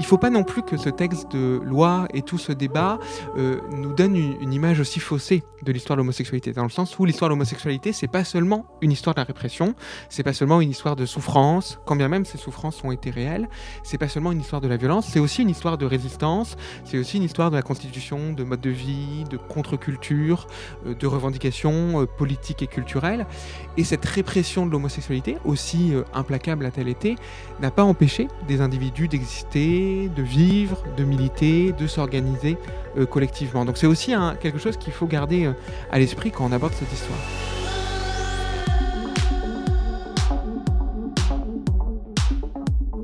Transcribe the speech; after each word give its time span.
il 0.00 0.04
ne 0.04 0.06
faut 0.06 0.16
pas 0.16 0.30
non 0.30 0.44
plus 0.44 0.62
que 0.62 0.78
ce 0.78 0.88
texte 0.88 1.30
de 1.30 1.60
loi 1.62 2.08
et 2.14 2.22
tout 2.22 2.38
ce 2.38 2.52
débat 2.52 2.98
euh, 3.36 3.60
nous 3.70 3.92
donne 3.92 4.16
une, 4.16 4.50
image 4.50 4.80
aussi 4.80 4.98
faussée 4.98 5.44
de 5.62 5.72
l'histoire 5.72 5.94
de 5.98 6.00
l'homosexualité, 6.00 6.54
dans 6.54 6.62
le 6.62 6.70
sens 6.70 6.98
où 6.98 7.04
l'histoire 7.04 7.28
de 7.28 7.34
l'homosexualité, 7.34 7.92
c'est 7.92 8.08
pas 8.08 8.24
seulement 8.24 8.64
une 8.80 8.92
histoire 8.92 9.14
de 9.14 9.20
la 9.20 9.24
répression, 9.24 9.74
c'est 10.08 10.22
pas 10.22 10.32
seulement 10.32 10.62
une 10.62 10.70
histoire 10.70 10.96
de 10.96 11.04
souffrance, 11.04 11.78
quand 11.84 11.96
bien 11.96 12.08
même 12.08 12.24
ces 12.24 12.38
souffrances 12.38 12.82
ont 12.82 12.92
été 12.92 13.10
réelles, 13.10 13.46
c'est 13.82 13.98
pas 13.98 14.08
seulement 14.08 14.32
une 14.32 14.40
histoire 14.40 14.62
de 14.62 14.68
la 14.68 14.78
violence, 14.78 15.06
c'est 15.06 15.20
aussi 15.20 15.42
une 15.42 15.50
histoire 15.50 15.76
de 15.76 15.84
résistance, 15.84 16.56
c'est 16.84 16.96
aussi 16.96 17.18
une 17.18 17.22
histoire 17.22 17.50
de 17.50 17.56
la 17.56 17.62
constitution, 17.62 18.32
de 18.32 18.42
mode 18.42 18.62
de 18.62 18.70
vie, 18.70 19.24
de 19.28 19.36
contre-culture, 19.36 20.46
euh, 20.86 20.94
de 20.94 21.06
revendications 21.06 22.00
euh, 22.00 22.06
politiques 22.06 22.62
et 22.62 22.68
culturelles. 22.68 23.26
Et 23.76 23.84
cette 23.84 24.06
répression 24.06 24.64
de 24.64 24.72
l'homosexualité, 24.72 25.36
aussi 25.44 25.92
implacable 26.14 26.64
a-t-elle 26.64 26.88
été, 26.88 27.16
n'a 27.60 27.70
pas 27.70 27.84
empêché 27.84 28.28
des 28.48 28.62
individus 28.62 29.06
d'exister, 29.06 29.89
de 30.14 30.22
vivre, 30.22 30.82
de 30.96 31.04
militer, 31.04 31.72
de 31.72 31.86
s'organiser 31.86 32.56
euh, 32.96 33.06
collectivement. 33.06 33.64
Donc 33.64 33.76
c'est 33.76 33.86
aussi 33.86 34.12
quelque 34.40 34.58
chose 34.58 34.76
qu'il 34.76 34.92
faut 34.92 35.06
garder 35.06 35.46
euh, 35.46 35.52
à 35.90 35.98
l'esprit 35.98 36.30
quand 36.30 36.46
on 36.46 36.52
aborde 36.52 36.72
cette 36.74 36.92
histoire. 36.92 37.18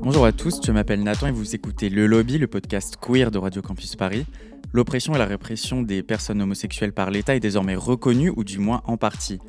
Bonjour 0.01 0.25
à 0.25 0.31
tous, 0.31 0.61
je 0.65 0.71
m'appelle 0.71 1.03
Nathan 1.03 1.27
et 1.27 1.31
vous 1.31 1.53
écoutez 1.53 1.89
Le 1.89 2.07
Lobby, 2.07 2.37
le 2.37 2.47
podcast 2.47 2.95
queer 2.95 3.29
de 3.29 3.37
Radio 3.37 3.61
Campus 3.61 3.97
Paris. 3.97 4.25
L'oppression 4.73 5.13
et 5.15 5.17
la 5.17 5.25
répression 5.25 5.81
des 5.81 6.03
personnes 6.03 6.41
homosexuelles 6.41 6.93
par 6.93 7.11
l'État 7.11 7.35
est 7.35 7.39
désormais 7.39 7.75
reconnue, 7.75 8.31
ou 8.35 8.43
du 8.43 8.59
moins 8.59 8.81
en 8.85 8.95
partie. 8.95 9.39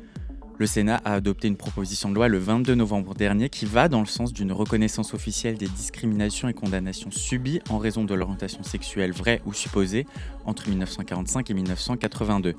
Le 0.59 0.67
Sénat 0.67 0.99
a 1.05 1.13
adopté 1.13 1.47
une 1.47 1.55
proposition 1.55 2.09
de 2.09 2.15
loi 2.15 2.27
le 2.27 2.37
22 2.37 2.75
novembre 2.75 3.15
dernier 3.15 3.47
qui 3.47 3.65
va 3.65 3.87
dans 3.87 4.01
le 4.01 4.05
sens 4.05 4.33
d'une 4.33 4.51
reconnaissance 4.51 5.13
officielle 5.13 5.57
des 5.57 5.69
discriminations 5.69 6.49
et 6.49 6.53
condamnations 6.53 7.11
subies 7.11 7.61
en 7.69 7.77
raison 7.77 8.03
de 8.03 8.13
l'orientation 8.13 8.61
sexuelle 8.61 9.13
vraie 9.13 9.41
ou 9.45 9.53
supposée 9.53 10.05
entre 10.43 10.67
1945 10.67 11.49
et 11.49 11.53
1982. 11.53 12.55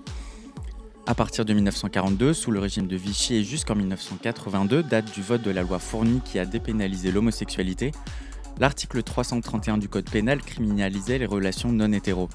À 1.06 1.14
partir 1.14 1.44
de 1.44 1.52
1942, 1.52 2.32
sous 2.32 2.50
le 2.50 2.58
régime 2.58 2.86
de 2.86 2.96
Vichy 2.96 3.34
et 3.34 3.44
jusqu'en 3.44 3.74
1982, 3.74 4.82
date 4.82 5.12
du 5.12 5.20
vote 5.20 5.42
de 5.42 5.50
la 5.50 5.60
loi 5.60 5.78
Fourny 5.78 6.22
qui 6.24 6.38
a 6.38 6.46
dépénalisé 6.46 7.12
l'homosexualité, 7.12 7.92
l'article 8.60 9.02
331 9.02 9.78
du 9.78 9.88
Code 9.88 10.08
pénal 10.08 10.40
criminalisait 10.42 11.18
les 11.18 11.26
relations 11.26 11.72
non 11.72 11.92
hétéro. 11.92 12.28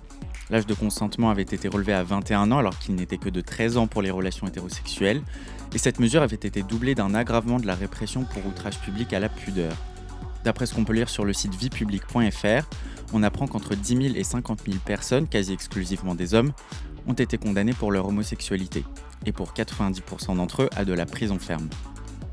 L'âge 0.50 0.66
de 0.66 0.74
consentement 0.74 1.30
avait 1.30 1.44
été 1.44 1.68
relevé 1.68 1.94
à 1.94 2.04
21 2.04 2.52
ans 2.52 2.58
alors 2.58 2.78
qu'il 2.78 2.96
n'était 2.96 3.18
que 3.18 3.30
de 3.30 3.42
13 3.42 3.78
ans 3.78 3.88
pour 3.88 4.02
les 4.02 4.10
relations 4.10 4.48
hétérosexuelles, 4.48 5.22
et 5.74 5.78
cette 5.78 6.00
mesure 6.00 6.24
avait 6.24 6.36
été 6.36 6.64
doublée 6.64 6.96
d'un 6.96 7.14
aggravement 7.14 7.60
de 7.60 7.68
la 7.68 7.76
répression 7.76 8.24
pour 8.24 8.46
outrage 8.46 8.80
public 8.80 9.14
à 9.14 9.20
la 9.20 9.30
pudeur. 9.30 9.74
D'après 10.44 10.66
ce 10.66 10.74
qu'on 10.74 10.84
peut 10.84 10.94
lire 10.94 11.10
sur 11.10 11.26
le 11.26 11.34
site 11.34 11.56
viepublic.fr, 11.56 12.70
on 13.14 13.24
apprend 13.24 13.48
qu'entre 13.48 13.76
10 13.76 14.10
000 14.10 14.16
et 14.16 14.24
50 14.24 14.62
000 14.66 14.78
personnes, 14.84 15.28
quasi 15.28 15.54
exclusivement 15.54 16.16
des 16.16 16.34
hommes, 16.34 16.52
ont 17.08 17.14
été 17.14 17.38
condamnées 17.38 17.74
pour 17.74 17.92
leur 17.92 18.08
homosexualité, 18.08 18.84
et 19.28 19.32
pour 19.32 19.54
90% 19.54 20.38
d'entre 20.38 20.64
eux 20.64 20.70
à 20.76 20.86
de 20.86 20.94
la 20.94 21.06
prison 21.06 21.38
ferme. 21.38 21.70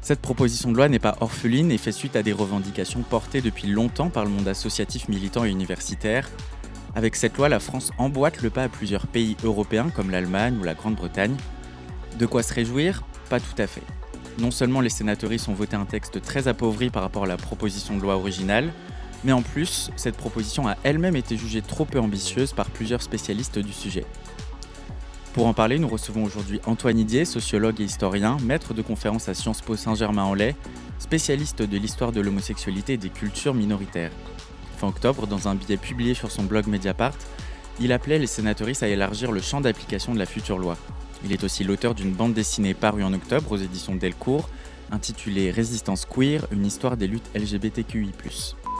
Cette 0.03 0.20
proposition 0.20 0.72
de 0.72 0.77
loi 0.77 0.89
n'est 0.89 0.98
pas 0.98 1.17
orpheline 1.20 1.70
et 1.70 1.78
fait 1.78 1.92
suite 1.92 2.17
à 2.17 2.25
des 2.25 2.33
revendications 2.33 3.03
portées 3.03 3.41
depuis 3.41 3.69
longtemps 3.69 4.11
par 4.11 4.25
le 4.25 4.31
monde 4.31 4.48
associatif 4.48 5.09
militant 5.09 5.44
et 5.44 5.50
universitaire, 5.50 6.28
avec 6.97 7.14
cette 7.14 7.36
loi, 7.39 7.48
la 7.48 7.61
France 7.61 7.92
emboîte 7.98 8.42
le 8.42 8.50
pas 8.50 8.64
à 8.64 8.69
plusieurs 8.69 9.06
pays 9.06 9.36
européens 9.44 9.91
comme 9.91 10.11
l'Allemagne 10.11 10.59
ou 10.61 10.64
la 10.64 10.75
Grande-Bretagne. 10.75 11.36
De 12.19 12.27
quoi 12.27 12.42
se 12.42 12.53
réjouir? 12.53 13.05
Pas 13.31 13.39
tout 13.39 13.55
à 13.56 13.69
fait. 13.69 13.83
Non 14.39 14.50
seulement 14.50 14.81
les 14.81 14.91
sénatoristes 14.91 15.48
ont 15.48 15.55
voté 15.55 15.77
un 15.77 15.86
texte 15.86 16.20
très 16.20 16.48
appauvri 16.48 16.91
par 16.91 17.03
rapport 17.03 17.22
à 17.25 17.28
la 17.28 17.37
proposition 17.37 17.97
de 17.97 18.03
loi 18.03 18.16
originale, 18.16 18.72
mais 19.22 19.33
en 19.33 19.42
plus, 19.42 19.91
cette 19.94 20.16
proposition 20.16 20.66
a 20.66 20.77
elle-même 20.83 21.16
été 21.16 21.37
jugée 21.37 21.62
trop 21.62 21.84
peu 21.84 22.00
ambitieuse 22.00 22.53
par 22.53 22.69
plusieurs 22.70 23.03
spécialistes 23.03 23.61
du 23.61 23.72
sujet. 23.72 24.05
Pour 25.34 25.47
en 25.47 25.55
parler, 25.55 25.78
nous 25.78 25.88
recevons 25.88 26.25
aujourd'hui 26.25 26.61
Antoine 26.66 26.97
Didier, 26.97 27.25
sociologue 27.25 27.81
et 27.81 27.84
historien, 27.84 28.37
maître 28.44 28.75
de 28.75 28.82
conférence 28.82 29.28
à 29.28 29.34
Sciences 29.34 29.62
Po 29.62 29.76
Saint-Germain-en-Laye, 29.76 30.54
spécialiste 30.98 31.62
de 31.62 31.78
l'histoire 31.78 32.12
de 32.12 32.20
l'homosexualité 32.20 32.94
et 32.94 32.98
des 32.98 33.09
cultures 33.09 33.54
minoritaires 33.54 34.12
octobre, 34.88 35.26
dans 35.26 35.48
un 35.48 35.54
billet 35.54 35.76
publié 35.76 36.15
sur 36.15 36.31
son 36.31 36.42
blog 36.42 36.66
Mediapart, 36.66 37.15
il 37.81 37.92
appelait 37.92 38.19
les 38.19 38.26
sénatoristes 38.26 38.82
à 38.82 38.88
élargir 38.88 39.32
le 39.32 39.41
champ 39.41 39.60
d'application 39.60 40.15
de 40.15 40.19
la 40.19 40.26
future 40.26 40.59
loi. 40.59 40.76
Il 41.25 41.32
est 41.32 41.44
aussi 41.44 41.65
l'auteur 41.65 41.94
d'une 41.94 42.12
bande 42.12 42.34
dessinée 42.34 42.75
parue 42.75 43.04
en 43.04 43.12
octobre 43.12 43.53
aux 43.53 43.56
éditions 43.56 43.94
Delcourt, 43.94 44.48
intitulée 44.91 45.50
Résistance 45.50 46.04
queer, 46.04 46.47
une 46.50 46.66
histoire 46.66 46.97
des 46.97 47.06
luttes 47.06 47.31
LGBTQI. 47.34 48.12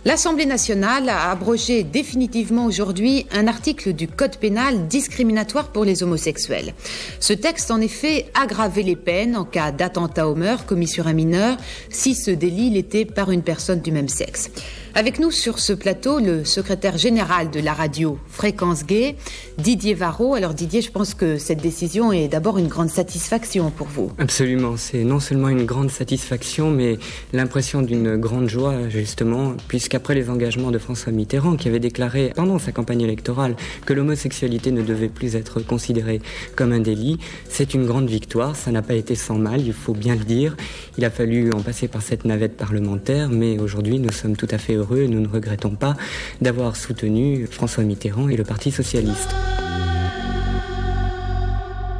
L'Assemblée 0.04 0.46
nationale 0.46 1.08
a 1.08 1.30
abrogé 1.30 1.84
définitivement 1.84 2.64
aujourd'hui 2.64 3.24
un 3.30 3.46
article 3.46 3.92
du 3.92 4.08
Code 4.08 4.36
pénal 4.36 4.88
discriminatoire 4.88 5.68
pour 5.68 5.84
les 5.84 6.02
homosexuels. 6.02 6.74
Ce 7.20 7.32
texte, 7.32 7.70
en 7.70 7.80
effet, 7.80 8.26
aggravait 8.34 8.82
les 8.82 8.96
peines 8.96 9.36
en 9.36 9.44
cas 9.44 9.70
d'attentat 9.70 10.28
au 10.28 10.34
meurtre 10.34 10.66
commis 10.66 10.88
sur 10.88 11.06
un 11.06 11.12
mineur 11.12 11.56
si 11.88 12.16
ce 12.16 12.32
délit 12.32 12.70
l'était 12.70 13.04
par 13.04 13.30
une 13.30 13.42
personne 13.42 13.80
du 13.80 13.92
même 13.92 14.08
sexe. 14.08 14.50
Avec 14.94 15.18
nous 15.20 15.30
sur 15.30 15.58
ce 15.58 15.72
plateau, 15.72 16.18
le 16.18 16.44
secrétaire 16.44 16.98
général 16.98 17.50
de 17.50 17.60
la 17.60 17.72
radio 17.72 18.18
Fréquence 18.28 18.84
Gay, 18.84 19.16
Didier 19.56 19.94
Varro. 19.94 20.34
Alors 20.34 20.52
Didier, 20.52 20.82
je 20.82 20.91
pense 20.91 21.14
que 21.14 21.38
cette 21.38 21.62
décision 21.62 22.12
est 22.12 22.28
d'abord 22.28 22.58
une 22.58 22.68
grande 22.68 22.91
satisfaction 22.91 23.70
pour 23.70 23.86
vous. 23.86 24.10
Absolument, 24.18 24.76
c'est 24.76 25.04
non 25.04 25.18
seulement 25.18 25.48
une 25.48 25.64
grande 25.64 25.91
satisfaction, 25.91 26.70
mais 26.70 26.98
l'impression 27.32 27.80
d'une 27.80 28.16
grande 28.16 28.50
joie, 28.50 28.91
justement, 28.91 29.54
puisqu'après 29.92 30.14
les 30.14 30.30
engagements 30.30 30.70
de 30.70 30.78
François 30.78 31.12
Mitterrand, 31.12 31.56
qui 31.56 31.69
avait 31.69 31.78
déclaré 31.78 32.32
pendant 32.34 32.58
sa 32.58 32.72
campagne 32.72 33.03
électorale 33.03 33.56
que 33.84 33.92
l'homosexualité 33.92 34.70
ne 34.72 34.80
devait 34.80 35.10
plus 35.10 35.36
être 35.36 35.60
considérée 35.60 36.22
comme 36.56 36.72
un 36.72 36.80
délit, 36.80 37.19
c'est 37.50 37.75
une 37.75 37.84
grande 37.84 38.08
victoire. 38.08 38.56
Ça 38.56 38.70
n'a 38.70 38.80
pas 38.80 38.94
été 38.94 39.14
sans 39.14 39.36
mal, 39.36 39.60
il 39.60 39.75
faut 39.75 39.92
bien 39.92 40.14
le 40.14 40.25
dire. 40.25 40.56
Il 40.97 41.04
a 41.04 41.10
fallu 41.10 41.53
en 41.53 41.60
passer 41.60 41.88
par 41.88 42.00
cette 42.00 42.25
navette 42.25 42.56
parlementaire, 42.56 43.28
mais 43.28 43.58
aujourd'hui, 43.58 43.98
nous 43.98 44.12
sommes 44.12 44.34
tout 44.34 44.48
à 44.50 44.56
fait 44.56 44.72
et 44.72 45.08
nous 45.08 45.20
ne 45.20 45.28
regrettons 45.28 45.75
pas 45.75 45.94
d'avoir 46.41 46.74
soutenu 46.74 47.47
François 47.47 47.84
Mitterrand 47.84 48.30
et 48.30 48.36
le 48.38 48.44
Parti 48.44 48.70
socialiste. 48.70 49.34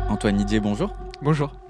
Antoine 0.09 0.39
Didier, 0.39 0.61
bonjour. 0.61 0.95
Bonjour. 1.21 1.62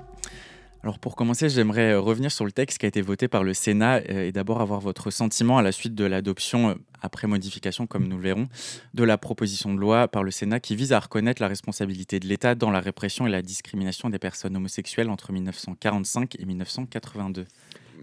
Alors 0.84 0.98
pour 0.98 1.14
commencer, 1.14 1.48
j'aimerais 1.48 1.94
revenir 1.94 2.32
sur 2.32 2.44
le 2.44 2.50
texte 2.50 2.78
qui 2.78 2.86
a 2.86 2.88
été 2.88 3.02
voté 3.02 3.28
par 3.28 3.44
le 3.44 3.54
Sénat 3.54 4.00
euh, 4.10 4.26
et 4.26 4.32
d'abord 4.32 4.60
avoir 4.60 4.80
votre 4.80 5.12
sentiment 5.12 5.56
à 5.56 5.62
la 5.62 5.70
suite 5.70 5.94
de 5.94 6.04
l'adoption, 6.04 6.70
euh, 6.70 6.74
après 7.00 7.28
modification 7.28 7.86
comme 7.86 8.08
nous 8.08 8.16
le 8.16 8.22
verrons, 8.24 8.48
de 8.92 9.04
la 9.04 9.16
proposition 9.16 9.72
de 9.72 9.78
loi 9.78 10.08
par 10.08 10.24
le 10.24 10.32
Sénat 10.32 10.58
qui 10.58 10.74
vise 10.74 10.92
à 10.92 10.98
reconnaître 10.98 11.40
la 11.40 11.46
responsabilité 11.46 12.18
de 12.18 12.26
l'État 12.26 12.56
dans 12.56 12.72
la 12.72 12.80
répression 12.80 13.28
et 13.28 13.30
la 13.30 13.42
discrimination 13.42 14.10
des 14.10 14.18
personnes 14.18 14.56
homosexuelles 14.56 15.08
entre 15.08 15.32
1945 15.32 16.34
et 16.40 16.44
1982 16.44 17.46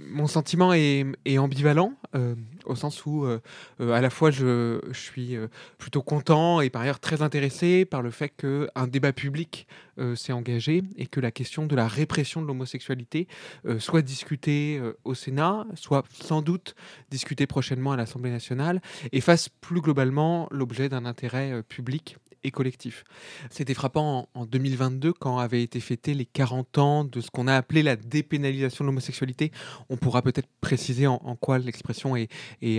mon 0.08 0.28
sentiment 0.28 0.74
est, 0.74 1.06
ambivalent, 1.38 1.94
euh, 2.16 2.36
au 2.66 2.76
sens 2.76 3.06
où 3.06 3.26
euh, 3.26 3.40
euh, 3.80 3.92
à 3.92 4.02
la 4.02 4.10
fois 4.10 4.32
je, 4.32 4.80
suis 4.94 5.38
plutôt 5.78 6.02
content 6.02 6.62
et 6.62 6.70
par 6.70 6.82
ailleurs 6.82 7.00
très 7.00 7.22
intéressé 7.22 7.86
par 7.86 8.02
le 8.02 8.12
fait 8.12 8.30
qu'un 8.30 8.88
débat 8.88 9.14
public 9.14 9.68
s'est 10.16 10.32
engagé 10.32 10.84
et 10.98 11.08
que 11.08 11.20
la 11.20 11.32
question 11.32 11.66
de 11.66 11.76
la 11.76 11.88
répression 11.88 12.42
de 12.42 12.48
l'homosexualité 12.48 13.28
soit 13.80 14.02
discutée 14.02 14.82
au 15.04 15.14
Sénat, 15.14 15.66
soit 15.76 16.06
sans 16.22 16.42
doute 16.42 16.76
discutée 17.12 17.48
prochainement 17.48 17.92
à 17.92 17.98
l'Assemblée 17.98 18.32
nationale 18.32 18.82
et 19.12 19.20
fasse 19.20 19.50
plus 19.50 19.82
globalement 19.82 20.48
l'objet 20.52 20.88
d'un 20.88 21.06
intérêt 21.06 21.64
public 21.64 22.18
collectif. 22.52 23.04
C'était 23.50 23.74
frappant 23.74 24.30
en, 24.34 24.46
2022 24.46 25.14
quand 25.14 25.38
avaient 25.38 25.62
été 25.62 25.80
fêtés 25.80 26.14
les 26.14 26.26
40 26.26 26.78
ans 26.78 27.04
de 27.04 27.22
ce 27.22 27.30
qu'on 27.30 27.48
a 27.48 27.56
appelé 27.56 27.84
la 27.84 27.96
dépénalisation 27.96 28.84
de 28.84 28.90
l'homosexualité. 28.90 29.52
On 29.90 29.98
pourra 29.98 30.22
peut-être 30.22 30.48
préciser 30.62 31.08
en, 31.08 31.20
quoi 31.36 31.60
l'expression 31.60 32.16
est, 32.16 32.30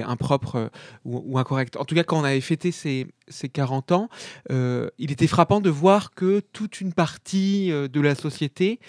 impropre 0.03 0.57
euh, 0.57 0.69
ou, 1.05 1.39
incorrecte. 1.39 1.77
En 1.77 1.85
tout 1.85 1.95
cas, 1.95 2.05
quand 2.05 2.21
on 2.21 2.25
avait 2.25 2.41
fêté 2.41 2.73
ces, 2.73 3.07
ces 3.29 3.49
40 3.49 3.93
ans, 3.93 4.09
euh, 4.51 4.89
il 4.99 5.13
était 5.13 5.27
frappant 5.27 5.61
de 5.61 5.71
voir 5.71 6.13
que 6.13 6.41
toute 6.53 6.81
une 6.81 6.93
partie 6.93 7.71
euh, 7.71 7.89
de 7.89 8.01
la 8.01 8.15
société 8.15 8.81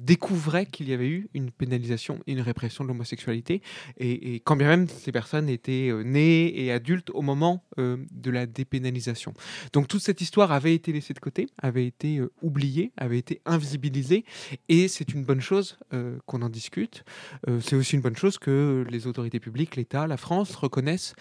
découvrait 0.00 0.66
qu'il 0.66 0.88
y 0.88 0.92
avait 0.92 1.08
eu 1.08 1.28
une 1.34 1.50
pénalisation 1.50 2.20
et 2.26 2.32
une 2.32 2.40
répression 2.40 2.84
de 2.84 2.88
l'homosexualité. 2.88 3.62
Et, 3.98 4.34
et, 4.34 4.40
quand 4.40 4.56
bien 4.56 4.68
même 4.68 4.88
ces 4.88 5.12
personnes 5.12 5.48
étaient 5.48 5.92
nées 6.04 6.64
et 6.64 6.72
adultes 6.72 7.10
au 7.10 7.22
moment 7.22 7.64
de 7.76 8.30
la 8.30 8.46
dépénalisation. 8.46 9.34
Donc 9.72 9.88
toute 9.96 10.04
cette 10.04 10.20
histoire 10.20 10.52
avait 10.52 10.74
été 10.74 10.92
laissée 10.92 11.14
de 11.14 11.20
côté, 11.20 11.46
avait 11.56 11.86
été 11.86 12.18
euh, 12.18 12.30
oubliée, 12.42 12.92
avait 12.98 13.16
été 13.16 13.40
invisibilisée, 13.46 14.26
et 14.68 14.88
c'est 14.88 15.14
une 15.14 15.24
bonne 15.24 15.40
chose 15.40 15.78
euh, 15.94 16.18
qu'on 16.26 16.42
en 16.42 16.50
discute. 16.50 17.02
Euh, 17.48 17.60
c'est 17.62 17.76
aussi 17.76 17.94
une 17.94 18.02
bonne 18.02 18.14
chose 18.14 18.36
que 18.36 18.84
les 18.90 19.06
autorités 19.06 19.40
publiques, 19.40 19.74
l'État, 19.74 20.06
la 20.06 20.18
France 20.18 20.54
reconnaissent 20.54 21.14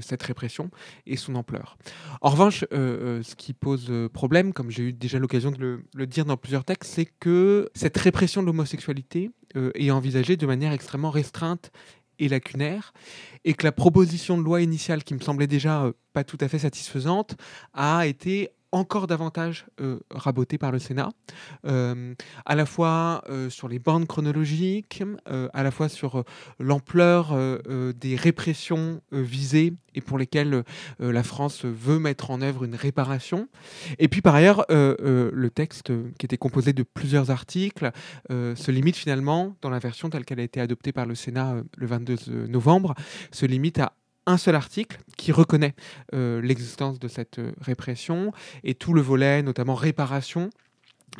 cette 0.00 0.22
répression 0.22 0.70
et 1.06 1.16
son 1.16 1.34
ampleur. 1.34 1.78
En 2.20 2.28
revanche, 2.30 2.64
ce 2.70 3.34
qui 3.36 3.54
pose 3.54 3.90
problème, 4.12 4.52
comme 4.52 4.70
j'ai 4.70 4.88
eu 4.88 4.92
déjà 4.92 5.18
l'occasion 5.18 5.50
de 5.50 5.58
le, 5.58 5.84
le, 5.94 6.06
dire 6.06 6.26
dans 6.26 6.36
plusieurs 6.36 6.64
textes, 6.64 6.92
c'est 6.92 7.06
que 7.06 7.70
cette 7.74 7.96
répression 7.96 8.42
de 8.42 8.46
l'homosexualité 8.46 9.30
est 9.74 9.90
envisagée 9.90 10.36
de 10.36 10.46
manière 10.46 10.72
extrêmement 10.72 11.10
restreinte 11.10 11.72
et 12.20 12.28
lacunaire, 12.28 12.92
et 13.44 13.54
que 13.54 13.64
la 13.64 13.72
proposition 13.72 14.38
de 14.38 14.42
loi 14.42 14.62
initiale, 14.62 15.02
qui 15.02 15.14
me 15.14 15.20
semblait 15.20 15.48
déjà 15.48 15.90
pas 16.12 16.22
tout 16.22 16.38
à 16.40 16.48
fait 16.48 16.60
satisfaisante, 16.60 17.36
a 17.72 18.06
été 18.06 18.50
encore 18.72 19.06
davantage 19.06 19.66
euh, 19.80 19.98
raboté 20.10 20.58
par 20.58 20.72
le 20.72 20.78
Sénat, 20.78 21.10
euh, 21.66 22.14
à 22.46 22.54
la 22.54 22.66
fois 22.66 23.22
euh, 23.28 23.50
sur 23.50 23.68
les 23.68 23.78
bandes 23.78 24.06
chronologiques, 24.06 25.02
à 25.26 25.62
la 25.62 25.70
fois 25.70 25.88
sur 25.88 26.24
l'ampleur 26.58 27.36
des 27.94 28.16
répressions 28.16 29.00
visées 29.12 29.72
et 29.94 30.00
pour 30.00 30.18
lesquelles 30.18 30.64
la 30.98 31.22
France 31.22 31.64
veut 31.64 31.98
mettre 31.98 32.30
en 32.30 32.42
œuvre 32.42 32.64
une 32.64 32.74
réparation. 32.74 33.48
Et 33.98 34.08
puis 34.08 34.20
par 34.20 34.34
ailleurs, 34.34 34.64
le 34.68 35.48
texte 35.48 35.92
qui 36.18 36.26
était 36.26 36.36
composé 36.36 36.72
de 36.72 36.82
plusieurs 36.82 37.30
articles 37.30 37.90
se 38.28 38.70
limite 38.70 38.96
finalement, 38.96 39.56
dans 39.62 39.70
la 39.70 39.78
version 39.78 40.10
telle 40.10 40.24
qu'elle 40.24 40.40
a 40.40 40.44
été 40.44 40.60
adoptée 40.60 40.92
par 40.92 41.06
le 41.06 41.14
Sénat 41.14 41.56
le 41.76 41.86
22 41.86 42.46
novembre, 42.48 42.94
se 43.30 43.46
limite 43.46 43.78
à 43.78 43.92
un 44.26 44.36
seul 44.36 44.54
article 44.54 44.98
qui 45.16 45.32
reconnaît 45.32 45.74
euh, 46.14 46.40
l'existence 46.40 46.98
de 46.98 47.08
cette 47.08 47.38
euh, 47.38 47.52
répression 47.60 48.32
et 48.64 48.74
tout 48.74 48.94
le 48.94 49.00
volet, 49.00 49.42
notamment 49.42 49.74
réparation, 49.74 50.50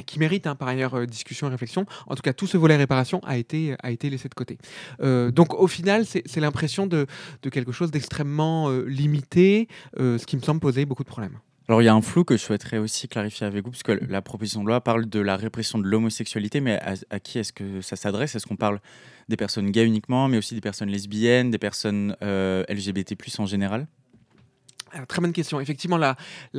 qui 0.07 0.19
mérite 0.19 0.47
hein, 0.47 0.55
par 0.55 0.69
ailleurs 0.69 0.95
euh, 0.95 1.07
discussion 1.07 1.49
et 1.49 1.51
réflexion. 1.51 1.87
En 2.07 2.15
tout 2.15 2.23
cas, 2.23 2.33
tout 2.33 2.47
ce 2.47 2.57
volet 2.57 2.77
réparation 2.77 3.21
a 3.25 3.37
été, 3.37 3.77
laissé 4.03 4.29
de 4.29 4.35
côté. 4.35 4.59
donc 5.01 5.55
au 5.55 5.67
final, 5.67 6.07
c'est 6.07 6.41
l'impression 6.41 6.87
de, 6.87 7.07
quelque 7.51 7.73
chose 7.73 7.91
d'extrêmement 7.91 8.71
limité, 8.71 9.69
ce 9.97 10.25
qui 10.25 10.37
me 10.37 10.43
semble 10.43 10.61
poser 10.61 10.85
beaucoup 10.87 11.05
de 11.05 11.09
problèmes. 11.09 11.39
Alors 11.71 11.83
il 11.83 11.85
y 11.85 11.89
a 11.89 11.95
un 11.95 12.03
flou 12.03 12.25
que 12.25 12.37
je 12.37 12.43
souhaiterais 12.43 12.79
aussi 12.79 13.07
clarifier 13.07 13.47
avec 13.47 13.65
vous, 13.65 13.71
parce 13.71 13.85
que 13.85 13.93
la 13.93 14.21
proposition 14.23 14.63
de 14.63 14.67
loi 14.67 14.81
parle 14.81 15.09
de 15.09 15.21
la 15.21 15.37
répression 15.37 15.79
de 15.79 15.87
l'homosexualité, 15.87 16.61
mais 16.61 16.81
à, 17.11 17.21
qui 17.21 17.39
est-ce 17.39 17.53
que 17.53 17.81
ça 17.81 17.95
s'adresse? 17.95 18.35
Est-ce 18.35 18.45
qu'on 18.45 18.57
parle 18.57 18.81
des 19.29 19.37
personnes 19.37 19.71
gays 19.71 19.87
uniquement, 19.87 20.27
mais 20.27 20.37
aussi 20.37 20.57
des 20.57 20.61
personnes 20.61 20.89
lesbiennes, 20.89 21.53
des 21.53 21.59
personnes 21.59 22.17
euh, 22.25 22.65
LGBT 22.69 23.15
en 23.39 23.47
général? 23.47 23.87
Très 25.07 25.23
bonne 25.23 25.33
question. 25.33 25.61
Effectivement, 25.61 25.97
la, 25.97 26.17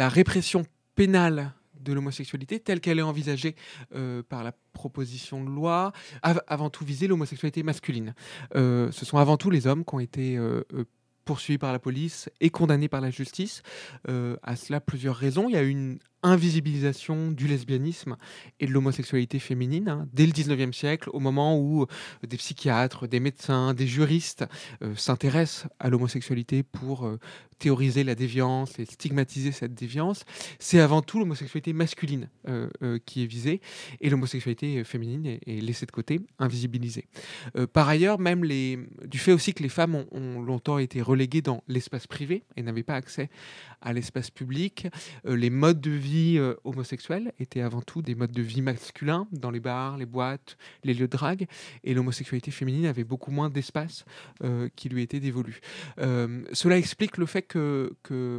répression 0.07 0.63
pénale 0.95 1.51
de 1.77 1.91
l'homosexualité 1.91 2.61
telle 2.61 2.79
qu'elle 2.79 2.99
est 2.99 3.01
envisagée 3.01 3.57
euh, 3.93 4.23
par 4.23 4.45
la 4.45 4.53
proposition 4.71 5.43
de 5.43 5.49
loi, 5.49 5.91
avant 6.21 6.69
tout 6.69 6.85
viser 6.85 7.07
l'homosexualité 7.07 7.63
masculine. 7.63 8.15
Euh, 8.55 8.89
ce 8.93 9.03
sont 9.03 9.17
avant 9.17 9.35
tout 9.35 9.49
les 9.49 9.67
hommes 9.67 9.83
qui 9.83 9.93
ont 9.93 9.99
été 9.99 10.39
poursuivis 11.25 11.57
par 11.57 11.71
la 11.71 11.79
police 11.79 12.29
et 12.39 12.49
condamnés 12.49 12.89
par 12.89 13.01
la 13.01 13.11
justice. 13.11 13.63
Euh, 14.09 14.37
à 14.43 14.55
cela, 14.55 14.81
plusieurs 14.81 15.15
raisons. 15.15 15.49
Il 15.49 15.53
y 15.53 15.57
a 15.57 15.63
une 15.63 15.99
invisibilisation 16.23 17.31
du 17.31 17.47
lesbianisme 17.47 18.15
et 18.59 18.67
de 18.67 18.71
l'homosexualité 18.71 19.39
féminine 19.39 19.89
hein, 19.89 20.07
dès 20.13 20.25
le 20.25 20.31
19e 20.31 20.73
siècle, 20.73 21.09
au 21.13 21.19
moment 21.19 21.57
où 21.57 21.83
euh, 21.83 21.87
des 22.27 22.37
psychiatres, 22.37 23.07
des 23.07 23.19
médecins, 23.19 23.73
des 23.73 23.87
juristes 23.87 24.45
euh, 24.83 24.95
s'intéressent 24.95 25.67
à 25.79 25.89
l'homosexualité 25.89 26.63
pour 26.63 27.05
euh, 27.05 27.19
théoriser 27.57 28.03
la 28.03 28.15
déviance 28.15 28.77
et 28.79 28.85
stigmatiser 28.85 29.51
cette 29.51 29.73
déviance. 29.73 30.25
C'est 30.59 30.79
avant 30.79 31.01
tout 31.01 31.19
l'homosexualité 31.19 31.73
masculine 31.73 32.27
qui 33.05 33.21
est 33.21 33.27
visée 33.27 33.61
et 33.99 34.09
l'homosexualité 34.09 34.83
féminine 34.83 35.37
est, 35.45 35.61
laissée 35.61 35.85
de 35.85 35.91
côté, 35.91 36.21
invisibilisée. 36.39 37.05
par 37.71 37.87
ailleurs, 37.87 38.17
même 38.17 38.43
les, 38.43 38.79
du 39.05 39.19
fait 39.19 39.31
aussi 39.31 39.53
que 39.53 39.61
les 39.61 39.69
femmes 39.69 39.93
ont, 39.93 40.07
ont 40.11 40.41
longtemps 40.41 40.79
été 40.79 41.03
reléguées 41.03 41.43
dans 41.43 41.63
l'espace 41.67 42.07
privé 42.07 42.43
et 42.57 42.63
n'avaient 42.63 42.81
pas 42.81 42.95
accès 42.95 43.29
à 43.79 43.93
l'espace 43.93 44.31
public, 44.31 44.87
les 45.23 45.51
modes 45.51 45.81
de 45.81 45.91
vie 45.91 46.10
vie 46.11 46.37
euh, 46.37 46.55
homosexuelle 46.63 47.31
étaient 47.39 47.61
avant 47.61 47.81
tout 47.81 48.01
des 48.01 48.15
modes 48.15 48.31
de 48.31 48.41
vie 48.41 48.61
masculins 48.61 49.27
dans 49.31 49.49
les 49.49 49.59
bars, 49.59 49.97
les 49.97 50.05
boîtes, 50.05 50.57
les 50.83 50.93
lieux 50.93 51.07
de 51.07 51.11
drague, 51.11 51.47
et 51.83 51.93
l'homosexualité 51.93 52.51
féminine 52.51 52.85
avait 52.85 53.03
beaucoup 53.03 53.31
moins 53.31 53.49
d'espace 53.49 54.05
euh, 54.43 54.67
qui 54.75 54.89
lui 54.89 55.01
était 55.01 55.19
dévolu. 55.19 55.61
Euh, 55.99 56.43
cela 56.51 56.77
explique 56.77 57.17
le 57.17 57.25
fait 57.25 57.43
que, 57.43 57.93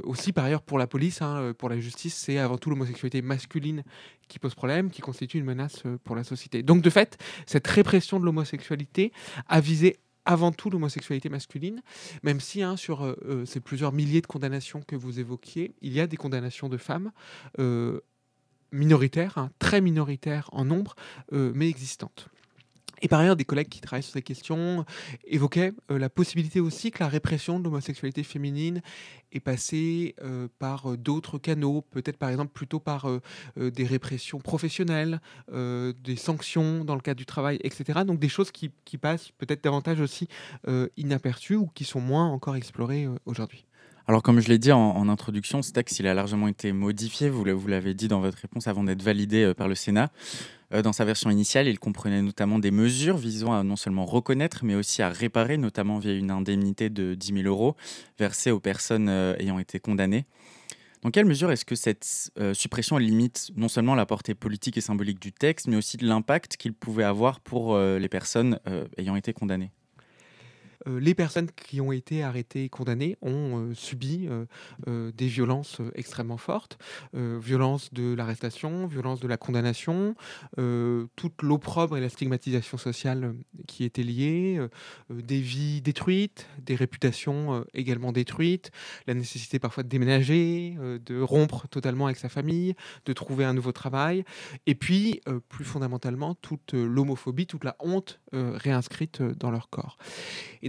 aussi 0.04 0.32
par 0.32 0.44
ailleurs 0.44 0.62
pour 0.62 0.78
la 0.78 0.86
police, 0.86 1.22
hein, 1.22 1.52
pour 1.56 1.68
la 1.68 1.80
justice, 1.80 2.14
c'est 2.14 2.38
avant 2.38 2.58
tout 2.58 2.70
l'homosexualité 2.70 3.22
masculine 3.22 3.82
qui 4.28 4.38
pose 4.38 4.54
problème, 4.54 4.90
qui 4.90 5.00
constitue 5.00 5.38
une 5.38 5.44
menace 5.44 5.82
pour 6.04 6.16
la 6.16 6.24
société. 6.24 6.62
Donc 6.62 6.82
de 6.82 6.90
fait, 6.90 7.18
cette 7.46 7.66
répression 7.66 8.20
de 8.20 8.24
l'homosexualité 8.24 9.12
a 9.48 9.60
visé 9.60 9.98
avant 10.24 10.52
tout 10.52 10.70
l'homosexualité 10.70 11.28
masculine, 11.28 11.82
même 12.22 12.40
si 12.40 12.62
hein, 12.62 12.76
sur 12.76 13.04
euh, 13.04 13.16
euh, 13.24 13.44
ces 13.44 13.60
plusieurs 13.60 13.92
milliers 13.92 14.20
de 14.20 14.26
condamnations 14.26 14.82
que 14.82 14.96
vous 14.96 15.20
évoquiez, 15.20 15.74
il 15.82 15.92
y 15.92 16.00
a 16.00 16.06
des 16.06 16.16
condamnations 16.16 16.68
de 16.68 16.76
femmes 16.76 17.12
euh, 17.58 18.00
minoritaires, 18.70 19.38
hein, 19.38 19.50
très 19.58 19.80
minoritaires 19.80 20.48
en 20.52 20.64
nombre, 20.64 20.94
mais 21.30 21.68
existantes. 21.68 22.28
Et 23.02 23.08
par 23.08 23.18
ailleurs, 23.18 23.34
des 23.34 23.44
collègues 23.44 23.68
qui 23.68 23.80
travaillent 23.80 24.04
sur 24.04 24.12
ces 24.12 24.22
questions 24.22 24.86
évoquaient 25.26 25.72
euh, 25.90 25.98
la 25.98 26.08
possibilité 26.08 26.60
aussi 26.60 26.92
que 26.92 27.02
la 27.02 27.08
répression 27.08 27.58
de 27.58 27.64
l'homosexualité 27.64 28.22
féminine 28.22 28.80
est 29.32 29.40
passée 29.40 30.14
euh, 30.22 30.46
par 30.60 30.92
euh, 30.92 30.96
d'autres 30.96 31.38
canaux, 31.38 31.82
peut-être 31.90 32.16
par 32.16 32.30
exemple 32.30 32.52
plutôt 32.52 32.78
par 32.78 33.08
des 33.56 33.84
répressions 33.84 34.38
professionnelles, 34.38 35.20
des 35.50 36.16
sanctions 36.16 36.84
dans 36.84 36.94
le 36.94 37.00
cadre 37.00 37.18
du 37.18 37.26
travail, 37.26 37.58
etc. 37.64 38.00
Donc 38.06 38.20
des 38.20 38.28
choses 38.28 38.52
qui, 38.52 38.70
passent 39.00 39.30
peut-être 39.38 39.64
davantage 39.64 40.00
aussi 40.00 40.28
inaperçues 40.96 41.56
ou 41.56 41.66
qui 41.74 41.84
sont 41.84 42.00
moins 42.00 42.28
encore 42.28 42.54
explorées 42.54 43.08
aujourd'hui. 43.24 43.66
Alors, 44.06 44.22
comme 44.22 44.40
je 44.40 44.48
l'ai 44.48 44.58
dit 44.58 44.70
en, 44.70 45.08
introduction, 45.08 45.62
ce 45.62 45.72
texte 45.72 45.98
il 45.98 46.06
a 46.06 46.14
largement 46.14 46.46
été 46.46 46.72
modifié, 46.72 47.30
vous 47.30 47.44
l'avez 47.44 47.94
dit 47.94 48.08
dans 48.08 48.20
votre 48.20 48.38
réponse, 48.38 48.68
avant 48.68 48.84
d'être 48.84 49.02
validé 49.02 49.52
par 49.54 49.66
le 49.66 49.74
Sénat. 49.74 50.10
Euh, 50.72 50.82
dans 50.82 50.92
sa 50.92 51.04
version 51.04 51.30
initiale, 51.30 51.68
il 51.68 51.78
comprenait 51.78 52.22
notamment 52.22 52.58
des 52.58 52.70
mesures 52.70 53.16
visant 53.16 53.52
à 53.52 53.62
non 53.62 53.76
seulement 53.76 54.06
reconnaître, 54.06 54.64
mais 54.64 54.74
aussi 54.74 55.02
à 55.02 55.08
réparer, 55.08 55.56
notamment 55.56 55.98
via 55.98 56.14
une 56.14 56.30
indemnité 56.30 56.90
de 56.90 57.14
10 57.14 57.42
000 57.42 57.46
euros 57.46 57.76
versée 58.18 58.50
aux 58.50 58.60
personnes 58.60 59.08
euh, 59.08 59.34
ayant 59.38 59.58
été 59.58 59.80
condamnées. 59.80 60.26
Dans 61.02 61.10
quelle 61.10 61.26
mesure 61.26 61.50
est-ce 61.50 61.64
que 61.64 61.74
cette 61.74 62.30
euh, 62.38 62.54
suppression 62.54 62.96
limite 62.96 63.50
non 63.56 63.68
seulement 63.68 63.94
la 63.94 64.06
portée 64.06 64.34
politique 64.34 64.78
et 64.78 64.80
symbolique 64.80 65.20
du 65.20 65.32
texte, 65.32 65.66
mais 65.66 65.76
aussi 65.76 65.96
l'impact 65.96 66.56
qu'il 66.56 66.74
pouvait 66.74 67.04
avoir 67.04 67.40
pour 67.40 67.76
les 67.76 68.08
personnes 68.08 68.60
ayant 68.96 69.16
été 69.16 69.32
condamnées? 69.32 69.72
Les 70.86 71.14
personnes 71.14 71.50
qui 71.50 71.80
ont 71.80 71.92
été 71.92 72.22
arrêtées 72.22 72.64
et 72.64 72.68
condamnées 72.68 73.16
ont 73.22 73.70
euh, 73.70 73.74
subi 73.74 74.28
euh, 74.86 75.12
des 75.12 75.26
violences 75.26 75.80
extrêmement 75.94 76.36
fortes, 76.36 76.78
violence 77.14 77.92
de 77.92 78.14
l'arrestation, 78.14 78.86
violence 78.86 79.20
de 79.20 79.28
la 79.28 79.36
condamnation, 79.36 80.14
toute 80.56 81.42
l'opprobre 81.42 81.96
et 81.96 82.00
la 82.00 82.08
stigmatisation 82.08 82.78
sociale 82.78 83.34
qui 83.66 83.84
étaient 83.84 84.02
liées, 84.02 84.60
des 85.10 85.40
vies 85.40 85.80
détruites, 85.82 86.48
des 86.58 86.74
réputations 86.74 87.64
également 87.74 88.12
détruites, 88.12 88.70
la 89.06 89.14
nécessité 89.14 89.58
parfois 89.58 89.82
de 89.82 89.88
déménager, 89.88 90.76
de 91.04 91.20
rompre 91.20 91.68
totalement 91.68 92.06
avec 92.06 92.18
sa 92.18 92.28
famille, 92.28 92.74
de 93.04 93.12
trouver 93.12 93.44
un 93.44 93.54
nouveau 93.54 93.72
travail, 93.72 94.24
et 94.66 94.74
puis 94.74 95.20
plus 95.48 95.64
fondamentalement 95.64 96.34
toute 96.34 96.72
l'homophobie, 96.72 97.46
toute 97.46 97.64
la 97.64 97.76
honte 97.80 98.20
réinscrite 98.32 99.22
dans 99.22 99.50
leur 99.50 99.68
corps. 99.68 99.98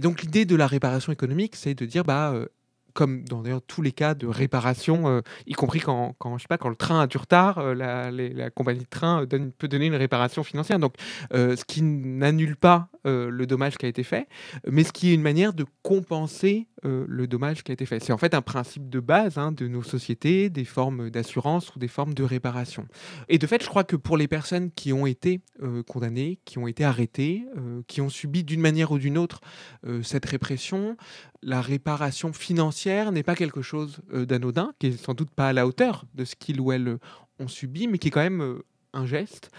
Donc 0.04 0.20
l'idée 0.20 0.44
de 0.44 0.54
la 0.54 0.66
réparation 0.66 1.12
économique, 1.12 1.56
c'est 1.56 1.74
de 1.74 1.86
dire, 1.86 2.04
bah, 2.04 2.30
euh, 2.34 2.46
comme 2.94 3.24
dans 3.24 3.42
tous 3.60 3.82
les 3.82 3.92
cas 3.92 4.14
de 4.14 4.26
réparation, 4.26 5.08
euh, 5.08 5.20
y 5.46 5.52
compris 5.52 5.80
quand, 5.80 6.14
quand, 6.18 6.38
je 6.38 6.42
sais 6.42 6.48
pas, 6.48 6.58
quand 6.58 6.68
le 6.68 6.76
train 6.76 7.00
a 7.00 7.06
du 7.06 7.18
retard, 7.18 7.58
euh, 7.58 7.74
la, 7.74 8.50
compagnie 8.50 8.84
de 8.84 8.88
train 8.88 9.26
donne, 9.26 9.50
peut 9.52 9.68
donner 9.68 9.86
une 9.86 9.96
réparation 9.96 10.44
financière. 10.44 10.78
Donc, 10.78 10.94
ce 11.32 11.64
qui 11.64 11.82
n'annule 11.82 12.56
pas 12.56 12.88
le 13.04 13.44
dommage 13.44 13.76
qui 13.76 13.86
a 13.86 13.88
été 13.88 14.02
fait, 14.02 14.28
mais 14.70 14.84
ce 14.84 14.92
qui 14.92 15.10
est 15.10 15.14
une 15.14 15.22
manière 15.22 15.52
de 15.52 15.66
compenser 15.82 16.68
le 16.84 17.26
dommage 17.26 17.64
qui 17.64 17.72
a 17.72 17.74
été 17.74 17.86
fait. 17.86 18.00
C'est 18.00 18.12
en 18.12 18.18
fait 18.18 18.34
un 18.34 18.42
principe 18.42 18.88
de 18.88 19.00
base 19.00 19.38
hein, 19.38 19.52
de 19.52 19.66
nos 19.68 19.82
sociétés, 19.82 20.50
des 20.50 20.64
formes 20.64 21.10
d'assurance 21.10 21.74
ou 21.74 21.78
des 21.78 21.88
formes 21.88 22.14
de 22.14 22.22
réparation. 22.22 22.86
Et 23.28 23.38
de 23.38 23.46
fait, 23.46 23.62
je 23.62 23.68
crois 23.68 23.84
que 23.84 23.96
pour 23.96 24.16
les 24.16 24.28
personnes 24.28 24.70
qui 24.70 24.92
ont 24.92 25.06
été 25.06 25.40
condamnées, 25.86 26.38
qui 26.44 26.58
ont 26.58 26.66
été 26.66 26.84
arrêtées, 26.84 27.44
qui 27.88 28.00
ont 28.00 28.10
subi 28.10 28.44
d'une 28.44 28.60
manière 28.60 28.92
ou 28.92 28.98
d'une 28.98 29.18
autre 29.18 29.40
cette 30.02 30.26
répression, 30.26 30.96
la 31.44 31.60
réparation 31.60 32.32
financière 32.32 33.12
n'est 33.12 33.22
pas 33.22 33.36
quelque 33.36 33.62
chose 33.62 34.00
d'anodin, 34.12 34.72
qui 34.78 34.88
est 34.88 34.96
sans 34.96 35.14
doute 35.14 35.30
pas 35.30 35.48
à 35.48 35.52
la 35.52 35.66
hauteur 35.66 36.06
de 36.14 36.24
ce 36.24 36.34
qu'ils 36.34 36.60
ou 36.60 36.72
elles 36.72 36.98
ont 37.38 37.48
subi, 37.48 37.86
mais 37.86 37.98
qui 37.98 38.08
est 38.08 38.10
quand 38.10 38.20
même 38.20 38.60
un 38.92 39.06
geste, 39.06 39.50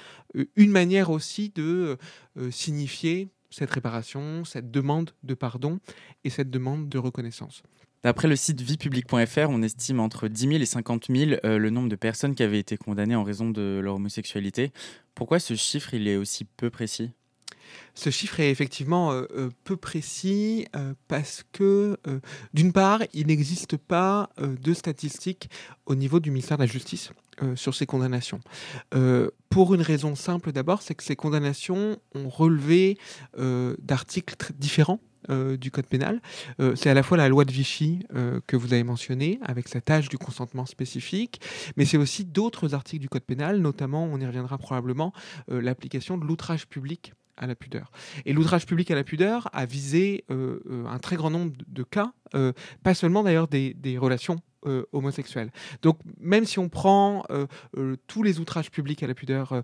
une 0.56 0.72
manière 0.72 1.10
aussi 1.10 1.50
de 1.50 1.98
signifier 2.50 3.30
cette 3.50 3.72
réparation, 3.72 4.44
cette 4.44 4.70
demande 4.72 5.12
de 5.24 5.34
pardon 5.34 5.80
et 6.24 6.30
cette 6.30 6.50
demande 6.50 6.89
de 6.89 6.98
reconnaissance. 6.98 7.63
D'après 8.06 8.27
le 8.27 8.36
site 8.36 8.62
viepublic.fr, 8.62 9.50
on 9.50 9.63
estime 9.63 10.00
entre 10.00 10.27
10 10.27 10.48
000 10.48 10.54
et 10.62 10.65
50 10.65 11.06
000 11.10 11.39
euh, 11.44 11.58
le 11.58 11.70
nombre 11.72 11.89
de 11.89 11.96
personnes 11.96 12.36
qui 12.36 12.44
avaient 12.44 12.60
été 12.60 12.77
condamnées 12.77 13.15
en 13.15 13.24
raison 13.24 13.50
de 13.50 13.82
leur 13.84 13.96
homosexualité. 13.96 14.72
Pourquoi 15.15 15.39
ce 15.39 15.56
chiffre 15.56 15.96
il 15.96 16.08
est 16.08 16.15
aussi 16.15 16.46
peu 16.46 16.70
précis? 16.70 17.13
Ce 17.94 18.10
chiffre 18.10 18.39
est 18.39 18.51
effectivement 18.51 19.12
euh, 19.12 19.25
euh, 19.36 19.50
peu 19.63 19.77
précis 19.77 20.67
parce 21.08 21.44
que, 21.51 21.98
d'une 22.53 22.74
part, 22.74 23.01
il 23.13 23.27
n'existe 23.27 23.77
pas 23.77 24.29
de 24.39 24.74
statistiques 24.74 25.50
au 25.86 25.96
niveau 25.96 26.20
du 26.20 26.32
ministère 26.32 26.58
de 26.58 26.63
la 26.63 26.67
Justice 26.67 27.12
euh, 27.44 27.58
sur 27.58 27.75
ces 27.75 27.86
condamnations. 27.86 28.39
Euh, 28.94 29.29
pour 29.50 29.75
une 29.75 29.82
raison 29.82 30.15
simple 30.15 30.53
d'abord, 30.53 30.82
c'est 30.82 30.96
que 30.96 31.03
ces 31.03 31.17
condamnations 31.17 31.98
ont 32.13 32.29
relevé 32.29 32.98
euh, 33.38 33.75
d'articles 33.79 34.36
différents 34.58 35.00
du 35.58 35.72
code 35.72 35.88
pénal. 35.88 36.22
c'est 36.75 36.91
à 36.91 36.94
la 36.94 37.01
fois 37.01 37.17
la 37.17 37.27
loi 37.29 37.46
de 37.46 37.51
Vichy 37.51 38.05
que 38.46 38.55
vous 38.55 38.74
avez 38.74 38.84
mentionnée, 38.84 39.39
avec 39.41 39.67
sa 39.67 39.82
tâche 39.82 40.08
du 40.08 40.20
consentement 40.20 40.67
spécifique, 40.67 41.41
mais 41.77 41.86
c'est 41.86 41.98
aussi 41.98 42.25
d'autres 42.25 42.75
articles 42.75 43.01
du 43.01 43.10
code 43.10 43.24
pénal, 43.24 43.58
notamment, 43.58 44.03
on 44.03 44.20
y 44.20 44.25
reviendra 44.27 44.60
probablement, 44.60 45.13
l'application 45.48 46.20
de 46.20 46.25
l'outrage 46.25 46.67
public 46.67 47.13
à 47.38 47.48
la 47.48 47.56
pudeur. 47.56 47.92
Et 48.25 48.34
l'outrage 48.34 48.65
public 48.65 48.92
à 48.92 48.96
la 48.96 49.04
pudeur 49.04 49.50
a 49.54 49.65
visé 49.65 50.25
un 50.30 51.00
très 51.00 51.15
grand 51.15 51.30
nombre 51.30 51.54
de 51.68 51.84
cas, 51.84 52.13
pas 52.84 52.94
seulement 52.94 53.24
d'ailleurs 53.24 53.48
des, 53.48 53.98
relations 53.98 54.42
homosexuelles. 54.94 55.51
Donc 55.84 56.00
même 56.20 56.46
si 56.46 56.58
on 56.60 56.70
prend 56.70 57.24
tous 58.08 58.24
les 58.24 58.39
outrages 58.39 58.72
publics 58.72 59.04
à 59.04 59.08
la 59.08 59.13
pudeur 59.13 59.63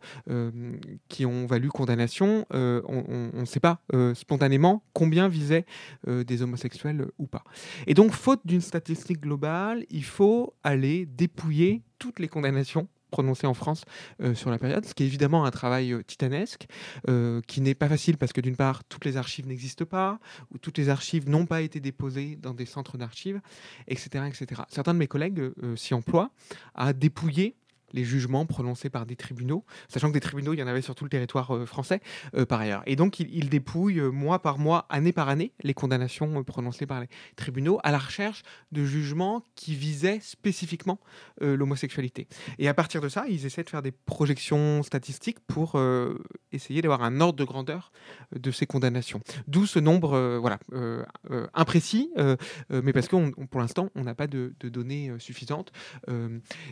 qui 1.07 1.25
ont 1.25 1.45
valu 1.45 1.69
condamnation, 1.69 2.45
on 2.51 3.31
ne 3.33 3.45
sait 3.45 3.59
pas 3.59 3.81
spontanément 4.13 4.83
combien 4.93 5.27
visaient 5.27 5.65
des 6.07 6.41
homosexuels 6.41 7.07
ou 7.17 7.27
pas. 7.27 7.43
Et 7.87 7.93
donc 7.93 8.11
faute 8.11 8.41
d'une 8.45 8.61
statistique 8.61 9.21
globale, 9.21 9.85
il 9.89 10.03
faut 10.03 10.53
aller 10.63 11.05
dépouiller 11.05 11.83
toutes 11.99 12.19
les 12.19 12.27
condamnations 12.27 12.87
prononcé 13.11 13.45
en 13.45 13.53
France 13.53 13.83
euh, 14.21 14.33
sur 14.33 14.49
la 14.49 14.57
période, 14.57 14.85
ce 14.85 14.95
qui 14.95 15.03
est 15.03 15.05
évidemment 15.05 15.45
un 15.45 15.51
travail 15.51 15.93
euh, 15.93 16.01
titanesque, 16.01 16.65
euh, 17.07 17.41
qui 17.45 17.61
n'est 17.61 17.75
pas 17.75 17.89
facile 17.89 18.17
parce 18.17 18.33
que 18.33 18.41
d'une 18.41 18.55
part, 18.55 18.83
toutes 18.85 19.05
les 19.05 19.17
archives 19.17 19.45
n'existent 19.45 19.85
pas, 19.85 20.19
ou 20.51 20.57
toutes 20.57 20.77
les 20.77 20.89
archives 20.89 21.29
n'ont 21.29 21.45
pas 21.45 21.61
été 21.61 21.79
déposées 21.79 22.37
dans 22.41 22.53
des 22.53 22.65
centres 22.65 22.97
d'archives, 22.97 23.41
etc., 23.87 24.25
etc. 24.27 24.63
Certains 24.69 24.93
de 24.93 24.99
mes 24.99 25.07
collègues 25.07 25.51
s'y 25.75 25.93
emploient 25.93 26.31
à 26.73 26.93
dépouiller 26.93 27.55
les 27.93 28.03
jugements 28.03 28.45
prononcés 28.45 28.89
par 28.89 29.05
des 29.05 29.15
tribunaux, 29.15 29.65
sachant 29.87 30.09
que 30.09 30.13
des 30.13 30.19
tribunaux, 30.19 30.53
il 30.53 30.59
y 30.59 30.63
en 30.63 30.67
avait 30.67 30.81
sur 30.81 30.95
tout 30.95 31.03
le 31.03 31.09
territoire 31.09 31.55
euh, 31.55 31.65
français 31.65 32.01
euh, 32.35 32.45
par 32.45 32.59
ailleurs. 32.59 32.83
Et 32.85 32.95
donc, 32.95 33.19
il, 33.19 33.49
dépouille 33.49 33.99
euh, 33.99 34.11
mois 34.11 34.41
par 34.41 34.57
mois, 34.57 34.85
année 34.89 35.11
par 35.11 35.29
année, 35.29 35.53
les 35.63 35.73
condamnations 35.73 36.43
prononcées 36.43 36.85
par 36.85 37.01
les 37.01 37.07
tribunaux 37.35 37.79
à 37.83 37.91
la 37.91 37.97
recherche 37.97 38.43
de 38.71 38.85
jugements 38.85 39.43
qui 39.55 39.75
visaient 39.75 40.19
spécifiquement 40.21 40.99
l'homosexualité. 41.39 42.27
Et 42.59 42.67
à 42.67 42.73
partir 42.73 43.01
de 43.01 43.09
ça, 43.09 43.25
ils 43.27 43.45
essaient 43.45 43.63
de 43.63 43.69
faire 43.69 43.81
des 43.81 43.91
projections 43.91 44.83
statistiques 44.83 45.39
pour 45.41 45.79
essayer 46.51 46.81
d'avoir 46.81 47.03
un 47.03 47.19
ordre 47.19 47.37
de 47.37 47.43
grandeur 47.43 47.91
de 48.35 48.51
ces 48.51 48.65
condamnations. 48.65 49.21
D'où 49.47 49.65
ce 49.65 49.79
nombre 49.79 50.37
voilà, 50.39 50.59
imprécis, 51.53 52.11
mais 52.69 52.93
parce 52.93 53.07
que 53.07 53.45
pour 53.45 53.61
l'instant, 53.61 53.89
on 53.95 54.03
n'a 54.03 54.15
pas 54.15 54.27
de, 54.27 54.53
de 54.59 54.69
données 54.69 55.11
suffisantes. 55.19 55.71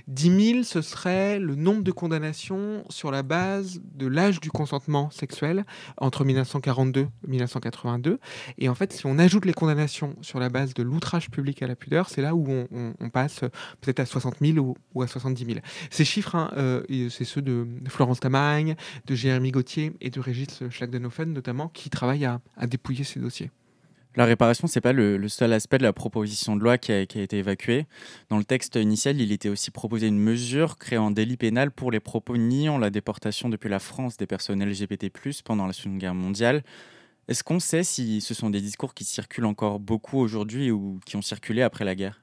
10 0.07 0.51
000, 0.51 0.63
ce 0.63 0.81
serait 0.81 1.08
le 1.09 1.55
nombre 1.55 1.83
de 1.83 1.91
condamnations 1.91 2.83
sur 2.89 3.11
la 3.11 3.23
base 3.23 3.81
de 3.95 4.07
l'âge 4.07 4.39
du 4.39 4.49
consentement 4.49 5.09
sexuel 5.11 5.65
entre 5.97 6.23
1942 6.23 7.01
et 7.01 7.07
1982. 7.27 8.19
Et 8.57 8.69
en 8.69 8.75
fait, 8.75 8.93
si 8.93 9.05
on 9.05 9.17
ajoute 9.17 9.45
les 9.45 9.53
condamnations 9.53 10.15
sur 10.21 10.39
la 10.39 10.49
base 10.49 10.73
de 10.73 10.83
l'outrage 10.83 11.29
public 11.29 11.61
à 11.61 11.67
la 11.67 11.75
pudeur, 11.75 12.09
c'est 12.09 12.21
là 12.21 12.35
où 12.35 12.47
on, 12.49 13.09
passe 13.09 13.39
peut-être 13.81 13.99
à 13.99 14.05
60 14.05 14.35
000 14.39 14.75
ou, 14.93 15.01
à 15.01 15.07
70 15.07 15.45
000. 15.45 15.59
Ces 15.89 16.05
chiffres, 16.05 16.35
hein, 16.35 16.51
euh, 16.57 16.83
c'est 17.09 17.25
ceux 17.25 17.41
de 17.41 17.67
Florence 17.87 18.19
Tamagne, 18.19 18.75
de 19.07 19.15
Jérémy 19.15 19.51
Gauthier 19.51 19.93
et 19.99 20.11
de 20.11 20.19
Régis 20.19 20.69
Schlagdenhofen 20.69 21.33
notamment, 21.33 21.69
qui 21.69 21.89
travaillent 21.89 22.25
à 22.25 22.67
dépouiller 22.67 23.03
ces 23.03 23.19
dossiers. 23.19 23.49
La 24.19 24.25
réparation, 24.25 24.67
c'est 24.67 24.81
pas 24.81 24.91
le, 24.91 25.29
seul 25.29 25.53
aspect 25.53 25.77
de 25.77 25.83
la 25.83 25.93
proposition 25.93 26.57
de 26.57 26.61
loi 26.61 26.77
qui 26.77 26.91
a, 26.91 26.99
été 26.99 27.37
évacué. 27.37 27.85
Dans 28.27 28.37
le 28.37 28.43
texte 28.43 28.75
initial, 28.75 29.21
il 29.21 29.31
était 29.31 29.47
aussi 29.47 29.71
proposé 29.71 30.07
une 30.07 30.19
mesure 30.19 30.77
créant 30.77 31.07
un 31.07 31.11
délit 31.11 31.37
pénal 31.37 31.71
pour 31.71 31.89
les 31.89 32.01
propos 32.01 32.35
niant 32.35 32.77
la 32.77 32.89
déportation 32.89 33.47
depuis 33.47 33.69
la 33.69 33.79
France 33.79 34.17
des 34.17 34.27
personnes 34.27 34.61
LGBT+, 34.61 35.09
pendant 35.45 35.67
la 35.67 35.71
Seconde 35.71 35.99
Guerre 35.99 36.15
mondiale. 36.15 36.63
Est-ce 37.29 37.45
qu'on 37.45 37.61
sait 37.61 37.85
si 37.85 38.19
ce 38.19 38.33
sont 38.33 38.49
des 38.49 38.59
discours 38.59 38.93
qui 38.93 39.05
circulent 39.05 39.45
encore 39.45 39.79
beaucoup 39.79 40.17
aujourd'hui 40.17 40.69
ou 40.69 40.99
qui 41.05 41.15
ont 41.15 41.21
circulé 41.21 41.61
après 41.61 41.85
la 41.85 41.95
guerre? 41.95 42.21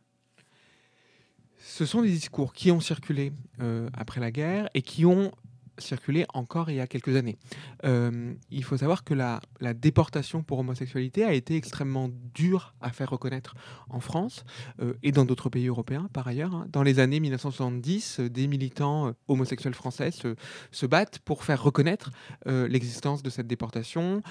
Ce 1.60 1.86
sont 1.86 2.02
des 2.02 2.10
discours 2.10 2.52
qui 2.52 2.70
ont 2.72 2.80
circulé 2.80 3.32
euh, 3.62 3.88
après 3.94 4.20
la 4.20 4.30
guerre 4.30 4.68
et 4.74 4.82
qui 4.82 5.06
ont 5.06 5.32
circulé 5.78 6.26
encore 6.34 6.70
il 6.70 6.76
y 6.76 6.80
a 6.80 6.86
quelques 6.86 7.16
années. 7.16 7.36
Euh, 7.84 8.34
il 8.50 8.64
faut 8.64 8.76
savoir 8.76 9.04
que 9.04 9.14
la, 9.14 9.40
déportation 9.74 10.42
pour 10.42 10.58
homosexualité 10.60 11.24
a 11.24 11.32
été 11.32 11.56
extrêmement 11.56 12.08
dure 12.34 12.74
à 12.80 12.90
faire 12.90 13.10
reconnaître 13.10 13.54
en 13.90 14.00
France 14.00 14.44
euh, 14.80 14.94
et 15.02 15.12
dans 15.12 15.24
d'autres 15.24 15.48
pays 15.48 15.66
européens 15.66 16.08
par 16.12 16.28
ailleurs. 16.28 16.54
Hein. 16.54 16.66
Dans 16.70 16.82
les 16.82 16.98
années 16.98 17.20
1970, 17.20 18.20
des 18.20 18.46
militants 18.46 19.08
euh, 19.08 19.12
homosexuels 19.28 19.74
français 19.74 20.10
se, 20.10 20.86
battent 20.86 21.18
pour 21.18 21.42
faire 21.44 21.62
reconnaître 21.62 22.10
l'existence 22.46 23.22
de 23.24 23.30
cette 23.30 23.48
déportation, 23.48 24.22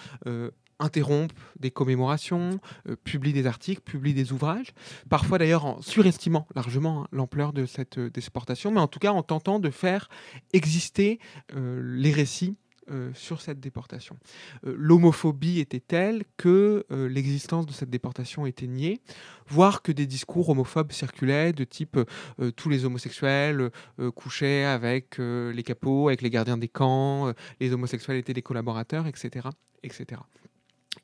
interrompent 0.79 1.33
des 1.59 1.71
commémorations, 1.71 2.59
euh, 2.87 2.95
publient 3.03 3.33
des 3.33 3.47
articles, 3.47 3.81
publient 3.81 4.13
des 4.13 4.31
ouvrages, 4.31 4.73
parfois 5.09 5.37
d'ailleurs 5.37 5.65
en 5.65 5.81
surestimant 5.81 6.47
largement 6.55 7.03
hein, 7.03 7.07
l'ampleur 7.11 7.53
de 7.53 7.65
cette 7.65 7.97
euh, 7.97 8.09
déportation, 8.09 8.71
mais 8.71 8.79
en 8.79 8.87
tout 8.87 8.99
cas 8.99 9.11
en 9.11 9.23
tentant 9.23 9.59
de 9.59 9.69
faire 9.69 10.09
exister 10.53 11.19
euh, 11.55 11.81
les 11.83 12.11
récits 12.11 12.57
sur 13.15 13.41
cette 13.41 13.59
déportation. 13.59 14.15
L'homophobie 14.61 15.57
était 15.57 15.79
telle 15.79 16.23
que 16.37 16.85
l'existence 16.91 17.65
de 17.65 17.71
cette 17.71 17.89
déportation 17.89 18.45
était 18.45 18.67
niée, 18.67 19.01
voire 19.47 19.81
que 19.81 19.91
des 19.91 20.05
discours 20.05 20.49
homophobes 20.49 20.91
circulaient 20.91 21.51
de 21.51 21.63
type 21.63 21.97
tous 22.55 22.69
les 22.69 22.85
homosexuels 22.85 23.71
couchaient 24.13 24.65
avec 24.65 25.17
les 25.17 25.63
capots, 25.63 26.09
avec 26.09 26.21
les 26.21 26.29
gardiens 26.29 26.59
des 26.59 26.67
camps, 26.67 27.33
les 27.59 27.73
homosexuels 27.73 28.17
étaient 28.17 28.33
des 28.33 28.43
collaborateurs, 28.43 29.07
etc. 29.07 29.47
etc. 29.81 30.21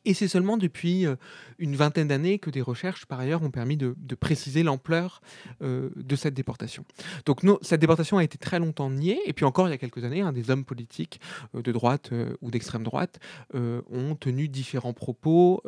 Et 0.05 0.13
c'est 0.13 0.27
seulement 0.27 0.57
depuis 0.57 1.05
euh, 1.05 1.15
une 1.59 1.75
vingtaine 1.75 2.07
d'années 2.07 2.39
que 2.39 2.49
des 2.49 2.61
recherches, 2.61 3.05
par 3.05 3.19
ailleurs, 3.19 3.43
ont 3.43 3.51
permis 3.51 3.77
de, 3.77 3.95
préciser 4.19 4.61
l'ampleur 4.61 5.21
euh, 5.61 5.89
de 5.95 6.15
cette 6.15 6.33
déportation. 6.33 6.85
Donc 7.25 7.41
cette 7.61 7.81
déportation 7.81 8.17
a 8.17 8.23
été 8.23 8.37
très 8.37 8.59
longtemps 8.59 8.89
niée, 8.89 9.19
et 9.25 9.33
puis 9.33 9.45
encore 9.45 9.67
il 9.67 9.71
y 9.71 9.73
a 9.73 9.77
quelques 9.77 10.03
années, 10.03 10.23
des 10.33 10.51
hommes 10.51 10.65
politiques 10.65 11.19
euh, 11.55 11.61
de 11.61 11.71
droite 11.71 12.11
ou 12.41 12.51
d'extrême 12.51 12.83
droite 12.83 13.19
ont 13.53 14.15
tenu 14.15 14.47
différents 14.47 14.93
propos 14.93 15.61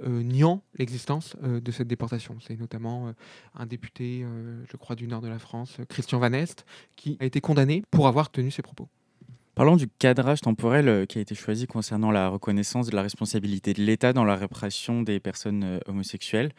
niant 0.00 0.62
l'existence 0.78 1.36
de 1.42 1.72
cette 1.72 1.88
déportation. 1.88 2.36
C'est 2.40 2.58
notamment 2.58 3.12
un 3.54 3.66
député, 3.66 4.24
je 4.70 4.76
crois, 4.76 4.96
du 4.96 5.06
nord 5.06 5.20
de 5.20 5.28
la 5.28 5.38
France, 5.38 5.78
Christian 5.88 6.18
Van 6.18 6.32
Est, 6.32 6.64
qui 6.96 7.16
a 7.20 7.24
été 7.24 7.40
condamné 7.40 7.82
pour 7.90 8.08
avoir 8.08 8.30
tenu 8.30 8.50
ces 8.50 8.62
propos. 8.62 8.88
Parlons 9.54 9.76
du 9.76 9.88
cadrage 9.88 10.40
temporel 10.40 10.88
euh, 10.88 11.06
qui 11.06 11.18
a 11.18 11.20
été 11.20 11.34
choisi 11.34 11.66
concernant 11.66 12.12
la 12.12 12.28
reconnaissance 12.28 12.86
de 12.86 12.94
la 12.94 13.02
responsabilité 13.02 13.72
de 13.72 13.82
l'État 13.82 14.12
dans 14.12 14.24
la 14.24 14.36
répression 14.36 15.02
des 15.02 15.18
personnes 15.18 15.64
euh, 15.64 15.80
homosexuelles. 15.86 16.52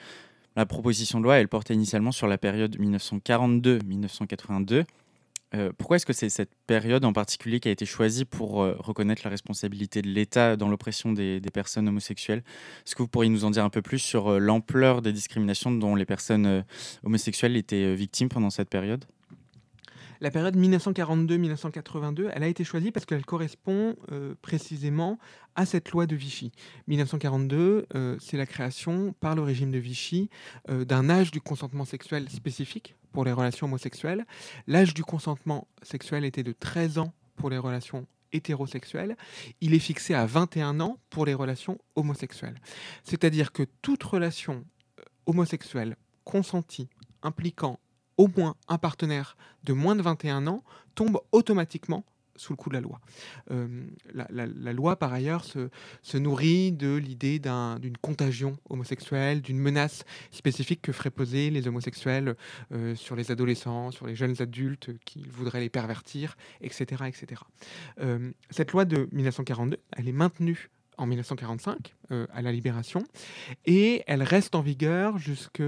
La 0.57 0.65
proposition 0.65 1.19
de 1.19 1.23
loi, 1.23 1.37
elle 1.37 1.47
portait 1.47 1.73
initialement 1.73 2.11
sur 2.11 2.27
la 2.27 2.37
période 2.37 2.77
1942-1982. 2.77 4.83
Euh, 5.53 5.71
pourquoi 5.77 5.95
est-ce 5.95 6.05
que 6.05 6.13
c'est 6.13 6.29
cette 6.29 6.51
période 6.67 7.05
en 7.05 7.13
particulier 7.13 7.61
qui 7.61 7.69
a 7.69 7.71
été 7.71 7.85
choisie 7.85 8.25
pour 8.25 8.55
reconnaître 8.55 9.21
la 9.23 9.29
responsabilité 9.29 10.01
de 10.01 10.09
l'État 10.09 10.57
dans 10.57 10.67
l'oppression 10.67 11.13
des, 11.13 11.39
des, 11.39 11.49
personnes 11.49 11.87
homosexuelles? 11.87 12.43
Est-ce 12.85 12.95
que 12.95 13.01
vous 13.01 13.07
pourriez 13.07 13.29
nous 13.29 13.45
en 13.45 13.51
dire 13.51 13.63
un 13.63 13.69
peu 13.69 13.81
plus 13.81 13.99
sur 13.99 14.39
l'ampleur 14.39 15.01
des 15.01 15.13
discriminations 15.13 15.71
dont 15.71 15.95
les 15.95 16.05
personnes 16.05 16.65
homosexuelles 17.03 17.55
étaient 17.55 17.95
victimes 17.95 18.29
pendant 18.29 18.49
cette 18.49 18.69
période? 18.69 19.05
La 20.21 20.29
période 20.29 20.55
1942-1982, 20.55 22.29
elle 22.31 22.43
a 22.43 22.47
été 22.47 22.63
choisie 22.63 22.91
parce 22.91 23.07
qu'elle 23.07 23.25
correspond 23.25 23.95
euh, 24.11 24.35
précisément 24.43 25.17
à 25.55 25.65
cette 25.65 25.89
loi 25.89 26.05
de 26.05 26.15
Vichy. 26.15 26.51
1942, 26.87 27.87
euh, 27.95 28.17
c'est 28.19 28.37
la 28.37 28.45
création 28.45 29.13
par 29.19 29.35
le 29.35 29.41
régime 29.41 29.71
de 29.71 29.79
Vichy 29.79 30.29
euh, 30.69 30.85
d'un 30.85 31.09
âge 31.09 31.31
du 31.31 31.41
consentement 31.41 31.85
sexuel 31.85 32.29
spécifique 32.29 32.95
pour 33.11 33.25
les 33.25 33.31
relations 33.31 33.65
homosexuelles. 33.65 34.25
L'âge 34.67 34.93
du 34.93 35.03
consentement 35.03 35.67
sexuel 35.81 36.23
était 36.23 36.43
de 36.43 36.53
13 36.53 36.99
ans 36.99 37.13
pour 37.35 37.49
les 37.49 37.57
relations 37.57 38.05
hétérosexuelles. 38.31 39.17
Il 39.59 39.73
est 39.73 39.79
fixé 39.79 40.13
à 40.13 40.27
21 40.27 40.79
ans 40.81 40.99
pour 41.09 41.25
les 41.25 41.33
relations 41.33 41.79
homosexuelles. 41.95 42.61
C'est-à-dire 43.03 43.51
que 43.51 43.63
toute 43.81 44.03
relation 44.03 44.63
homosexuelle 45.25 45.97
consentie 46.23 46.89
impliquant 47.23 47.79
au 48.17 48.29
moins 48.35 48.55
un 48.67 48.77
partenaire 48.77 49.37
de 49.63 49.73
moins 49.73 49.95
de 49.95 50.01
21 50.01 50.47
ans 50.47 50.63
tombe 50.95 51.19
automatiquement 51.31 52.03
sous 52.41 52.53
le 52.53 52.57
coup 52.57 52.69
de 52.69 52.73
la 52.73 52.81
loi. 52.81 52.99
Euh, 53.51 53.85
la, 54.13 54.73
loi, 54.73 54.95
par 54.97 55.13
ailleurs, 55.13 55.45
se, 55.45 56.17
nourrit 56.17 56.71
de 56.71 56.95
l'idée 56.95 57.39
d'une 57.39 57.97
contagion 57.97 58.57
homosexuelle, 58.69 59.41
d'une 59.41 59.59
menace 59.59 60.03
spécifique 60.31 60.81
que 60.81 60.91
feraient 60.91 61.11
poser 61.11 61.49
les 61.49 61.67
homosexuels 61.67 62.35
euh, 62.71 62.95
sur 62.95 63.15
les 63.15 63.31
adolescents, 63.31 63.91
sur 63.91 64.07
les 64.07 64.15
jeunes 64.15 64.41
adultes 64.41 64.91
qui 65.05 65.23
voudraient 65.29 65.59
les 65.59 65.69
pervertir, 65.69 66.35
etc. 66.61 67.03
etc. 67.07 67.41
Euh, 67.99 68.31
cette 68.49 68.71
loi 68.71 68.85
de 68.85 69.07
1942, 69.11 69.77
elle 69.97 70.07
est 70.07 70.13
maintenue 70.13 70.69
en 71.01 71.07
1945, 71.07 71.95
à 72.33 72.41
la 72.41 72.51
Libération, 72.51 73.03
et 73.65 74.03
elle 74.05 74.21
reste 74.21 74.53
en 74.55 74.61
vigueur 74.61 75.17
jusqu'à 75.17 75.63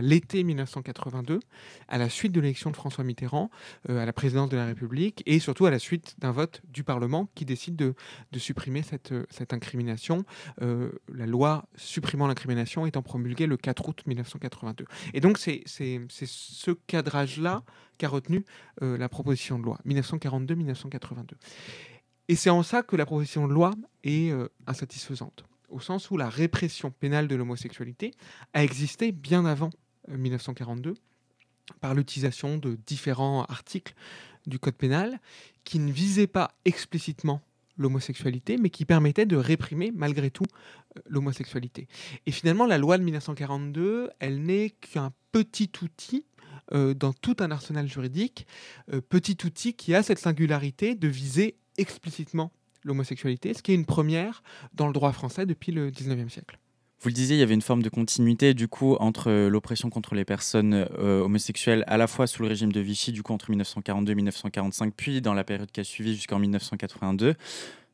l'été 0.00 0.44
1982, 0.44 1.40
à 1.88 1.98
la 1.98 2.08
suite 2.08 2.32
de 2.32 2.40
l'élection 2.40 2.70
de 2.70 2.76
François 2.76 3.02
Mitterrand 3.02 3.50
à 3.88 4.06
la 4.06 4.12
présidence 4.12 4.48
de 4.48 4.56
la 4.56 4.66
République, 4.66 5.22
et 5.26 5.40
surtout 5.40 5.66
à 5.66 5.70
la 5.70 5.80
suite 5.80 6.14
d'un 6.18 6.30
vote 6.30 6.62
du 6.68 6.84
Parlement 6.84 7.28
qui 7.34 7.44
décide 7.44 7.74
de, 7.74 7.94
de 8.30 8.38
supprimer 8.38 8.82
cette, 8.82 9.12
cette 9.30 9.52
incrimination. 9.52 10.24
la 10.60 11.26
loi 11.26 11.66
supprimant 11.76 12.26
l'incrimination 12.26 12.86
étant 12.86 13.02
promulguée 13.02 13.46
le 13.46 13.56
4 13.56 13.88
août 13.88 14.02
1982. 14.06 14.84
Et 15.14 15.20
donc 15.20 15.38
c'est 15.38 15.64
ce 15.66 16.70
cadrage-là 16.86 17.62
qu'a 17.98 18.08
retenu 18.08 18.44
la 18.80 19.08
proposition 19.08 19.58
de 19.58 19.64
loi 19.64 19.78
1942-1982. 19.86 21.34
Et 22.28 22.36
c'est 22.36 22.50
en 22.50 22.62
ça 22.62 22.82
que 22.82 22.96
la 22.96 23.04
proposition 23.04 23.48
de 23.48 23.52
loi 23.52 23.72
est 24.04 24.30
euh, 24.30 24.48
insatisfaisante, 24.66 25.44
au 25.68 25.80
sens 25.80 26.10
où 26.10 26.16
la 26.16 26.28
répression 26.28 26.90
pénale 26.90 27.28
de 27.28 27.34
l'homosexualité 27.34 28.12
a 28.54 28.62
existé 28.62 29.12
bien 29.12 29.44
avant 29.44 29.70
1942 30.08 30.90
euh, 30.90 30.94
par 31.80 31.94
l'utilisation 31.94 32.58
de 32.58 32.78
différents 32.86 33.44
articles 33.44 33.94
du 34.46 34.58
Code 34.58 34.74
pénal 34.74 35.20
qui 35.64 35.78
ne 35.78 35.92
visaient 35.92 36.26
pas 36.26 36.52
explicitement 36.64 37.40
l'homosexualité, 37.76 38.56
mais 38.58 38.70
qui 38.70 38.84
permettaient 38.84 39.26
de 39.26 39.36
réprimer 39.36 39.92
malgré 39.94 40.30
tout 40.30 40.44
euh, 40.96 41.00
l'homosexualité. 41.06 41.88
Et 42.26 42.32
finalement, 42.32 42.66
la 42.66 42.78
loi 42.78 42.98
de 42.98 43.02
1942, 43.02 44.10
elle 44.20 44.42
n'est 44.42 44.70
qu'un 44.70 45.12
petit 45.32 45.70
outil 45.82 46.24
dans 46.70 47.12
tout 47.12 47.36
un 47.40 47.50
arsenal 47.50 47.86
juridique, 47.86 48.46
petit 49.10 49.36
outil 49.44 49.74
qui 49.74 49.94
a 49.94 50.02
cette 50.02 50.20
singularité 50.20 50.94
de 50.94 51.08
viser 51.08 51.56
explicitement 51.78 52.52
l'homosexualité, 52.84 53.54
ce 53.54 53.62
qui 53.62 53.72
est 53.72 53.74
une 53.74 53.86
première 53.86 54.42
dans 54.74 54.86
le 54.86 54.92
droit 54.92 55.12
français 55.12 55.46
depuis 55.46 55.72
le 55.72 55.90
19e 55.90 56.28
siècle. 56.28 56.58
Vous 57.02 57.08
le 57.08 57.14
disiez, 57.14 57.34
il 57.34 57.40
y 57.40 57.42
avait 57.42 57.54
une 57.54 57.62
forme 57.62 57.82
de 57.82 57.88
continuité 57.88 58.54
du 58.54 58.68
coup 58.68 58.94
entre 58.94 59.28
euh, 59.28 59.48
l'oppression 59.48 59.90
contre 59.90 60.14
les 60.14 60.24
personnes 60.24 60.86
euh, 60.98 61.20
homosexuelles 61.22 61.82
à 61.88 61.96
la 61.96 62.06
fois 62.06 62.28
sous 62.28 62.42
le 62.42 62.48
régime 62.48 62.70
de 62.70 62.78
Vichy, 62.78 63.10
du 63.10 63.24
coup 63.24 63.32
entre 63.32 63.50
1942-1945, 63.50 64.92
puis 64.96 65.20
dans 65.20 65.34
la 65.34 65.42
période 65.42 65.72
qui 65.72 65.80
a 65.80 65.84
suivi 65.84 66.14
jusqu'en 66.14 66.38
1982. 66.38 67.34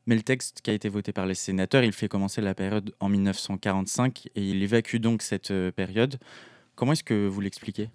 Mais 0.05 0.15
le 0.15 0.21
texte 0.21 0.61
qui 0.61 0.69
a 0.69 0.73
été 0.73 0.89
voté 0.89 1.11
par 1.11 1.25
les 1.25 1.33
sénateurs, 1.33 1.83
il 1.83 1.91
fait 1.91 2.07
commencer 2.07 2.41
la 2.41 2.53
période 2.53 2.93
en 2.99 3.09
1945 3.09 4.27
et 4.35 4.43
il 4.43 4.61
évacue 4.61 4.97
donc 4.97 5.23
cette 5.23 5.49
euh, 5.49 5.71
période. 5.71 6.19
Comment 6.75 6.93
est-ce 6.93 7.03
que 7.03 7.27
vous 7.27 7.41
l'expliquez? 7.41 7.89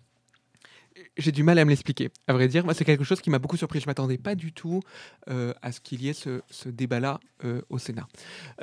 J'ai 1.16 1.32
du 1.32 1.42
mal 1.42 1.58
à 1.58 1.64
me 1.64 1.70
l'expliquer. 1.70 2.10
À 2.26 2.32
vrai 2.32 2.48
dire, 2.48 2.64
c'est 2.72 2.84
quelque 2.84 3.04
chose 3.04 3.20
qui 3.20 3.30
m'a 3.30 3.38
beaucoup 3.38 3.56
surpris. 3.56 3.80
Je 3.80 3.86
m'attendais 3.86 4.18
pas 4.18 4.34
du 4.34 4.52
tout 4.52 4.80
euh, 5.28 5.52
à 5.62 5.72
ce 5.72 5.80
qu'il 5.80 6.02
y 6.02 6.08
ait 6.08 6.12
ce, 6.12 6.40
débat-là 6.66 7.20
euh, 7.44 7.62
au 7.68 7.78
Sénat. 7.78 8.06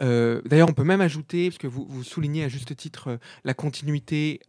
Euh, 0.02 0.42
d'ailleurs, 0.46 0.70
on 0.70 0.74
peut 0.74 0.84
même 0.84 1.02
ajouter, 1.02 1.50
parce 1.50 1.58
que 1.58 1.68
vous, 1.68 1.86
vous 1.88 2.04
soulignez 2.04 2.44
à 2.44 2.48
juste 2.48 2.76
titre 2.76 3.20
la 3.44 3.54
continuité 3.54 4.40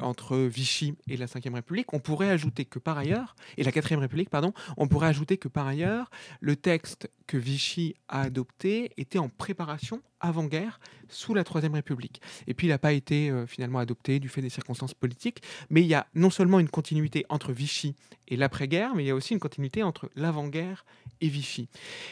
entre 0.00 0.36
Vichy 0.36 0.94
et 1.08 1.16
la 1.16 1.26
Ve 1.26 1.54
République, 1.54 1.92
on 1.92 1.98
pourrait 1.98 2.30
ajouter 2.30 2.64
que 2.64 2.78
par 2.78 2.98
ailleurs, 2.98 3.34
et 3.56 3.64
la 3.64 3.72
Quatrième 3.72 4.00
République, 4.00 4.30
pardon, 4.30 4.52
on 4.76 4.88
pourrait 4.88 5.08
ajouter 5.08 5.36
que 5.36 5.48
par 5.48 5.66
ailleurs, 5.66 6.10
le 6.40 6.56
texte 6.56 7.10
que 7.26 7.36
Vichy 7.36 7.94
a 8.08 8.22
adopté 8.22 8.90
était 8.96 9.18
en 9.18 9.28
préparation 9.28 10.02
avant-guerre 10.22 10.80
sous 11.12 11.34
la 11.34 11.44
Troisième 11.44 11.74
République. 11.74 12.20
Et 12.46 12.54
puis 12.54 12.66
il 12.66 12.70
n'a 12.70 12.78
pas 12.78 12.92
été 12.92 13.30
euh, 13.30 13.46
finalement 13.46 13.78
adopté 13.78 14.18
du 14.18 14.28
fait 14.28 14.40
des 14.40 14.48
circonstances 14.48 14.94
politiques, 14.94 15.42
mais 15.70 15.82
il 15.82 15.86
y 15.86 15.94
a 15.94 16.06
non 16.14 16.30
seulement 16.30 16.58
une 16.58 16.68
continuité 16.68 17.26
entre 17.28 17.52
Vichy 17.52 17.94
et 18.28 18.36
l'après-guerre, 18.36 18.94
mais 18.94 19.04
il 19.04 19.06
y 19.08 19.10
a 19.10 19.14
aussi 19.14 19.34
une 19.34 19.40
continuité 19.40 19.82
entre 19.82 20.10
l'avant-guerre 20.16 20.86
et 21.20 21.28
Vichy. 21.28 21.68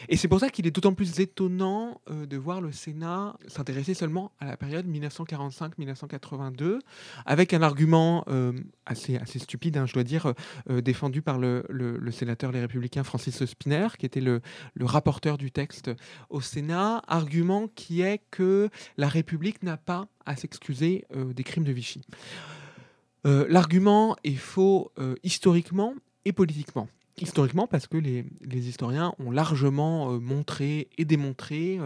Et 0.07 0.17
c'est 0.17 0.27
pour 0.27 0.39
ça 0.39 0.49
qu'il 0.49 0.67
est 0.67 0.71
d'autant 0.71 0.93
plus 0.93 1.19
étonnant 1.19 1.99
euh, 2.09 2.25
de 2.27 2.37
voir 2.37 2.61
le 2.61 2.71
Sénat 2.71 3.35
s'intéresser 3.47 3.93
seulement 3.95 4.31
à 4.39 4.45
la 4.45 4.55
période 4.55 4.87
1945-1982, 4.87 6.79
avec 7.25 7.53
un 7.53 7.63
argument 7.63 8.23
euh, 8.27 8.53
assez, 8.85 9.17
assez 9.17 9.39
stupide, 9.39 9.77
hein, 9.77 9.85
je 9.87 9.93
dois 9.93 10.03
dire, 10.03 10.33
défendu 10.69 11.21
par 11.21 11.39
le, 11.39 11.63
sénateur 12.11 12.51
Les 12.51 12.59
Républicains 12.59 13.03
Francis 13.03 13.45
Spiner, 13.45 13.87
qui 13.97 14.05
était 14.05 14.21
le, 14.21 14.41
le 14.75 14.85
rapporteur 14.85 15.37
du 15.37 15.51
texte 15.51 15.89
au 16.29 16.41
Sénat, 16.41 17.01
argument 17.07 17.67
qui 17.73 18.00
que 18.29 18.69
la 18.97 19.07
République 19.07 19.63
n'a 19.63 19.77
pas 19.77 20.07
à 20.25 20.35
s'excuser 20.35 21.05
euh, 21.15 21.33
des 21.33 21.43
crimes 21.43 21.63
de 21.63 21.71
Vichy. 21.71 22.01
Euh, 23.25 23.45
l'argument 23.49 24.15
est 24.23 24.35
faux 24.35 24.91
euh, 24.97 25.15
historiquement 25.23 25.93
et 26.25 26.33
politiquement. 26.33 26.87
Historiquement 27.17 27.67
parce 27.67 27.87
que 27.87 27.97
les, 27.97 28.25
les 28.41 28.69
historiens 28.69 29.13
ont 29.19 29.31
largement 29.31 30.19
montré 30.19 30.89
et 30.97 31.05
démontré 31.05 31.77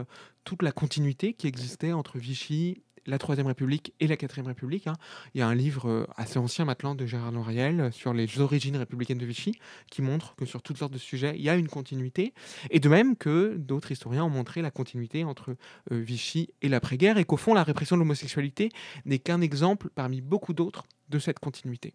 toute 0.45 0.61
la 0.61 0.71
continuité 0.71 1.33
qui 1.33 1.47
existait 1.47 1.91
entre 1.91 2.19
Vichy 2.19 2.83
la 3.05 3.17
Troisième 3.17 3.47
République 3.47 3.93
et 3.99 4.07
la 4.07 4.17
Quatrième 4.17 4.47
République. 4.47 4.87
Hein. 4.87 4.95
Il 5.33 5.39
y 5.39 5.41
a 5.41 5.47
un 5.47 5.55
livre 5.55 5.89
euh, 5.89 6.07
assez 6.15 6.39
ancien 6.39 6.65
maintenant 6.65 6.95
de 6.95 7.05
Gérard 7.05 7.31
Loriel 7.31 7.79
euh, 7.79 7.91
sur 7.91 8.13
les 8.13 8.39
origines 8.39 8.77
républicaines 8.77 9.17
de 9.17 9.25
Vichy 9.25 9.53
qui 9.91 10.01
montre 10.01 10.35
que 10.35 10.45
sur 10.45 10.61
toutes 10.61 10.77
sortes 10.77 10.93
de 10.93 10.97
sujets, 10.97 11.35
il 11.35 11.41
y 11.41 11.49
a 11.49 11.55
une 11.55 11.67
continuité. 11.67 12.33
Et 12.69 12.79
de 12.79 12.89
même 12.89 13.15
que 13.15 13.55
d'autres 13.57 13.91
historiens 13.91 14.23
ont 14.23 14.29
montré 14.29 14.61
la 14.61 14.71
continuité 14.71 15.23
entre 15.23 15.55
euh, 15.91 15.99
Vichy 15.99 16.49
et 16.61 16.69
l'après-guerre 16.69 17.17
et 17.17 17.25
qu'au 17.25 17.37
fond, 17.37 17.53
la 17.53 17.63
répression 17.63 17.95
de 17.95 18.01
l'homosexualité 18.01 18.69
n'est 19.05 19.19
qu'un 19.19 19.41
exemple 19.41 19.89
parmi 19.93 20.21
beaucoup 20.21 20.53
d'autres 20.53 20.85
de 21.09 21.19
cette 21.19 21.39
continuité. 21.39 21.93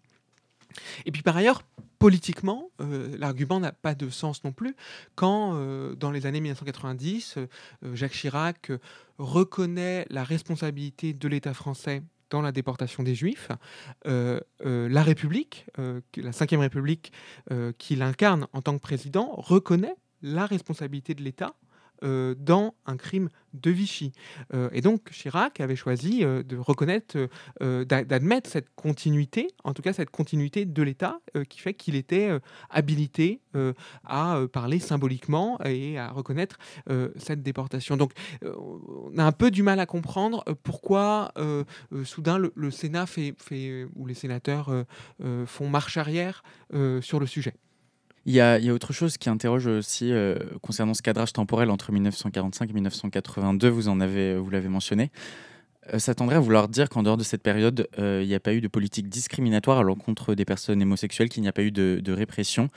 Et 1.04 1.12
puis 1.12 1.22
par 1.22 1.36
ailleurs, 1.36 1.62
politiquement, 2.00 2.70
euh, 2.80 3.14
l'argument 3.18 3.60
n'a 3.60 3.72
pas 3.72 3.94
de 3.94 4.08
sens 4.08 4.42
non 4.42 4.52
plus 4.52 4.74
quand, 5.14 5.52
euh, 5.54 5.94
dans 5.94 6.10
les 6.10 6.26
années 6.26 6.40
1990, 6.40 7.36
euh, 7.36 7.46
Jacques 7.94 8.12
Chirac 8.12 8.72
reconnaît 9.18 10.06
la 10.08 10.24
responsabilité 10.24 11.12
de 11.12 11.28
l'État 11.28 11.54
français 11.54 12.02
dans 12.30 12.40
la 12.40 12.52
déportation 12.52 13.02
des 13.02 13.16
Juifs, 13.16 13.48
la 14.04 15.02
République, 15.02 15.66
la 15.76 16.30
Ve 16.30 16.60
République 16.60 17.12
qu'il 17.76 18.02
incarne 18.02 18.46
en 18.52 18.62
tant 18.62 18.74
que 18.76 18.80
président, 18.80 19.34
reconnaît 19.36 19.96
la 20.22 20.46
responsabilité 20.46 21.14
de 21.14 21.24
l'État 21.24 21.56
euh, 22.02 22.34
dans 22.38 22.74
un 22.86 22.96
crime 22.96 23.28
de 23.52 23.70
Vichy. 23.70 24.12
Euh, 24.54 24.70
et 24.72 24.80
donc 24.80 25.10
Chirac 25.10 25.60
avait 25.60 25.76
choisi 25.76 26.24
euh, 26.24 26.42
de 26.42 26.56
reconnaître, 26.56 27.28
d'admettre 27.60 28.48
cette 28.48 28.68
continuité, 28.74 29.48
en 29.64 29.74
tout 29.74 29.82
cas 29.82 29.92
cette 29.92 30.10
continuité 30.10 30.64
de 30.64 30.82
l'État, 30.82 31.20
qui 31.48 31.60
fait 31.60 31.74
qu'il 31.74 31.94
était 31.94 32.30
habilité 32.70 33.40
à 34.04 34.40
parler 34.52 34.78
symboliquement 34.78 35.58
et 35.64 35.98
à 35.98 36.10
reconnaître 36.10 36.58
cette 37.16 37.42
déportation. 37.42 37.96
Donc 37.96 38.12
on 38.42 39.16
a 39.18 39.24
un 39.24 39.32
peu 39.32 39.50
du 39.50 39.62
mal 39.62 39.80
à 39.80 39.86
comprendre 39.86 40.44
pourquoi 40.62 41.32
soudain 42.04 42.38
le, 42.38 42.70
Sénat 42.70 43.06
fait, 43.06 43.34
ou 43.94 44.06
les 44.06 44.14
sénateurs 44.14 44.84
font 45.46 45.68
marche 45.68 45.96
arrière 45.96 46.42
sur 47.00 47.20
le 47.20 47.26
sujet. 47.26 47.54
Il 48.26 48.34
y, 48.34 48.40
a, 48.40 48.58
autre 48.72 48.92
chose 48.92 49.16
qui 49.16 49.30
interroge 49.30 49.66
aussi 49.66 50.12
euh, 50.12 50.36
concernant 50.60 50.92
ce 50.92 51.00
cadrage 51.00 51.32
temporel 51.32 51.70
entre 51.70 51.90
1945 51.90 52.68
et 52.68 52.72
1982, 52.74 53.68
vous 53.68 53.88
en 53.88 53.98
avez, 53.98 54.36
vous 54.36 54.50
l'avez 54.50 54.68
mentionné. 54.68 55.10
Euh, 55.94 55.98
ça 55.98 56.14
tendrait 56.14 56.36
à 56.36 56.40
vouloir 56.40 56.68
dire 56.68 56.90
qu'en 56.90 57.02
dehors 57.02 57.16
de 57.16 57.22
cette 57.22 57.42
période, 57.42 57.88
euh, 57.98 58.20
il 58.22 58.28
n'y 58.28 58.34
a 58.34 58.40
pas 58.40 58.52
eu 58.52 58.60
de 58.60 58.68
politique 58.68 59.08
discriminatoire 59.08 59.78
à 59.78 59.82
l'encontre 59.82 60.34
des 60.34 60.44
personnes 60.44 60.82
homosexuelles, 60.82 61.30
qu'il 61.30 61.42
n'y 61.42 61.48
a 61.48 61.52
pas 61.52 61.62
eu 61.62 61.70
de, 61.70 62.12
répression. 62.12 62.68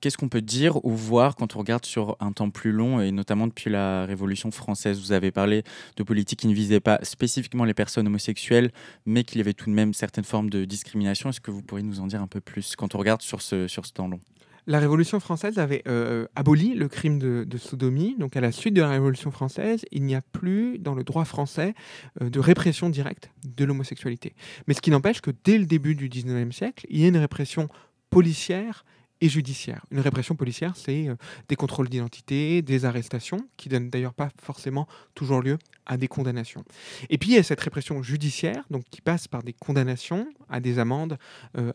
Qu'est-ce 0.00 0.16
qu'on 0.16 0.28
peut 0.28 0.40
dire 0.40 0.82
ou 0.84 0.92
voir 0.92 1.34
quand 1.34 1.56
on 1.56 1.58
regarde 1.58 1.84
sur 1.84 2.16
un 2.20 2.30
temps 2.30 2.50
plus 2.50 2.70
long, 2.70 3.00
et 3.00 3.10
notamment 3.10 3.48
depuis 3.48 3.68
la 3.68 4.06
Révolution 4.06 4.52
française? 4.52 5.00
Vous 5.00 5.10
avez 5.10 5.32
parlé 5.32 5.64
de 5.96 6.02
politique 6.04 6.38
qui 6.38 6.46
ne 6.46 6.54
visait 6.54 6.78
pas 6.78 7.00
spécifiquement 7.02 7.64
les 7.64 7.74
personnes 7.74 8.06
homosexuelles, 8.06 8.70
mais 9.06 9.24
qu'il 9.24 9.38
y 9.38 9.40
avait 9.40 9.54
tout 9.54 9.68
de 9.68 9.74
même 9.74 9.92
certaines 9.94 10.24
formes 10.24 10.50
de 10.50 10.64
discrimination. 10.64 11.30
Est-ce 11.30 11.40
que 11.40 11.50
vous 11.50 11.62
pourriez 11.62 11.84
nous 11.84 11.98
en 11.98 12.06
dire 12.06 12.22
un 12.22 12.28
peu 12.28 12.40
plus 12.40 12.76
quand 12.76 12.94
on 12.94 12.98
regarde 12.98 13.22
sur 13.22 13.42
ce 13.42 13.66
temps 13.92 14.06
long? 14.06 14.20
La 14.68 14.78
Révolution 14.80 15.18
française 15.18 15.58
avait 15.58 15.82
euh, 15.88 16.26
aboli 16.36 16.74
le 16.74 16.88
crime 16.88 17.18
de, 17.18 17.58
sodomie. 17.58 18.14
Donc, 18.18 18.36
à 18.36 18.40
la 18.42 18.52
suite 18.52 18.74
de 18.74 18.82
la 18.82 18.90
Révolution 18.90 19.30
française, 19.30 19.84
il 19.90 20.02
n'y 20.02 20.14
a 20.14 20.20
plus 20.20 20.78
dans 20.78 20.94
le 20.94 21.04
droit 21.04 21.24
français 21.24 21.74
euh, 22.20 22.28
de 22.28 22.38
répression 22.38 22.90
directe 22.90 23.30
de 23.46 23.64
l'homosexualité. 23.64 24.34
Mais 24.66 24.74
ce 24.74 24.82
qui 24.82 24.90
n'empêche 24.90 25.22
que 25.22 25.30
dès 25.42 25.56
le 25.56 25.64
début 25.64 25.94
du 25.94 26.10
19e 26.10 26.52
siècle, 26.52 26.86
il 26.90 27.00
y 27.00 27.06
a 27.06 27.08
une 27.08 27.16
répression 27.16 27.68
policière 28.10 28.84
et 29.22 29.28
judiciaire. 29.30 29.86
Une 29.90 30.00
répression 30.00 30.36
policière, 30.36 30.76
c'est 30.76 31.08
euh, 31.08 31.16
des 31.48 31.56
contrôles 31.56 31.88
d'identité, 31.88 32.60
des 32.60 32.84
arrestations, 32.84 33.48
qui 33.56 33.70
donnent 33.70 33.88
d'ailleurs 33.88 34.14
pas 34.14 34.28
forcément 34.40 34.86
toujours 35.14 35.40
lieu 35.40 35.56
à 35.86 35.96
des 35.96 36.08
condamnations. 36.08 36.62
Et 37.08 37.16
puis 37.16 37.30
il 37.30 37.36
y 37.36 37.38
a 37.38 37.42
cette 37.42 37.60
répression 37.60 38.02
judiciaire, 38.02 38.64
donc 38.68 38.84
qui 38.90 39.00
passe 39.00 39.28
par 39.28 39.42
des 39.42 39.54
condamnations 39.54 40.28
à 40.50 40.60
des 40.60 40.78
amendes, 40.78 41.16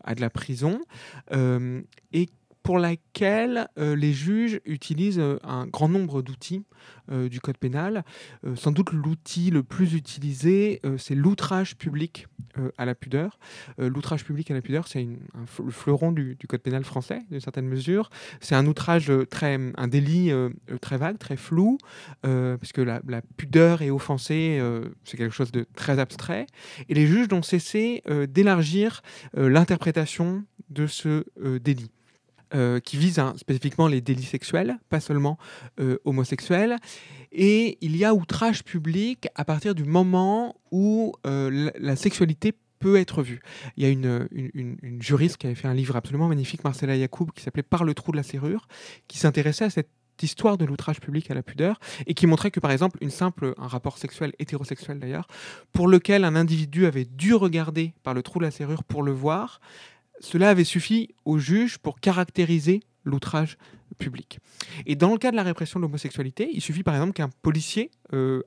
à 0.04 0.14
de 0.14 0.20
la 0.20 0.30
prison, 0.30 0.80
et 1.32 2.28
pour 2.64 2.78
laquelle 2.78 3.68
les 3.76 4.12
juges 4.14 4.58
utilisent 4.64 5.22
un 5.44 5.66
grand 5.66 5.88
nombre 5.88 6.22
d'outils 6.22 6.64
du 7.12 7.40
code 7.40 7.58
pénal. 7.58 8.04
sans 8.56 8.72
doute 8.72 8.92
l'outil 8.92 9.50
le 9.50 9.62
plus 9.62 9.94
utilisé, 9.94 10.80
c'est 10.96 11.14
l'outrage 11.14 11.76
public 11.76 12.26
à 12.78 12.86
la 12.86 12.94
pudeur. 12.94 13.38
l'outrage 13.76 14.24
public 14.24 14.50
à 14.50 14.54
la 14.54 14.62
pudeur, 14.62 14.88
c'est 14.88 15.06
le 15.06 15.70
fleuron 15.70 16.10
du, 16.10 16.38
code 16.48 16.62
pénal 16.62 16.84
français, 16.84 17.20
d'une 17.30 17.40
certaine 17.40 17.68
mesure. 17.68 18.08
C'est 18.40 18.54
un 18.54 18.66
outrage 18.66 19.12
très, 19.28 19.58
un 19.76 19.88
délit 19.88 20.32
très 20.80 20.96
vague, 20.96 21.18
très 21.18 21.36
flou, 21.36 21.76
puisque 22.58 22.78
la, 22.78 23.02
la, 23.06 23.20
pudeur 23.36 23.82
est 23.82 23.90
offensée, 23.90 24.58
c'est 25.04 25.18
quelque 25.18 25.34
chose 25.34 25.52
de 25.52 25.66
très 25.76 25.98
abstrait. 25.98 26.46
Et 26.88 26.94
les 26.94 27.06
juges 27.06 27.28
n'ont 27.28 27.42
cessé 27.42 28.02
d'élargir 28.28 29.02
l'interprétation 29.34 30.44
de 30.70 30.86
ce 30.86 31.24
délit. 31.58 31.90
Euh, 32.54 32.78
qui 32.78 32.96
vise 32.96 33.20
spécifiquement 33.36 33.88
les 33.88 34.00
délits 34.00 34.22
sexuels, 34.22 34.78
pas 34.88 35.00
seulement 35.00 35.38
euh, 35.80 35.98
homosexuels. 36.04 36.76
Et 37.32 37.78
il 37.80 37.96
y 37.96 38.04
a 38.04 38.14
outrage 38.14 38.62
public 38.62 39.26
à 39.34 39.44
partir 39.44 39.74
du 39.74 39.82
moment 39.82 40.54
où 40.70 41.14
euh, 41.26 41.70
la, 41.76 41.96
sexualité 41.96 42.52
peut 42.78 42.96
être 42.96 43.24
vue. 43.24 43.40
Il 43.76 43.82
y 43.82 43.86
a 43.86 43.88
une, 43.88 44.28
juriste 45.00 45.38
qui 45.38 45.46
avait 45.46 45.56
fait 45.56 45.66
un 45.66 45.74
livre 45.74 45.96
absolument 45.96 46.28
magnifique, 46.28 46.62
Marcella 46.62 46.94
Yacoub, 46.94 47.32
qui 47.34 47.42
s'appelait 47.42 47.64
Par 47.64 47.82
le 47.82 47.92
trou 47.92 48.12
de 48.12 48.16
la 48.18 48.22
serrure, 48.22 48.68
qui 49.08 49.18
s'intéressait 49.18 49.64
à 49.64 49.70
cette 49.70 49.90
histoire 50.22 50.56
de 50.56 50.64
l'outrage 50.64 51.00
public 51.00 51.28
à 51.32 51.34
la 51.34 51.42
pudeur 51.42 51.80
et 52.06 52.14
qui 52.14 52.28
montrait 52.28 52.52
que 52.52 52.60
par 52.60 52.70
exemple 52.70 52.98
une 53.00 53.10
simple 53.10 53.52
un 53.58 53.66
rapport 53.66 53.98
sexuel 53.98 54.32
hétérosexuel 54.38 55.00
d'ailleurs 55.00 55.26
pour 55.72 55.88
lequel 55.88 56.22
un 56.22 56.36
individu 56.36 56.86
avait 56.86 57.04
dû 57.04 57.34
regarder 57.34 57.94
par 58.04 58.14
le 58.14 58.22
trou 58.22 58.38
de 58.38 58.44
la 58.44 58.52
serrure 58.52 58.84
pour 58.84 59.02
le 59.02 59.10
voir 59.10 59.60
cela 60.24 60.48
avait 60.48 60.64
suffi 60.64 61.14
au 61.24 61.38
juge 61.38 61.78
pour 61.78 62.00
caractériser 62.00 62.80
l'outrage 63.04 63.58
public. 63.98 64.38
Et 64.86 64.96
dans 64.96 65.12
le 65.12 65.18
cas 65.18 65.30
de 65.30 65.36
la 65.36 65.42
répression 65.42 65.78
de 65.78 65.84
l'homosexualité, 65.84 66.48
il 66.52 66.62
suffit 66.62 66.82
par 66.82 66.94
exemple 66.94 67.12
qu'un 67.12 67.28
policier 67.42 67.90
euh, 68.14 68.42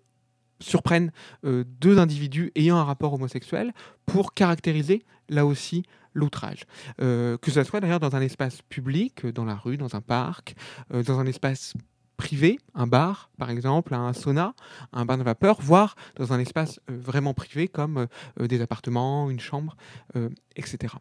surprenne 0.59 1.11
euh, 1.45 1.63
deux 1.79 1.99
individus 1.99 2.51
ayant 2.55 2.77
un 2.77 2.83
rapport 2.83 3.13
homosexuel 3.13 3.73
pour 4.07 4.33
caractériser 4.33 5.03
là 5.29 5.45
aussi 5.45 5.83
l'outrage. 6.13 6.63
Euh, 6.99 7.37
que 7.37 7.51
ce 7.51 7.63
soit 7.63 7.79
d'ailleurs 7.79 7.99
dans 7.99 8.15
un 8.15 8.21
espace 8.21 8.63
public, 8.63 9.27
dans 9.27 9.45
la 9.45 9.55
rue, 9.55 9.77
dans 9.77 9.95
un 9.95 10.01
parc, 10.01 10.55
dans 10.89 11.19
un 11.19 11.27
espace 11.27 11.75
privé, 12.17 12.57
un 12.73 12.87
bar 12.87 13.29
par 13.37 13.51
exemple, 13.51 13.93
un 13.93 14.13
sauna, 14.13 14.55
un 14.93 15.05
bain 15.05 15.19
de 15.19 15.23
vapeur, 15.23 15.61
voire 15.61 15.95
dans 16.15 16.33
un 16.33 16.39
espace 16.39 16.79
vraiment 16.87 17.35
privé 17.35 17.67
comme 17.67 18.07
des 18.39 18.61
appartements, 18.61 19.29
une 19.29 19.39
chambre, 19.39 19.77
etc. 20.55 20.95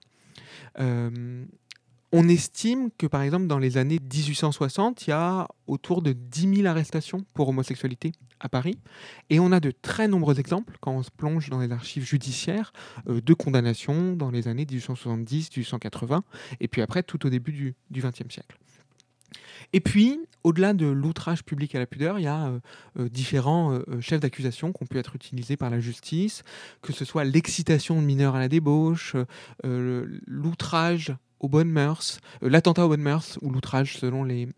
Euh, 0.79 1.45
on 2.13 2.29
estime 2.29 2.91
que, 2.97 3.07
par 3.07 3.23
exemple, 3.23 3.47
dans 3.47 3.59
les 3.59 3.79
années 3.79 3.99
1860, 3.99 5.07
il 5.07 5.11
y 5.11 5.13
a 5.13 5.49
autour 5.67 6.03
de 6.03 6.13
10 6.13 6.57
000 6.57 6.67
arrestations 6.67 7.25
pour 7.35 7.49
homosexualité 7.49 8.13
à 8.39 8.49
Paris. 8.49 8.79
Et 9.29 9.41
on 9.41 9.51
a 9.53 9.61
de 9.61 9.71
très 9.71 10.09
nombreux 10.09 10.39
exemples, 10.39 10.77
quand 10.81 10.93
on 10.93 11.03
se 11.03 11.11
plonge 11.11 11.51
dans 11.51 11.61
les 11.61 11.73
archives 11.73 12.05
judiciaires, 12.05 12.73
euh, 13.09 13.21
de 13.21 13.35
condamnations 13.35 14.15
dans 14.15 14.31
les 14.31 14.49
années 14.49 14.65
1870-1880, 14.65 16.23
et 16.61 16.69
puis 16.69 16.81
après, 16.81 17.03
tout 17.03 17.27
au 17.27 17.31
début 17.31 17.53
du 17.53 18.01
XXe 18.01 18.33
siècle. 18.33 18.57
Et 19.73 19.81
puis, 19.81 20.21
au-delà 20.45 20.75
de 20.75 20.87
l'outrage 20.87 21.45
public 21.45 21.75
à 21.75 21.79
la 21.79 21.87
pudeur, 21.87 22.19
il 22.19 22.23
y 22.23 22.29
a 22.29 22.47
euh, 22.47 22.61
euh, 23.01 23.09
différents 23.09 23.73
euh, 23.73 24.01
chefs 24.01 24.21
d'accusation 24.21 24.73
qui 24.73 24.83
ont 24.83 24.87
pu 24.87 24.99
être 24.99 25.17
utilisés 25.17 25.57
par 25.57 25.71
la 25.71 25.81
justice, 25.81 26.45
que 26.83 26.93
ce 26.93 27.05
soit 27.05 27.25
l'excitation 27.25 28.01
de 28.01 28.07
mineurs 28.07 28.37
à 28.37 28.39
la 28.39 28.49
débauche, 28.49 29.17
l'outrage 29.65 31.13
aux 31.47 31.49
bonnes 31.49 31.71
mœurs, 31.71 32.19
euh, 32.43 32.51
l'attentat 32.51 32.85
aux 32.85 32.89
bonnes 32.89 33.03
mœurs 33.03 33.39
ou 33.41 33.51
l'outrage 33.51 33.97
selon 33.99 34.25
les, 34.25 34.49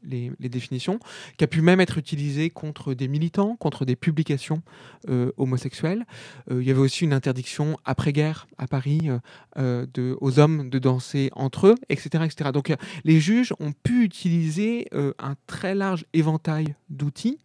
définitions, 0.40 0.98
qui 1.36 1.44
a 1.44 1.46
pu 1.46 1.60
même 1.60 1.80
être 1.80 1.98
utilisé 1.98 2.48
contre 2.48 2.94
des 2.94 3.08
militants, 3.08 3.56
contre 3.56 3.84
des 3.84 3.94
publications 3.94 4.62
euh, 5.10 5.30
homosexuelles. 5.36 6.06
Euh, 6.50 6.62
il 6.62 6.66
y 6.66 6.70
avait 6.70 6.80
aussi 6.80 7.04
une 7.04 7.12
interdiction 7.12 7.76
après-guerre 7.84 8.46
à 8.56 8.66
Paris 8.66 9.10
aux 9.56 10.38
hommes 10.38 10.70
de 10.70 10.78
danser 10.78 11.30
entre 11.34 11.68
eux, 11.68 11.74
etc. 11.90 12.24
etc. 12.24 12.50
Donc 12.52 12.72
les 13.04 13.20
juges 13.20 13.52
ont 13.60 13.72
pu 13.72 14.04
utiliser 14.04 14.88
un 14.92 15.34
très 15.46 15.74
large 15.74 16.06
éventail 16.12 16.74
d'outils. 16.88 17.38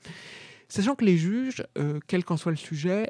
Sachant 0.69 0.95
que 0.95 1.05
les 1.05 1.17
juges, 1.17 1.63
quel 2.07 2.23
qu'en 2.23 2.37
soit 2.37 2.51
le 2.51 2.57
sujet, 2.57 3.09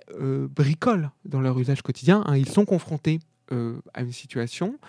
bricolent 0.50 1.12
dans 1.26 1.42
leur 1.42 1.58
usage 1.60 1.82
quotidien. 1.82 2.24
Hein. 2.26 2.38
ils 2.38 2.50
sont 2.50 2.66
confrontés 2.66 3.20
euh, 3.54 3.82
à 3.94 4.02
une 4.02 4.12
situation 4.12 4.80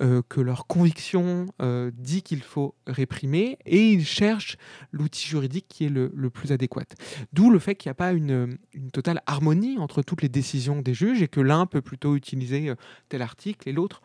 euh, 0.00 0.22
que 0.28 0.40
leur 0.40 0.66
conviction 0.66 1.46
euh, 1.62 1.90
dit 1.94 2.22
qu'il 2.22 2.42
faut 2.42 2.74
réprimer 2.86 3.58
et 3.64 3.92
ils 3.92 4.04
cherchent 4.04 4.56
l'outil 4.90 5.26
juridique 5.28 5.66
qui 5.68 5.84
est 5.84 5.88
le, 5.88 6.10
plus 6.30 6.52
adéquat. 6.52 6.84
D'où 7.32 7.50
le 7.50 7.58
fait 7.58 7.74
qu'il 7.76 7.88
n'y 7.88 7.92
a 7.92 7.94
pas 7.94 8.12
une, 8.12 8.58
une, 8.72 8.90
totale 8.90 9.22
harmonie 9.26 9.78
entre 9.78 10.02
toutes 10.02 10.22
les 10.22 10.28
décisions 10.28 10.82
des 10.82 10.94
juges 10.94 11.22
et 11.22 11.28
que 11.28 11.40
l'un 11.40 11.66
peut 11.66 11.80
plutôt 11.80 12.16
utiliser 12.16 12.72
tel 13.08 13.22
article 13.22 13.68
et 13.68 13.72
l'autre 13.72 14.02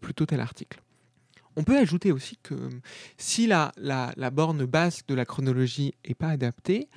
plutôt 0.00 0.26
tel 0.26 0.40
article. 0.40 0.80
On 1.56 1.64
peut 1.64 1.78
ajouter 1.78 2.12
aussi 2.12 2.36
que 2.42 2.54
si 3.16 3.46
la, 3.46 3.72
borne 4.30 4.66
basse 4.66 5.06
de 5.06 5.14
la 5.14 5.24
chronologie 5.24 5.94
n'est 6.06 6.14
pas 6.14 6.28
adaptée, 6.28 6.88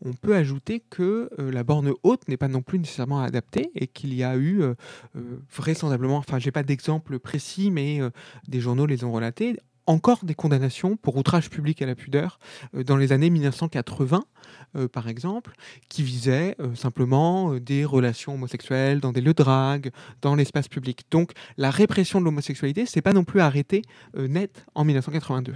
on 0.00 0.14
peut 0.14 0.34
ajouter 0.34 0.80
que 0.80 1.28
euh, 1.38 1.52
la 1.52 1.64
borne 1.64 1.92
haute 2.02 2.26
n'est 2.28 2.38
pas 2.38 2.48
non 2.48 2.62
plus 2.62 2.78
nécessairement 2.78 3.20
adaptée 3.20 3.70
et 3.74 3.86
qu'il 3.86 4.14
y 4.14 4.24
a 4.24 4.36
eu 4.36 4.62
euh, 4.62 4.74
euh, 5.16 5.38
vraisemblablement, 5.54 6.16
enfin 6.16 6.38
j'ai 6.38 6.50
pas 6.50 6.62
d'exemple 6.62 7.18
précis, 7.18 7.70
mais 7.70 8.00
des 8.48 8.60
journaux 8.60 8.86
les 8.86 9.04
ont 9.04 9.12
relatés, 9.12 9.58
encore 9.86 10.24
des 10.24 10.34
condamnations 10.34 10.96
pour 10.96 11.16
outrage 11.16 11.50
public 11.50 11.80
à 11.82 11.86
la 11.86 11.94
pudeur 11.94 12.38
euh, 12.74 12.84
dans 12.84 12.96
les 12.96 13.12
années 13.12 13.30
1980, 13.30 14.24
euh, 14.76 14.88
par 14.88 15.08
exemple, 15.08 15.52
qui 15.88 16.02
visaient 16.02 16.56
euh, 16.60 16.74
simplement 16.74 17.54
des 17.54 17.84
relations 17.84 18.34
homosexuelles 18.34 19.00
dans 19.00 19.12
des 19.12 19.20
lieux 19.20 19.34
de 19.34 19.42
drague, 19.42 19.90
dans 20.22 20.34
l'espace 20.34 20.68
public. 20.68 21.04
Donc 21.10 21.32
la 21.56 21.70
répression 21.70 22.20
de 22.20 22.24
l'homosexualité, 22.24 22.86
c'est 22.86 23.02
pas 23.02 23.12
non 23.12 23.24
plus 23.24 23.40
arrêté 23.40 23.82
net 24.16 24.66
en 24.74 24.84
1982. 24.84 25.54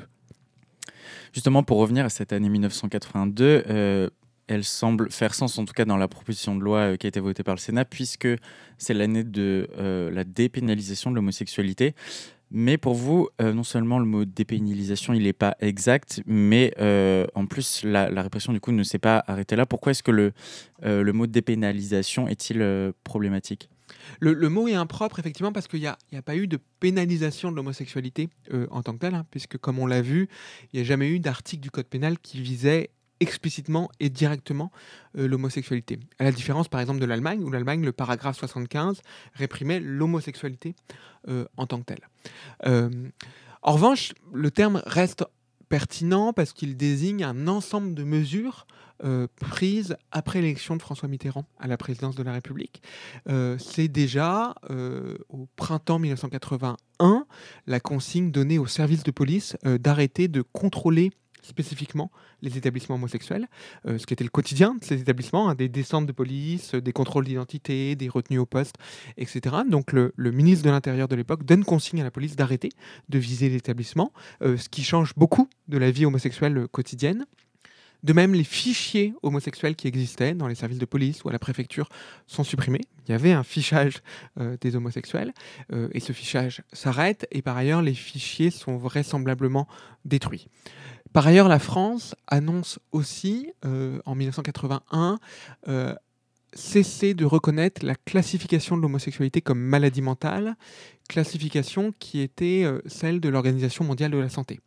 Justement, 1.33 1.63
pour 1.63 1.79
revenir 1.79 2.05
à 2.05 2.09
cette 2.09 2.33
année 2.33 2.49
1982, 2.49 4.11
elle 4.47 4.65
semble 4.65 5.11
faire 5.11 5.35
sens, 5.35 5.59
en 5.59 5.65
tout 5.65 5.73
cas 5.73 5.85
dans 5.85 5.97
la 5.97 6.09
proposition 6.09 6.57
de 6.57 6.63
loi 6.63 6.97
qui 6.97 7.07
a 7.07 7.09
été 7.09 7.21
votée 7.21 7.43
par 7.43 7.55
le 7.55 7.61
Sénat, 7.61 7.85
puisque 7.85 8.29
c'est 8.79 8.95
l'année 8.95 9.25
de 9.25 9.69
la 10.13 10.25
dépénalisation 10.25 11.11
de 11.11 11.17
l'homosexualité. 11.17 11.95
Mais 12.53 12.79
pour 12.79 12.95
vous, 12.95 13.29
euh, 13.41 13.53
non 13.53 13.63
seulement 13.63 13.99
le 13.99 14.07
mot 14.07 14.25
dépénalisation, 14.25 15.15
il 15.15 15.23
n'est 15.23 15.33
pas 15.33 15.57
exact, 15.61 16.21
mais 16.27 16.75
euh, 16.81 17.27
en 17.35 17.47
plus, 17.47 17.85
la, 17.85 18.09
répression, 18.23 18.53
du 18.53 18.61
coup, 18.61 18.73
ne 18.73 18.83
s'est 18.83 18.99
pas 18.99 19.23
arrêtée 19.29 19.55
là. 19.55 19.67
Pourquoi 19.67 19.93
est-ce 19.93 20.03
que 20.03 20.11
le, 20.11 20.33
euh, 20.85 21.03
le 21.03 21.13
mot 21.13 21.29
dépénalisation 21.29 22.27
est-il 22.27 22.93
problématique? 23.05 23.71
Le, 24.19 24.35
mot 24.49 24.67
est 24.67 24.75
impropre, 24.75 25.21
effectivement, 25.21 25.53
parce 25.53 25.69
qu'il 25.69 25.81
n'y 25.81 25.87
a, 25.87 25.97
a, 26.13 26.23
pas 26.23 26.37
eu 26.37 26.49
de 26.49 26.59
pénalisation 26.81 27.53
de 27.53 27.57
l'homosexualité 27.57 28.29
en 28.71 28.83
tant 28.83 28.95
que 28.95 28.99
telle, 28.99 29.15
hein, 29.15 29.27
puisque, 29.31 29.57
comme 29.57 29.79
on 29.79 29.87
l'a 29.87 30.03
vu, 30.03 30.29
il 30.73 30.77
n'y 30.77 30.81
a 30.81 30.85
jamais 30.85 31.09
eu 31.09 31.21
d'article 31.21 31.63
du 31.63 31.71
Code 31.71 31.87
pénal 31.87 32.19
qui 32.19 32.41
visait 32.41 32.91
explicitement 33.21 33.91
et 34.01 34.09
directement 34.09 34.73
euh, 35.17 35.29
l'homosexualité. 35.29 36.01
À 36.19 36.25
la 36.25 36.33
différence 36.33 36.69
par 36.69 36.81
exemple 36.81 37.01
de 37.01 37.07
l'Allemagne, 37.07 37.45
où 37.45 37.51
l'Allemagne, 37.51 37.85
le 37.85 37.93
paragraphe 37.93 38.39
75, 38.39 39.03
réprimait 39.35 39.81
l'homosexualité 39.81 40.75
euh, 41.29 41.45
en 41.57 41.67
tant 41.67 41.79
que 41.79 41.85
telle. 41.85 42.09
Euh, 42.67 42.91
en 43.63 43.73
revanche, 43.73 44.13
le 44.33 44.51
terme 44.51 44.83
reste 44.87 45.25
pertinent 45.69 46.33
parce 46.33 46.53
qu'il 46.53 46.77
désigne 46.77 47.23
un 47.23 47.47
ensemble 47.47 47.95
de 47.95 48.03
mesures 48.03 48.67
prises 49.37 49.97
après 50.13 50.43
l'élection 50.43 50.77
de 50.77 50.83
François 50.83 51.09
Mitterrand 51.09 51.47
à 51.59 51.67
la 51.67 51.79
présidence 51.79 52.17
de 52.17 52.23
la 52.23 52.33
République. 52.33 52.83
C'est 53.57 53.89
déjà 53.89 54.55
au 55.31 55.49
printemps 55.57 55.99
1981 55.99 57.25
la 57.67 57.81
consigne 57.81 58.31
donnée 58.31 58.59
aux 58.59 58.67
services 58.67 59.03
de 59.03 59.11
police 59.11 59.57
d'arrêter 59.65 60.29
de 60.29 60.43
contrôler 60.43 61.13
spécifiquement 61.43 62.11
les 62.43 62.57
établissements 62.57 62.97
homosexuels, 62.97 63.49
euh, 63.87 63.99
ce 63.99 64.07
qui 64.07 64.15
était 64.15 64.25
le 64.25 64.31
quotidien 64.31 64.75
de 64.75 64.85
ces 64.85 65.01
établissements, 65.01 65.49
hein, 65.49 65.55
des 65.55 65.69
descentes 65.69 66.07
de 66.07 66.13
police, 66.13 66.75
des 66.75 66.93
contrôles 66.93 67.25
d'identité, 67.25 67.97
des 67.97 68.09
retenues 68.09 68.39
au 68.39 68.47
poste, 68.47 68.77
etc. 69.17 69.57
Donc 69.69 69.93
le, 69.93 70.13
ministre 70.17 70.65
de 70.65 70.71
l'Intérieur 70.71 71.09
de 71.09 71.17
l'époque 71.17 71.45
donne 71.45 71.65
consigne 71.65 72.01
à 72.01 72.05
la 72.05 72.11
police 72.11 72.37
d'arrêter 72.37 72.71
de 73.09 73.19
viser 73.19 73.49
l'établissement, 73.49 74.13
euh, 74.43 74.57
ce 74.57 74.69
qui 74.69 74.83
change 74.83 75.15
beaucoup 75.17 75.49
de 75.69 75.79
la 75.79 75.91
vie 75.91 76.07
homosexuelle 76.07 76.67
quotidienne. 76.69 77.27
De 78.03 78.13
même, 78.13 78.35
les 78.35 78.45
fichiers 78.45 79.15
homosexuels 79.23 79.77
qui 79.77 79.89
existaient 79.89 80.35
dans 80.35 80.49
les 80.49 80.55
services 80.55 80.79
de 80.79 80.85
police 80.87 81.23
ou 81.25 81.29
à 81.29 81.33
la 81.33 81.39
préfecture 81.39 81.89
sont 82.27 82.45
supprimés. 82.45 82.81
Il 83.07 83.13
y 83.13 83.15
avait 83.15 83.33
un 83.33 83.43
fichage 83.43 84.03
euh, 84.39 84.57
des 84.61 84.77
homosexuels 84.77 85.33
et 85.93 86.01
ce 86.01 86.13
fichage 86.13 86.63
s'arrête 86.73 87.27
et 87.31 87.43
par 87.43 87.57
ailleurs 87.57 87.83
les 87.83 87.95
fichiers 87.95 88.51
sont 88.51 88.77
vraisemblablement 88.77 89.67
détruits. 90.05 90.49
Par 91.13 91.27
ailleurs, 91.27 91.49
la 91.49 91.59
France 91.59 92.15
annonce 92.29 92.79
aussi, 92.93 93.53
euh, 93.65 93.99
en 94.07 94.15
1981, 94.15 95.19
euh, 95.67 95.95
cesser 96.53 97.15
de 97.15 97.25
reconnaître 97.25 97.85
la 97.85 97.97
classification 97.97 98.77
de 98.77 98.83
l'homosexualité 98.83 99.41
comme 99.41 99.59
maladie 99.59 100.03
mentale, 100.03 100.57
classification 101.09 101.93
qui 101.99 102.21
était 102.21 102.63
euh, 102.65 102.81
celle 102.87 103.21
de 103.21 103.29
l'Organisation 103.29 103.85
mondiale 103.85 104.13
de 104.13 104.19
la 104.19 104.29
santé. 104.29 104.61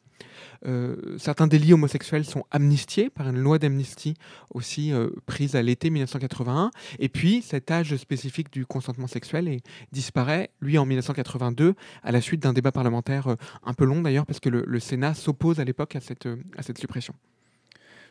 Certains 1.18 1.48
délits 1.48 1.74
homosexuels 1.74 2.26
sont 2.26 2.46
amnistiés 2.52 3.10
par 3.10 3.28
une 3.30 3.38
loi 3.38 3.60
d'amnistie 3.60 4.16
aussi 4.54 4.92
prise 5.26 5.56
à 5.56 5.62
l'été 5.62 5.90
1981. 5.90 6.72
Et 7.00 7.10
puis 7.10 7.42
cet 7.42 7.70
âge 7.72 7.96
spécifique 7.98 8.52
du 8.52 8.66
consentement 8.66 9.08
sexuel 9.08 9.48
est, 9.48 9.62
disparaît, 9.92 10.52
lui, 10.62 10.78
en 10.78 10.86
1982, 10.86 11.76
à 12.02 12.12
la 12.12 12.22
suite 12.22 12.42
d'un 12.42 12.54
débat 12.54 12.72
parlementaire 12.72 13.36
un 13.64 13.74
peu 13.74 13.86
long 13.86 14.02
d'ailleurs, 14.02 14.26
parce 14.26 14.40
que 14.40 14.50
le, 14.50 14.64
le 14.66 14.80
Sénat 14.80 15.14
s'oppose 15.14 15.60
à 15.60 15.64
l'époque 15.64 15.96
à 15.96 16.00
cette, 16.00 16.28
à 16.58 16.64
cette 16.64 16.78
suppression. 16.78 17.14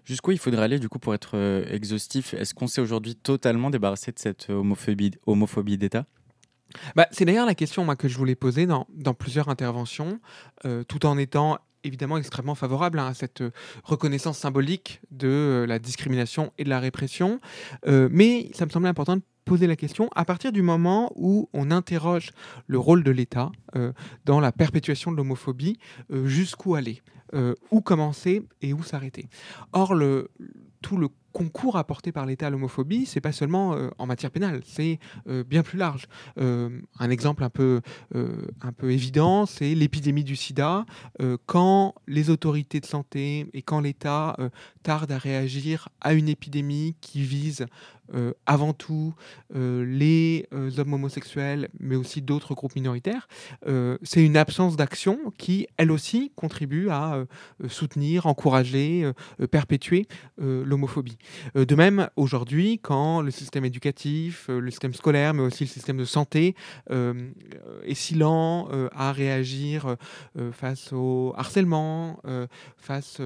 Jusqu'où 0.05 0.33
il 0.33 0.39
faudrait 0.39 0.65
aller 0.65 0.79
du 0.79 0.89
coup 0.89 0.99
pour 0.99 1.15
être 1.15 1.37
euh, 1.37 1.65
exhaustif? 1.71 2.35
Est-ce 2.35 2.55
qu'on 2.55 2.67
s'est 2.67 2.81
aujourd'hui 2.81 3.15
totalement 3.15 3.71
débarrassé 3.71 4.11
de 4.11 4.19
cette 4.19 4.51
homophobie, 4.51 5.13
homophobie 5.27 5.79
d'État? 5.79 6.07
Bah, 6.97 7.07
C'est 7.13 7.25
d'ailleurs 7.25 7.47
la 7.47 7.55
question 7.55 7.85
moi, 7.85 7.95
que 7.95 8.09
je 8.09 8.19
voulais 8.19 8.35
poser 8.35 8.67
dans, 8.67 8.87
dans 8.91 9.15
plusieurs 9.15 9.49
interventions, 9.49 10.21
euh, 10.65 10.83
tout 10.85 11.07
en 11.07 11.19
étant 11.19 11.59
évidemment 11.85 12.17
extrêmement 12.17 12.55
favorable 12.55 12.99
hein, 12.99 13.07
à 13.07 13.15
cette 13.15 13.43
reconnaissance 13.85 14.39
symbolique 14.39 15.01
de 15.11 15.29
euh, 15.29 15.67
la 15.67 15.79
discrimination 15.79 16.53
et 16.59 16.65
de 16.65 16.69
la 16.69 16.81
répression. 16.81 17.41
mais 17.87 18.51
ça 18.55 18.67
me 18.67 18.71
semblait 18.71 18.89
important 18.89 19.17
de 19.17 19.23
poser 19.45 19.67
la 19.67 19.77
question 19.77 20.09
à 20.15 20.25
partir 20.25 20.53
du 20.53 20.63
moment 20.63 21.13
où 21.17 21.49
on 21.53 21.71
interroge 21.71 22.31
le 22.67 22.79
rôle 22.79 23.03
de 23.03 23.11
l'État 23.11 23.51
dans 24.25 24.39
la 24.39 24.53
perpétuation 24.53 25.11
de 25.11 25.17
l'homophobie, 25.17 25.79
jusqu'où 26.25 26.77
aller 26.77 27.03
euh, 27.35 27.55
où 27.71 27.81
commencer 27.81 28.43
et 28.61 28.75
où 28.75 28.83
s'arrêter? 28.83 29.27
Or, 29.73 29.95
le, 29.95 30.31
tout 30.83 30.99
le 30.99 31.09
concours 31.33 31.77
apporté 31.77 32.13
par 32.13 32.27
l'État 32.27 32.47
à 32.47 32.51
l'homophobie, 32.51 33.07
c'est 33.07 33.21
pas 33.21 33.33
seulement 33.33 33.75
euh, 33.75 33.89
en 33.99 34.07
matière 34.07 34.31
pénale, 34.31 34.63
c'est 34.65 34.99
euh, 35.29 35.45
bien 35.45 35.63
plus 35.63 35.79
large. 35.79 36.07
un 36.37 37.11
exemple 37.11 37.45
un 37.45 37.51
peu, 37.51 37.81
un 38.15 38.73
peu 38.73 38.91
évident, 38.91 39.47
c'est 39.47 39.75
l'épidémie 39.75 40.25
du 40.25 40.37
sida. 40.37 40.85
quand 41.47 41.95
les 42.07 42.31
autorités 42.31 42.81
de 42.81 42.87
santé 42.87 43.47
et 43.53 43.63
quand 43.63 43.81
l'État 43.81 44.37
tardent 44.83 45.13
à 45.13 45.19
réagir 45.19 45.89
à 46.01 46.13
une 46.15 46.29
épidémie 46.29 46.95
qui 47.01 47.23
vise 47.23 47.67
euh, 48.15 48.33
avant 48.47 48.75
tout 48.75 49.15
euh, 49.55 49.85
les 49.87 50.47
euh, 50.53 50.71
hommes 50.77 50.93
homosexuels, 50.93 51.69
mais 51.81 51.97
aussi 51.97 52.21
d'autres 52.21 52.55
groupes 52.55 52.75
minoritaires, 52.77 53.29
c'est 54.03 54.25
une 54.25 54.37
absence 54.37 54.77
d'action 54.77 55.33
qui, 55.39 55.67
elle 55.77 55.91
aussi, 55.91 56.33
contribue 56.35 56.89
à 56.91 57.25
soutenir, 57.69 58.27
encourager, 58.27 59.11
perpétuer 59.51 60.07
l'homophobie. 60.39 61.17
de 61.55 61.75
même, 61.75 62.09
aujourd'hui, 62.17 62.79
quand 62.83 63.21
le 63.21 63.31
système 63.31 63.65
éducatif, 63.65 64.49
le 64.49 64.71
système 64.71 64.95
scolaire, 64.95 65.35
mais 65.35 65.43
aussi 65.43 65.65
le 65.65 65.69
système 65.69 65.97
de 65.97 66.05
santé 66.05 66.55
est 66.91 67.95
si 67.95 68.15
lent 68.15 68.69
à 68.93 69.13
réagir 69.13 69.97
face 70.53 70.93
au 70.93 71.35
harcèlement, 71.37 72.21
face 72.77 73.21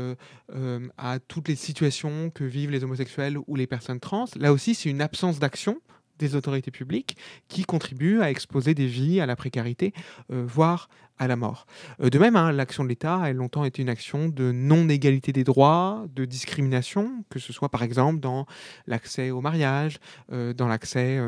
à 0.99 1.19
toutes 1.21 1.49
les 1.49 1.57
situations 1.57 2.31
que 2.31 2.45
vivent 2.45 2.71
les 2.71 2.85
homosexuels 2.85 3.39
ou 3.47 3.57
les 3.57 3.67
personnes 3.67 4.01
trans, 4.01 4.27
là 4.37 4.53
aussi, 4.53 4.66
c'est 4.75 4.91
une 4.91 5.01
absence 5.01 5.39
d'action 5.39 5.81
des 6.19 6.35
autorités 6.35 6.71
publiques 6.71 7.17
qui 7.49 7.65
contribue 7.65 8.21
à 8.21 8.31
exposer 8.31 8.75
des 8.75 8.87
vies 8.87 9.21
à 9.21 9.27
la 9.27 9.37
précarité, 9.37 9.93
euh, 10.33 10.45
voire 10.47 10.89
à 11.19 11.27
la 11.29 11.37
mort. 11.37 11.67
Euh, 12.03 12.11
de 12.11 12.19
même, 12.19 12.37
hein, 12.37 12.53
l'action 12.53 12.85
de 12.85 12.89
l'État 12.89 13.17
a 13.17 13.33
longtemps 13.33 13.65
été 13.65 13.83
une 13.83 13.89
action 13.89 14.29
de 14.29 14.53
non-égalité 14.53 15.33
des 15.33 15.45
droits, 15.45 16.07
de 16.15 16.25
discrimination, 16.25 17.25
que 17.31 17.39
ce 17.39 17.53
soit 17.53 17.69
par 17.69 17.83
exemple 17.83 18.21
dans 18.21 18.47
l'accès 18.87 19.31
au 19.31 19.41
mariage, 19.41 19.99
euh, 20.33 20.53
dans 20.53 20.69
l'accès 20.69 21.21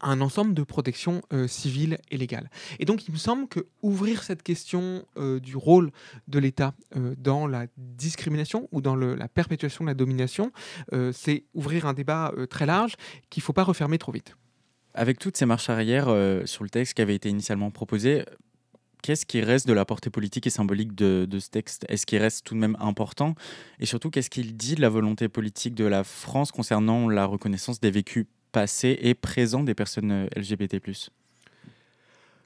un 0.00 0.20
ensemble 0.20 0.54
de 0.54 0.62
protections 0.62 1.22
euh, 1.32 1.48
civiles 1.48 1.98
et 2.10 2.16
légales. 2.16 2.50
Et 2.78 2.84
donc 2.84 3.08
il 3.08 3.12
me 3.12 3.18
semble 3.18 3.48
que 3.48 3.66
ouvrir 3.82 4.22
cette 4.22 4.42
question 4.42 5.04
euh, 5.16 5.40
du 5.40 5.56
rôle 5.56 5.90
de 6.28 6.38
l'État 6.38 6.74
euh, 6.96 7.14
dans 7.18 7.46
la 7.46 7.66
discrimination 7.76 8.68
ou 8.72 8.80
dans 8.80 8.96
la 8.96 9.28
perpétuation 9.28 9.84
de 9.84 9.90
la 9.90 9.94
domination, 9.94 10.52
c'est 11.12 11.44
ouvrir 11.54 11.86
un 11.86 11.92
débat 11.92 12.32
très 12.50 12.66
large 12.66 12.94
qu'il 13.30 13.40
ne 13.40 13.44
faut 13.44 13.52
pas 13.52 13.64
refermer 13.64 13.98
trop 13.98 14.12
vite. 14.12 14.36
Avec 14.94 15.18
toutes 15.18 15.36
ces 15.36 15.46
marches 15.46 15.68
arrière 15.68 16.06
sur 16.46 16.64
le 16.64 16.70
texte 16.70 16.94
qui 16.94 17.02
avait 17.02 17.14
été 17.14 17.28
initialement 17.28 17.70
proposé, 17.70 18.24
qu'est-ce 19.02 19.26
qui 19.26 19.40
reste 19.40 19.66
de 19.66 19.72
la 19.72 19.84
portée 19.84 20.10
politique 20.10 20.46
et 20.46 20.50
symbolique 20.50 20.94
de, 20.94 21.26
de 21.28 21.38
ce 21.38 21.50
texte? 21.50 21.84
Est-ce 21.88 22.06
qu'il 22.06 22.18
reste 22.18 22.44
tout 22.44 22.54
de 22.54 22.60
même 22.60 22.76
important? 22.80 23.34
Et 23.80 23.86
surtout, 23.86 24.10
qu'est-ce 24.10 24.30
qu'il 24.30 24.56
dit 24.56 24.74
de 24.74 24.80
la 24.80 24.88
volonté 24.88 25.28
politique 25.28 25.74
de 25.74 25.84
la 25.84 26.04
France 26.04 26.52
concernant 26.52 27.08
la 27.08 27.26
reconnaissance 27.26 27.80
des 27.80 27.90
vécus 27.90 28.26
passé 28.58 28.98
et 29.02 29.14
présent 29.14 29.62
des 29.62 29.76
personnes 29.76 30.10
euh, 30.10 30.26
LGBT⁇ 30.36 30.74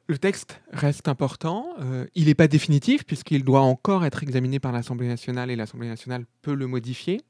le 0.09 0.19
texte 0.19 0.61
reste 0.73 1.09
important. 1.09 1.69
Euh, 1.81 2.07
il 2.15 2.27
n'est 2.27 2.35
pas 2.35 2.49
définitif 2.49 3.07
puisqu'il 3.07 3.45
doit 3.45 3.63
encore 3.63 4.05
être 4.05 4.23
examiné 4.23 4.59
par 4.59 4.73
l'Assemblée 4.73 5.09
nationale 5.09 5.51
et 5.51 5.57
l'Assemblée 5.57 5.89
nationale 5.89 6.27
peut 6.43 6.55
le 6.55 6.67
modifier. 6.67 7.23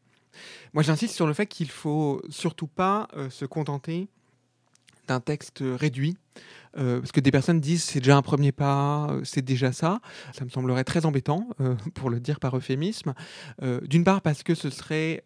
Moi, 0.73 0.83
j'insiste 0.83 1.15
sur 1.15 1.29
le 1.29 1.33
fait 1.33 1.47
qu'il 1.47 1.71
faut 1.71 2.23
surtout 2.29 2.67
pas 2.67 3.07
euh, 3.17 3.31
se 3.31 3.45
contenter 3.45 4.09
d'un 5.07 5.21
texte 5.21 5.63
réduit. 5.63 6.17
parce 6.75 7.13
que 7.13 7.21
des 7.21 7.31
personnes 7.31 7.61
disent 7.61 7.85
c'est 7.85 8.01
déjà 8.01 8.17
un 8.17 8.23
premier 8.23 8.51
pas, 8.51 9.17
c'est 9.23 9.43
déjà 9.43 9.71
ça. 9.73 10.01
Ça 10.33 10.45
me 10.45 10.51
semblerait 10.51 10.85
très 10.85 11.05
embêtant, 11.05 11.47
pour 11.95 12.09
le 12.09 12.19
dire 12.19 12.41
par 12.41 12.57
euphémisme. 12.57 13.13
D'une 13.83 14.05
part 14.05 14.23
parce 14.23 14.43
que 14.43 14.55
ce 14.55 14.71
serait 14.71 15.25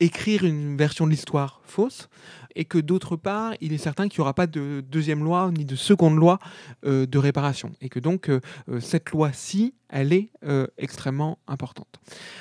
écrire 0.00 0.44
une 0.44 0.76
version 0.76 1.06
de 1.06 1.10
l'histoire 1.10 1.60
fausse, 1.64 2.08
et 2.56 2.64
que 2.64 2.78
d'autre 2.78 3.16
part, 3.16 3.54
il 3.60 3.72
est 3.72 3.78
certain 3.78 4.08
qu'il 4.08 4.20
n'y 4.20 4.22
aura 4.22 4.34
pas 4.34 4.46
de 4.46 4.82
deuxième 4.88 5.22
loi 5.22 5.50
ni 5.56 5.64
de 5.64 5.76
seconde 5.76 6.16
loi 6.16 6.38
euh, 6.84 7.06
de 7.06 7.18
réparation, 7.18 7.72
et 7.80 7.88
que 7.88 8.00
donc 8.00 8.28
euh, 8.28 8.40
euh, 8.68 8.80
cette 8.80 9.10
loi-ci, 9.10 9.74
elle 9.88 10.12
est 10.12 10.30
extrêmement 10.78 11.38
importante. 11.48 11.98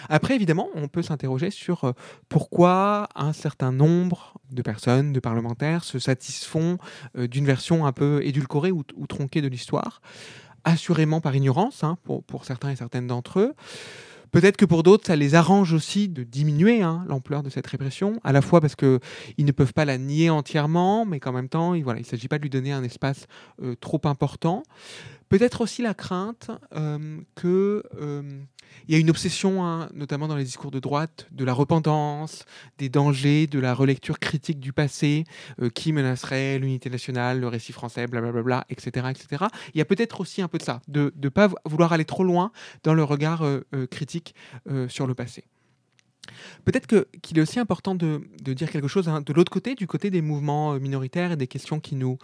Après, 0.07 0.35
évidemment, 0.35 0.69
on 0.75 0.87
peut 0.87 1.01
s'interroger 1.01 1.49
sur 1.49 1.95
pourquoi 2.29 3.09
un 3.15 3.33
certain 3.33 3.71
nombre 3.71 4.35
de 4.51 4.61
personnes, 4.61 5.13
de 5.13 5.19
parlementaires, 5.19 5.83
se 5.83 5.97
satisfont 5.97 6.77
d'une 7.15 7.45
version 7.47 7.87
un 7.87 7.91
peu 7.91 8.21
édulcorée 8.23 8.71
ou, 8.71 8.83
tronquée 9.07 9.41
de 9.41 9.47
l'histoire, 9.47 9.99
assurément 10.63 11.21
par 11.21 11.35
ignorance, 11.35 11.83
hein, 11.83 11.97
pour, 12.03 12.23
pour 12.23 12.45
certains 12.45 12.69
et 12.69 12.75
certaines 12.75 13.07
d'entre 13.07 13.39
eux. 13.39 13.55
Peut-être 14.31 14.57
que 14.57 14.65
pour 14.65 14.83
d'autres, 14.83 15.07
ça 15.07 15.15
les 15.15 15.35
arrange 15.35 15.73
aussi 15.73 16.07
de 16.07 16.23
diminuer 16.23 16.81
hein, 16.81 17.03
l'ampleur 17.07 17.43
de 17.43 17.49
cette 17.49 17.67
répression, 17.67 18.19
à 18.23 18.31
la 18.31 18.41
fois 18.41 18.61
parce 18.61 18.75
qu'ils 18.75 18.99
ne 19.39 19.51
peuvent 19.51 19.73
pas 19.73 19.85
la 19.85 19.97
nier 19.97 20.29
entièrement, 20.29 21.05
mais 21.05 21.19
qu'en 21.19 21.31
même 21.31 21.49
temps, 21.49 21.73
il 21.73 21.85
ne 21.85 22.03
s'agit 22.03 22.27
pas 22.27 22.37
de 22.37 22.43
lui 22.43 22.49
donner 22.49 22.71
un 22.71 22.83
espace 22.83 23.27
euh, 23.61 23.75
trop 23.75 24.01
important. 24.05 24.63
Peut-être 25.29 25.61
aussi 25.61 25.81
la 25.81 25.93
crainte 25.93 26.49
euh, 26.75 27.19
qu'il 27.35 27.83
euh, 28.89 28.93
y 28.93 28.95
a 28.95 28.97
une 28.97 29.09
obsession, 29.09 29.65
hein, 29.65 29.89
notamment 29.93 30.27
dans 30.27 30.35
les 30.35 30.43
discours 30.43 30.71
de 30.71 30.79
droite, 30.79 31.27
de 31.31 31.43
la 31.45 31.53
repentance, 31.53 32.45
des 32.77 32.89
dangers, 32.89 33.47
de 33.47 33.59
la 33.59 33.73
relecture 33.73 34.19
critique 34.19 34.59
du 34.59 34.73
passé 34.73 35.23
euh, 35.61 35.69
qui 35.69 35.93
menacerait 35.93 36.59
l'unité 36.59 36.89
nationale, 36.89 37.39
le 37.39 37.47
récit 37.47 37.73
français, 37.73 38.07
blablabla, 38.07 38.65
etc. 38.69 39.07
etc. 39.09 39.45
Il 39.73 39.77
y 39.77 39.81
a 39.81 39.85
peut-être 39.85 40.21
aussi 40.21 40.41
un 40.41 40.47
peu 40.47 40.57
de 40.57 40.63
ça, 40.63 40.81
de 40.87 41.13
ne 41.21 41.29
pas 41.29 41.49
vouloir 41.65 41.93
aller 41.93 42.05
trop 42.05 42.23
loin 42.23 42.51
dans 42.83 42.93
le 42.93 43.03
regard 43.03 43.43
critique 43.89 44.35
sur 44.87 45.07
le 45.07 45.13
passé. 45.13 45.45
Peut-être 46.65 46.87
qu'il 47.21 47.37
est 47.37 47.41
aussi 47.41 47.59
important 47.59 47.95
de, 47.95 48.21
dire 48.41 48.69
quelque 48.69 48.87
chose 48.87 49.07
hein, 49.07 49.21
de 49.21 49.33
l'autre 49.33 49.51
côté, 49.51 49.75
du 49.75 49.87
côté 49.87 50.09
des 50.09 50.21
mouvements 50.21 50.73
euh, 50.73 50.79
minoritaires 50.79 51.31
et 51.31 51.35
des 51.35 51.47
questions 51.47 51.79
qui 51.79 51.95
nous, 51.95 52.17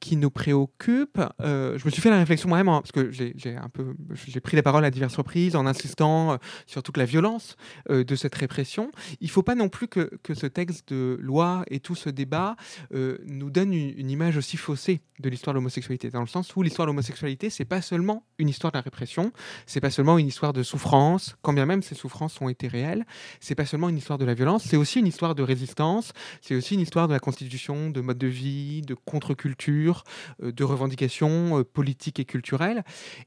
qui 0.00 0.16
nous 0.16 0.30
préoccupent. 0.30 1.20
Euh, 1.40 1.78
je 1.78 1.84
me 1.84 1.90
suis 1.90 2.00
fait 2.00 2.10
la 2.10 2.18
réflexion 2.18 2.48
moi-même, 2.48 2.68
hein, 2.68 2.80
parce 2.82 2.92
que 2.92 3.10
j'ai 3.10 4.40
pris 4.40 4.56
la 4.56 4.62
parole 4.62 4.84
à 4.84 4.90
diverses 4.90 5.16
reprises 5.16 5.56
en 5.56 5.66
insistant 5.66 6.32
euh, 6.32 6.36
sur 6.66 6.82
toute 6.82 6.96
la 6.96 7.04
violence 7.04 7.56
de 7.88 8.16
cette 8.16 8.34
répression. 8.34 8.90
Il 9.20 9.26
ne 9.26 9.30
faut 9.30 9.42
pas 9.42 9.54
non 9.54 9.68
plus 9.68 9.88
que, 9.88 10.10
que, 10.22 10.34
ce 10.34 10.46
texte 10.46 10.92
de 10.92 11.18
loi 11.20 11.64
et 11.68 11.80
tout 11.80 11.94
ce 11.94 12.10
débat 12.10 12.56
nous 12.90 13.50
donne 13.50 13.72
une, 13.72 14.10
image 14.10 14.36
aussi 14.36 14.56
faussée 14.56 15.00
de 15.20 15.28
l'histoire 15.28 15.54
de 15.54 15.58
l'homosexualité, 15.58 16.10
dans 16.10 16.20
le 16.20 16.26
sens 16.26 16.54
où 16.56 16.62
l'histoire 16.62 16.86
de 16.86 16.90
l'homosexualité, 16.90 17.50
c'est 17.50 17.64
pas 17.64 17.80
seulement 17.80 18.24
une 18.38 18.48
histoire 18.48 18.72
de 18.72 18.78
la 18.78 18.82
répression, 18.82 19.32
c'est 19.66 19.80
pas 19.80 19.90
seulement 19.90 20.18
une 20.18 20.26
histoire 20.26 20.52
de 20.52 20.62
souffrance, 20.62 21.36
quand 21.42 21.52
bien 21.52 21.66
même 21.66 21.82
ces 21.82 21.94
souffrances 21.94 22.40
ont 22.40 22.48
été 22.48 22.68
réelles, 22.68 23.04
c'est 23.44 23.54
pas 23.54 23.66
seulement 23.66 23.90
une 23.90 23.98
histoire 23.98 24.18
de 24.18 24.24
la 24.24 24.32
violence, 24.32 24.64
c'est 24.64 24.78
aussi 24.78 25.00
une 25.00 25.06
histoire 25.06 25.34
de 25.34 25.42
résistance, 25.42 26.12
c'est 26.40 26.54
aussi 26.54 26.74
une 26.74 26.80
histoire 26.80 27.08
de 27.08 27.12
la 27.12 27.20
constitution, 27.20 27.90
de 27.90 28.00
mode 28.00 28.16
de 28.16 28.26
vie, 28.26 28.80
de 28.80 28.94
contre-culture, 28.94 30.04
euh, 30.42 30.50
de 30.50 30.64
revendications 30.64 31.58
euh, 31.58 31.64
politiques 31.64 32.18
et 32.18 32.24
culturelles. 32.24 32.84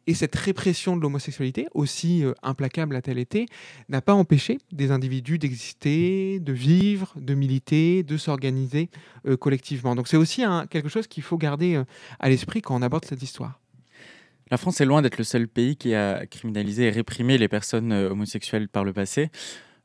Et 0.07 0.15
cette 0.15 0.35
répression 0.35 0.97
de 0.97 1.03
l'homosexualité, 1.03 1.67
aussi 1.75 2.23
euh, 2.23 2.33
implacable 2.41 2.95
a-t-elle 2.95 3.19
été, 3.19 3.45
n'a 3.89 4.01
pas 4.01 4.15
empêché 4.15 4.57
des 4.71 4.89
individus 4.89 5.37
d'exister, 5.37 6.39
de 6.39 6.53
vivre, 6.53 7.13
de 7.15 7.35
militer, 7.35 8.01
de 8.01 8.17
s'organiser 8.17 8.89
collectivement. 9.39 9.95
Donc 9.95 10.07
c'est 10.07 10.17
aussi 10.17 10.43
quelque 10.69 10.89
chose 10.89 11.05
qu'il 11.07 11.21
faut 11.21 11.37
garder 11.37 11.81
à 12.19 12.29
l'esprit 12.29 12.61
quand 12.61 12.75
on 12.75 12.81
aborde 12.81 13.05
cette 13.05 13.21
histoire. 13.21 13.59
La 14.49 14.57
France 14.57 14.79
est 14.79 14.85
loin 14.85 15.01
d'être 15.01 15.17
le 15.17 15.23
seul 15.23 15.47
pays 15.47 15.75
qui 15.75 15.93
a 15.93 16.25
criminalisé 16.25 16.85
et 16.85 16.89
réprimé 16.89 17.37
les 17.37 17.47
personnes 17.47 17.91
homosexuelles 17.91 18.69
par 18.69 18.83
le 18.83 18.93
passé. 18.93 19.29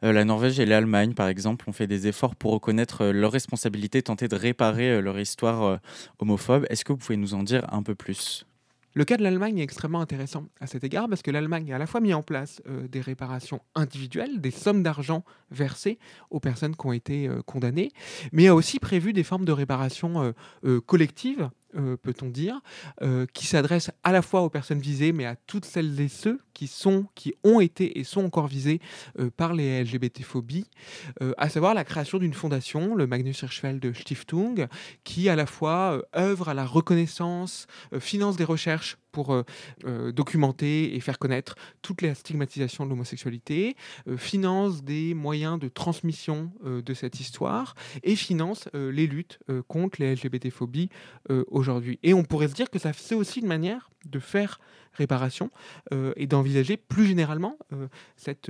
Euh, 0.04 0.12
la 0.12 0.24
Norvège 0.24 0.58
et 0.58 0.66
l'Allemagne, 0.66 1.14
par 1.14 1.28
exemple, 1.28 1.68
ont 1.68 1.72
fait 1.72 1.86
des 1.86 2.06
efforts 2.06 2.34
pour 2.34 2.52
reconnaître 2.52 3.02
euh, 3.02 3.12
leurs 3.12 3.32
responsabilités, 3.32 4.02
tenter 4.02 4.28
de 4.28 4.36
réparer 4.36 4.90
euh, 4.90 5.00
leur 5.00 5.18
histoire 5.18 5.80
homophobe. 6.18 6.66
Est-ce 6.70 6.84
que 6.84 6.92
vous 6.92 6.98
pouvez 6.98 7.16
nous 7.16 7.34
en 7.34 7.42
dire 7.42 7.66
un 7.72 7.82
peu 7.82 7.94
plus? 7.94 8.46
Le 8.94 9.04
cas 9.04 9.16
de 9.16 9.22
l'Allemagne 9.22 9.58
est 9.58 9.62
extrêmement 9.62 10.00
intéressant 10.00 10.44
à 10.60 10.66
cet 10.66 10.84
égard 10.84 11.08
parce 11.08 11.22
que 11.22 11.30
l'Allemagne 11.30 11.72
a 11.72 11.76
à 11.76 11.78
la 11.78 11.86
fois 11.86 12.00
mis 12.00 12.12
en 12.12 12.22
place 12.22 12.60
des 12.90 13.00
réparations 13.00 13.60
individuelles, 13.74 14.40
des 14.40 14.50
sommes 14.50 14.82
d'argent 14.82 15.24
versées 15.50 15.98
aux 16.28 16.40
personnes 16.40 16.76
qui 16.76 16.86
ont 16.86 16.92
été 16.92 17.30
condamnées, 17.46 17.90
mais 18.32 18.48
a 18.48 18.54
aussi 18.54 18.78
prévu 18.78 19.14
des 19.14 19.24
formes 19.24 19.46
de 19.46 19.52
réparation 19.52 20.34
collectives 20.84 21.48
euh, 21.76 21.96
peut-on 21.96 22.28
dire, 22.28 22.60
euh, 23.02 23.26
qui 23.32 23.46
s'adresse 23.46 23.90
à 24.02 24.12
la 24.12 24.22
fois 24.22 24.42
aux 24.42 24.50
personnes 24.50 24.80
visées, 24.80 25.12
mais 25.12 25.24
à 25.24 25.36
toutes 25.36 25.64
celles 25.64 25.98
et 26.00 26.08
ceux 26.08 26.40
qui, 26.52 26.66
sont, 26.66 27.06
qui 27.14 27.34
ont 27.44 27.60
été 27.60 27.98
et 27.98 28.04
sont 28.04 28.24
encore 28.24 28.46
visés 28.46 28.80
euh, 29.18 29.30
par 29.36 29.54
les 29.54 29.82
LGBT-phobies, 29.82 30.68
à 31.36 31.48
savoir 31.48 31.74
la 31.74 31.84
création 31.84 32.18
d'une 32.18 32.34
fondation, 32.34 32.94
le 32.94 33.06
Magnus 33.06 33.42
Hirschfeld 33.42 33.94
Stiftung, 33.94 34.66
qui 35.04 35.28
à 35.28 35.36
la 35.36 35.46
fois 35.46 36.02
œuvre 36.16 36.48
à 36.48 36.54
la 36.54 36.66
reconnaissance, 36.66 37.66
finance 37.98 38.36
des 38.36 38.44
recherches 38.44 38.98
pour 39.12 39.32
euh, 39.32 39.44
euh, 39.84 40.10
documenter 40.10 40.96
et 40.96 41.00
faire 41.00 41.18
connaître 41.18 41.54
toutes 41.82 42.02
les 42.02 42.14
stigmatisations 42.14 42.84
de 42.84 42.90
l'homosexualité, 42.90 43.76
euh, 44.08 44.16
finance 44.16 44.82
des 44.82 45.14
moyens 45.14 45.60
de 45.60 45.68
transmission 45.68 46.50
de 46.62 46.94
cette 46.94 47.20
histoire 47.20 47.74
et 48.02 48.16
finance 48.16 48.68
les 48.72 49.06
luttes 49.06 49.38
contre 49.68 50.00
les 50.00 50.14
LGBT-phobies 50.14 50.88
aujourd'hui. 51.48 51.98
Et 52.02 52.14
on 52.14 52.24
pourrait 52.24 52.48
se 52.48 52.54
dire 52.54 52.70
que 52.70 52.78
ça 52.78 52.92
c'est 52.92 53.14
aussi 53.14 53.40
une 53.40 53.46
manière 53.46 53.90
de 54.06 54.18
faire 54.18 54.60
réparation 54.94 55.50
et 56.16 56.26
d'envisager 56.26 56.76
plus 56.76 57.06
généralement 57.06 57.58
cette, 58.16 58.48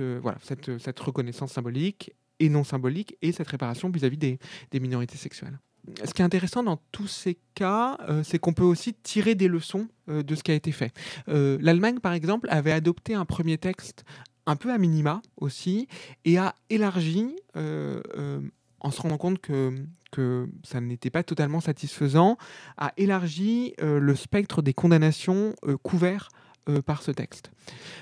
reconnaissance 0.99 1.51
symbolique 1.51 2.13
et 2.39 2.49
non 2.49 2.63
symbolique 2.63 3.17
et 3.21 3.31
cette 3.31 3.47
réparation 3.47 3.89
vis-à-vis 3.89 4.17
des 4.17 4.79
minorités 4.79 5.17
sexuelles 5.17 5.59
ce 6.03 6.13
qui 6.13 6.21
est 6.21 6.25
intéressant 6.25 6.63
dans 6.63 6.79
tous 6.91 7.07
ces 7.07 7.37
cas, 7.55 7.97
euh, 8.07 8.23
c'est 8.23 8.39
qu'on 8.39 8.53
peut 8.53 8.63
aussi 8.63 8.93
tirer 8.93 9.35
des 9.35 9.47
leçons 9.47 9.87
euh, 10.09 10.23
de 10.23 10.35
ce 10.35 10.43
qui 10.43 10.51
a 10.51 10.55
été 10.55 10.71
fait. 10.71 10.93
Euh, 11.29 11.57
L'Allemagne, 11.61 11.99
par 11.99 12.13
exemple, 12.13 12.47
avait 12.49 12.71
adopté 12.71 13.13
un 13.13 13.25
premier 13.25 13.57
texte 13.57 14.03
un 14.45 14.55
peu 14.55 14.71
à 14.71 14.77
minima 14.77 15.21
aussi, 15.37 15.87
et 16.25 16.37
a 16.37 16.53
élargi, 16.69 17.33
en 17.55 18.91
se 18.91 19.01
rendant 19.01 19.17
compte 19.17 19.39
que, 19.39 20.49
ça 20.63 20.81
n'était 20.81 21.09
pas 21.09 21.23
totalement 21.23 21.61
satisfaisant, 21.61 22.37
a 22.75 22.91
élargi 22.97 23.73
le 23.79 24.15
spectre 24.15 24.61
des 24.61 24.73
condamnations 24.73 25.55
couverts 25.81 26.27
par 26.85 27.03
ce 27.03 27.11
texte. 27.11 27.51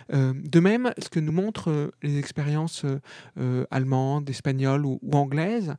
de 0.10 0.60
même, 0.60 0.91
ce 0.98 1.10
que 1.10 1.20
nous 1.20 1.32
montrent 1.32 1.91
les 2.02 2.17
expériences 2.17 2.88
allemandes, 3.70 4.28
espagnoles 4.28 4.88
ou 4.88 5.00
anglaises, 5.12 5.76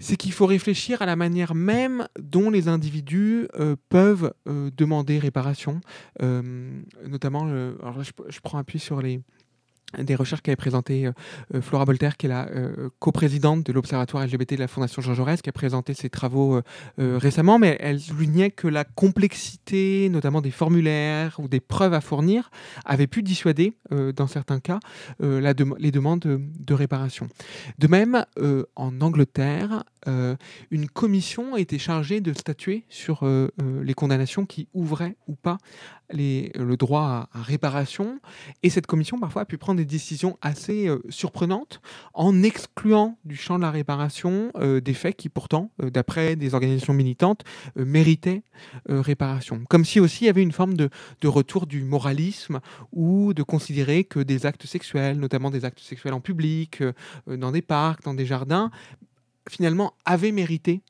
c'est 0.00 0.16
qu'il 0.16 0.32
faut 0.32 0.46
réfléchir 0.46 1.02
à 1.02 1.06
la 1.06 1.14
manière 1.14 1.54
même 1.54 2.08
dont 2.18 2.50
les 2.50 2.68
individus 2.68 3.46
euh, 3.54 3.76
peuvent 3.90 4.32
euh, 4.48 4.70
demander 4.76 5.18
réparation. 5.18 5.80
Euh, 6.22 6.82
notamment, 7.06 7.44
alors 7.44 8.02
je, 8.02 8.10
je, 8.28 8.40
prends 8.40 8.58
appui 8.58 8.78
sur 8.78 9.00
les, 9.02 9.20
des 9.98 10.14
recherches 10.14 10.42
qu'avait 10.42 10.56
présentées 10.56 11.06
euh, 11.06 11.12
euh, 11.54 11.60
Flora 11.60 11.84
Bolter, 11.84 12.10
qui 12.16 12.26
est 12.26 12.28
la 12.28 12.48
euh, 12.48 12.90
coprésidente 12.98 13.64
de 13.64 13.72
l'Observatoire 13.72 14.24
LGBT 14.24 14.54
de 14.54 14.60
la 14.60 14.68
Fondation 14.68 15.02
Jean 15.02 15.14
Jaurès, 15.14 15.42
qui 15.42 15.48
a 15.48 15.52
présenté 15.52 15.94
ses 15.94 16.10
travaux 16.10 16.60
récemment, 16.98 17.58
mais 17.58 17.76
elle 17.80 18.00
soulignait 18.00 18.50
que 18.50 18.68
la 18.68 18.84
complexité, 18.84 20.08
notamment 20.10 20.40
des 20.40 20.50
formulaires 20.50 21.36
ou 21.38 21.48
des 21.48 21.60
preuves 21.60 21.94
à 21.94 22.00
fournir, 22.00 22.50
avait 22.84 23.06
pu 23.06 23.22
dissuader, 23.22 23.74
dans 23.90 24.26
certains 24.26 24.60
cas, 24.60 24.80
les 25.20 25.90
demandes 25.90 26.20
de, 26.20 26.74
réparation. 26.74 27.28
De 27.78 27.86
même, 27.86 28.24
en 28.76 29.00
Angleterre, 29.00 29.84
une 30.70 30.88
commission 30.88 31.54
a 31.54 31.60
été 31.60 31.78
chargée 31.78 32.20
de 32.20 32.32
statuer 32.32 32.84
sur 32.88 33.26
les 33.82 33.94
condamnations 33.94 34.46
qui 34.46 34.68
ouvraient 34.74 35.16
ou 35.26 35.34
pas 35.34 35.58
le 36.12 36.74
droit 36.76 37.28
à, 37.32 37.38
à 37.38 37.42
réparation, 37.42 38.20
et 38.62 38.70
cette 38.70 38.86
commission 38.86 39.18
parfois 39.18 39.42
a 39.42 39.44
pu 39.44 39.58
prendre 39.58 39.79
des 39.80 39.86
décisions 39.86 40.36
assez 40.42 40.88
euh, 40.88 41.02
surprenantes 41.08 41.80
en 42.12 42.42
excluant 42.42 43.18
du 43.24 43.36
champ 43.36 43.56
de 43.56 43.62
la 43.62 43.70
réparation 43.70 44.50
euh, 44.56 44.80
des 44.80 44.94
faits 44.94 45.16
qui 45.16 45.28
pourtant, 45.28 45.70
euh, 45.82 45.90
d'après 45.90 46.36
des 46.36 46.54
organisations 46.54 46.92
militantes, 46.92 47.42
méritaient 47.76 48.42
réparation. 48.88 49.64
Comme 49.68 49.84
si 49.84 50.00
aussi 50.00 50.24
il 50.24 50.26
y 50.26 50.30
avait 50.30 50.42
une 50.42 50.52
forme 50.52 50.74
de, 50.74 50.90
de, 51.20 51.28
retour 51.28 51.66
du 51.66 51.82
moralisme 51.82 52.60
ou 52.92 53.32
de 53.32 53.42
considérer 53.42 54.04
que 54.04 54.20
des 54.20 54.44
actes 54.44 54.66
sexuels, 54.66 55.18
notamment 55.18 55.50
des 55.50 55.64
actes 55.64 55.80
sexuels 55.80 56.12
en 56.12 56.20
public, 56.20 56.82
dans 57.26 57.52
des 57.52 57.62
parcs, 57.62 58.02
dans 58.02 58.14
des 58.14 58.26
jardins, 58.26 58.70
finalement 59.48 59.94
avaient 60.04 60.32
mérité 60.32 60.82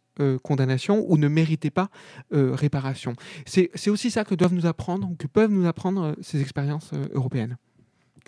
condamnation 0.42 1.04
ou 1.08 1.16
ne 1.16 1.28
méritaient 1.28 1.70
pas 1.70 1.90
réparation. 2.30 3.14
C'est 3.46 3.88
aussi 3.88 4.10
ça 4.10 4.24
que 4.24 4.34
doivent 4.34 4.54
nous 4.54 4.66
apprendre, 4.66 5.12
que 5.18 5.26
peuvent 5.26 5.52
nous 5.52 5.66
apprendre 5.66 6.16
ces 6.20 6.40
expériences 6.40 6.90
européennes 7.12 7.56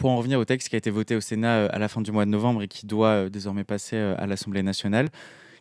pour 0.03 0.11
en 0.11 0.17
revenir 0.17 0.41
au 0.41 0.45
texte 0.45 0.69
qui 0.69 0.75
a 0.75 0.79
été 0.79 0.91
voté 0.91 1.15
au 1.15 1.21
Sénat 1.21 1.59
euh, 1.59 1.69
à 1.71 1.79
la 1.79 1.87
fin 1.87 2.01
du 2.01 2.11
mois 2.11 2.25
de 2.25 2.31
novembre 2.31 2.65
et 2.65 2.67
qui 2.67 2.87
doit 2.87 3.07
euh, 3.11 3.29
désormais 3.29 3.63
passer 3.63 3.95
euh, 3.95 4.17
à 4.19 4.27
l'Assemblée 4.27 4.65
nationale, 4.65 5.11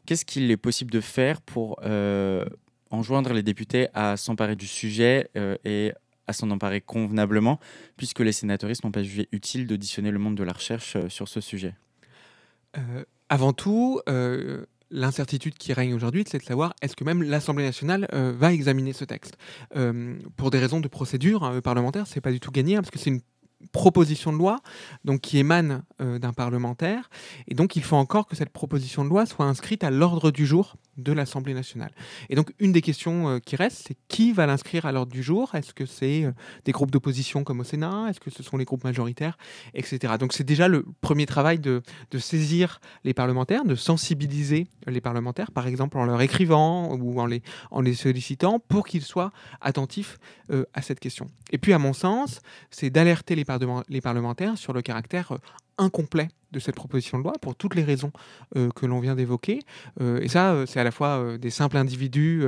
qu'est-ce 0.08 0.26
qu'il 0.26 0.50
est 0.50 0.58
possible 0.58 0.90
de 0.90 1.00
faire 1.00 1.42
pour 1.42 1.80
enjoindre 2.90 3.34
les 3.34 3.44
députés 3.44 3.90
à 3.94 4.18
s'emparer 4.18 4.56
du 4.56 4.66
sujet 4.66 5.30
et 5.64 5.94
à 6.26 6.34
s'en 6.34 6.50
emparer 6.50 6.82
convenablement, 6.82 7.60
puisque 7.98 8.22
les 8.22 8.32
sénatoristes 8.32 8.84
n'ont 8.84 8.92
pas 8.92 9.04
jugé 9.04 9.30
utile 9.32 9.68
d'auditionner 9.68 10.10
le 10.10 10.18
monde 10.18 10.36
de 10.36 10.44
la 10.44 10.54
recherche 10.54 10.98
sur 11.08 11.28
ce 11.28 11.40
sujet? 11.40 11.76
Avant 13.30 13.54
tout, 13.54 14.02
l'incertitude 14.90 15.54
qui 15.54 15.72
règne 15.72 15.94
aujourd'hui, 15.94 16.24
c'est 16.28 16.40
de 16.40 16.44
savoir 16.44 16.74
est-ce 16.82 16.96
que 16.96 17.04
même 17.04 17.22
l'Assemblée 17.22 17.64
nationale 17.64 18.08
va 18.12 18.52
examiner 18.52 18.94
ce 18.94 19.06
texte. 19.06 19.38
pour 20.36 20.50
des 20.50 20.58
raisons 20.58 20.80
de 20.80 20.88
procédure 20.88 21.44
hein, 21.44 21.62
parlementaire, 21.62 22.08
c'est 22.08 22.22
pas 22.22 22.32
du 22.32 22.40
tout 22.40 22.52
gagné, 22.52 22.76
hein, 22.76 22.82
parce 22.82 22.92
que 22.92 22.98
c'est 22.98 23.12
une 23.12 23.22
proposition 23.71 24.32
de 24.32 24.38
loi 24.38 24.60
donc 25.06 25.21
qui 25.21 25.38
émane 25.38 25.84
euh, 26.02 26.19
d'un 26.19 26.34
parlementaire 26.34 27.10
et 27.47 27.56
donc 27.56 27.76
il 27.76 27.84
faut 27.84 27.95
encore 27.95 28.28
que 28.28 28.36
cette 28.36 28.50
proposition 28.50 29.04
de 29.04 29.10
loi 29.10 29.26
soit 29.26 29.45
inscrite 29.45 29.84
à 29.84 29.91
l'ordre 29.91 30.32
du 30.32 30.45
jour 30.45 30.76
de 30.97 31.13
l'Assemblée 31.13 31.54
nationale. 31.54 31.91
Et 32.30 32.36
donc 32.36 32.52
une 32.60 32.71
des 32.71 32.82
questions 32.82 33.30
euh, 33.30 33.39
qui 33.39 33.56
reste, 33.56 33.86
c'est 33.88 33.97
qui 34.08 34.34
va 34.34 34.45
l'inscrire 34.45 34.86
à 34.86 34.91
l'ordre 34.91 35.12
du 35.12 35.24
jour? 35.24 35.56
Est-ce 35.56 35.74
que 35.74 35.86
c'est 35.86 36.26
euh, 36.26 36.32
des 36.65 36.71
groupes 36.71 36.91
d'opposition 36.91 37.43
comme 37.43 37.62
au 37.62 37.63
Sénat? 37.63 38.08
Est-ce 38.10 38.19
que 38.19 38.30
ce 38.30 38.43
sont 38.43 38.58
les 38.58 38.65
groupes 38.65 38.84
majoritaires? 38.84 39.38
Etc. 39.74 40.13
Donc 40.19 40.34
c'est 40.34 40.43
déjà 40.43 40.67
le 40.67 40.86
premier 41.00 41.26
travail 41.26 41.60
de, 41.60 41.82
de, 42.12 42.19
saisir 42.19 42.82
les 43.04 43.13
parlementaires, 43.13 43.63
de 43.63 43.76
sensibiliser 43.76 44.67
les 44.86 45.02
parlementaires, 45.02 45.52
par 45.52 45.65
exemple 45.65 45.97
en 45.97 46.06
leur 46.06 46.21
écrivant 46.21 46.93
ou 46.95 47.19
en 47.19 47.26
les, 47.26 47.41
en 47.71 47.82
les 47.82 47.93
sollicitant 47.93 48.60
pour 48.60 48.86
qu'ils 48.86 49.04
soient 49.04 49.32
attentifs 49.62 50.17
à 50.74 50.82
cette 50.82 51.00
question. 51.00 51.30
Et 51.52 51.58
puis 51.58 51.71
à 51.71 51.80
mon 51.80 51.93
sens, 51.93 52.41
c'est 52.69 52.89
d'alerter 52.89 53.36
les 53.36 53.45
les 53.90 54.02
parlementaires 54.02 54.58
sur 54.58 54.74
le 54.74 54.82
caractère 54.82 55.32
euh, 55.34 55.38
incomplet 55.78 56.30
de 56.52 56.60
cette 56.60 56.76
proposition 56.76 57.18
de 57.18 57.24
loi 57.24 57.34
pour 57.42 57.56
toutes 57.56 57.76
les 57.76 57.84
raisons 57.84 58.12
euh, 58.56 58.70
que 58.72 58.86
l'on 58.86 59.00
vient 59.00 59.16
d'évoquer. 59.16 59.60
Euh, 60.02 60.20
et 60.22 60.28
ça, 60.28 60.66
c'est 60.68 60.80
à 60.80 60.84
la 60.84 60.92
fois 60.92 61.38
des 61.38 61.50
simples 61.50 61.78
individus 61.78 62.46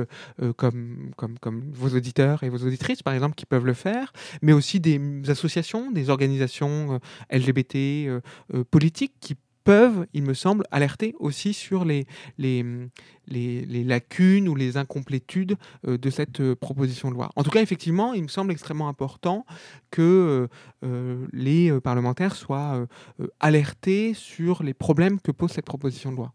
comme, 0.56 1.10
comme, 1.16 1.38
comme 1.38 1.70
vos 1.72 1.96
auditeurs 1.96 2.42
et 2.42 2.48
vos 2.48 2.58
auditrices, 2.58 3.02
par 3.02 3.14
exemple, 3.14 3.34
qui 3.34 3.46
peuvent 3.46 3.64
le 3.64 3.72
faire, 3.72 4.12
mais 4.42 4.52
aussi 4.52 4.78
des 4.78 5.00
associations, 5.28 5.90
des 5.90 6.10
organisations 6.10 7.00
LGBT 7.30 8.20
politiques 8.70 9.14
qui 9.20 9.36
peuvent, 9.64 10.06
il 10.12 10.22
me 10.22 10.34
semble, 10.34 10.64
alerter 10.70 11.14
aussi 11.18 11.54
sur 11.54 11.84
les, 11.84 12.06
lacunes 13.26 14.48
ou 14.48 14.54
les 14.54 14.76
incomplétudes 14.76 15.56
euh, 15.88 15.98
de 15.98 16.10
cette 16.10 16.40
euh, 16.40 16.54
proposition 16.54 17.10
de 17.10 17.14
loi. 17.14 17.30
En 17.34 17.42
tout 17.42 17.50
cas, 17.50 17.62
effectivement, 17.62 18.14
il 18.14 18.22
me 18.22 18.28
semble 18.28 18.52
extrêmement 18.52 18.88
important 18.88 19.44
que 19.90 20.48
euh, 20.84 21.26
les 21.32 21.80
parlementaires 21.80 22.36
soient 22.36 22.86
alertés 23.40 24.12
sur 24.14 24.62
les 24.62 24.74
problèmes 24.74 25.20
que 25.20 25.30
pose 25.30 25.50
cette 25.50 25.64
proposition 25.64 26.12
de 26.12 26.16
loi. 26.16 26.32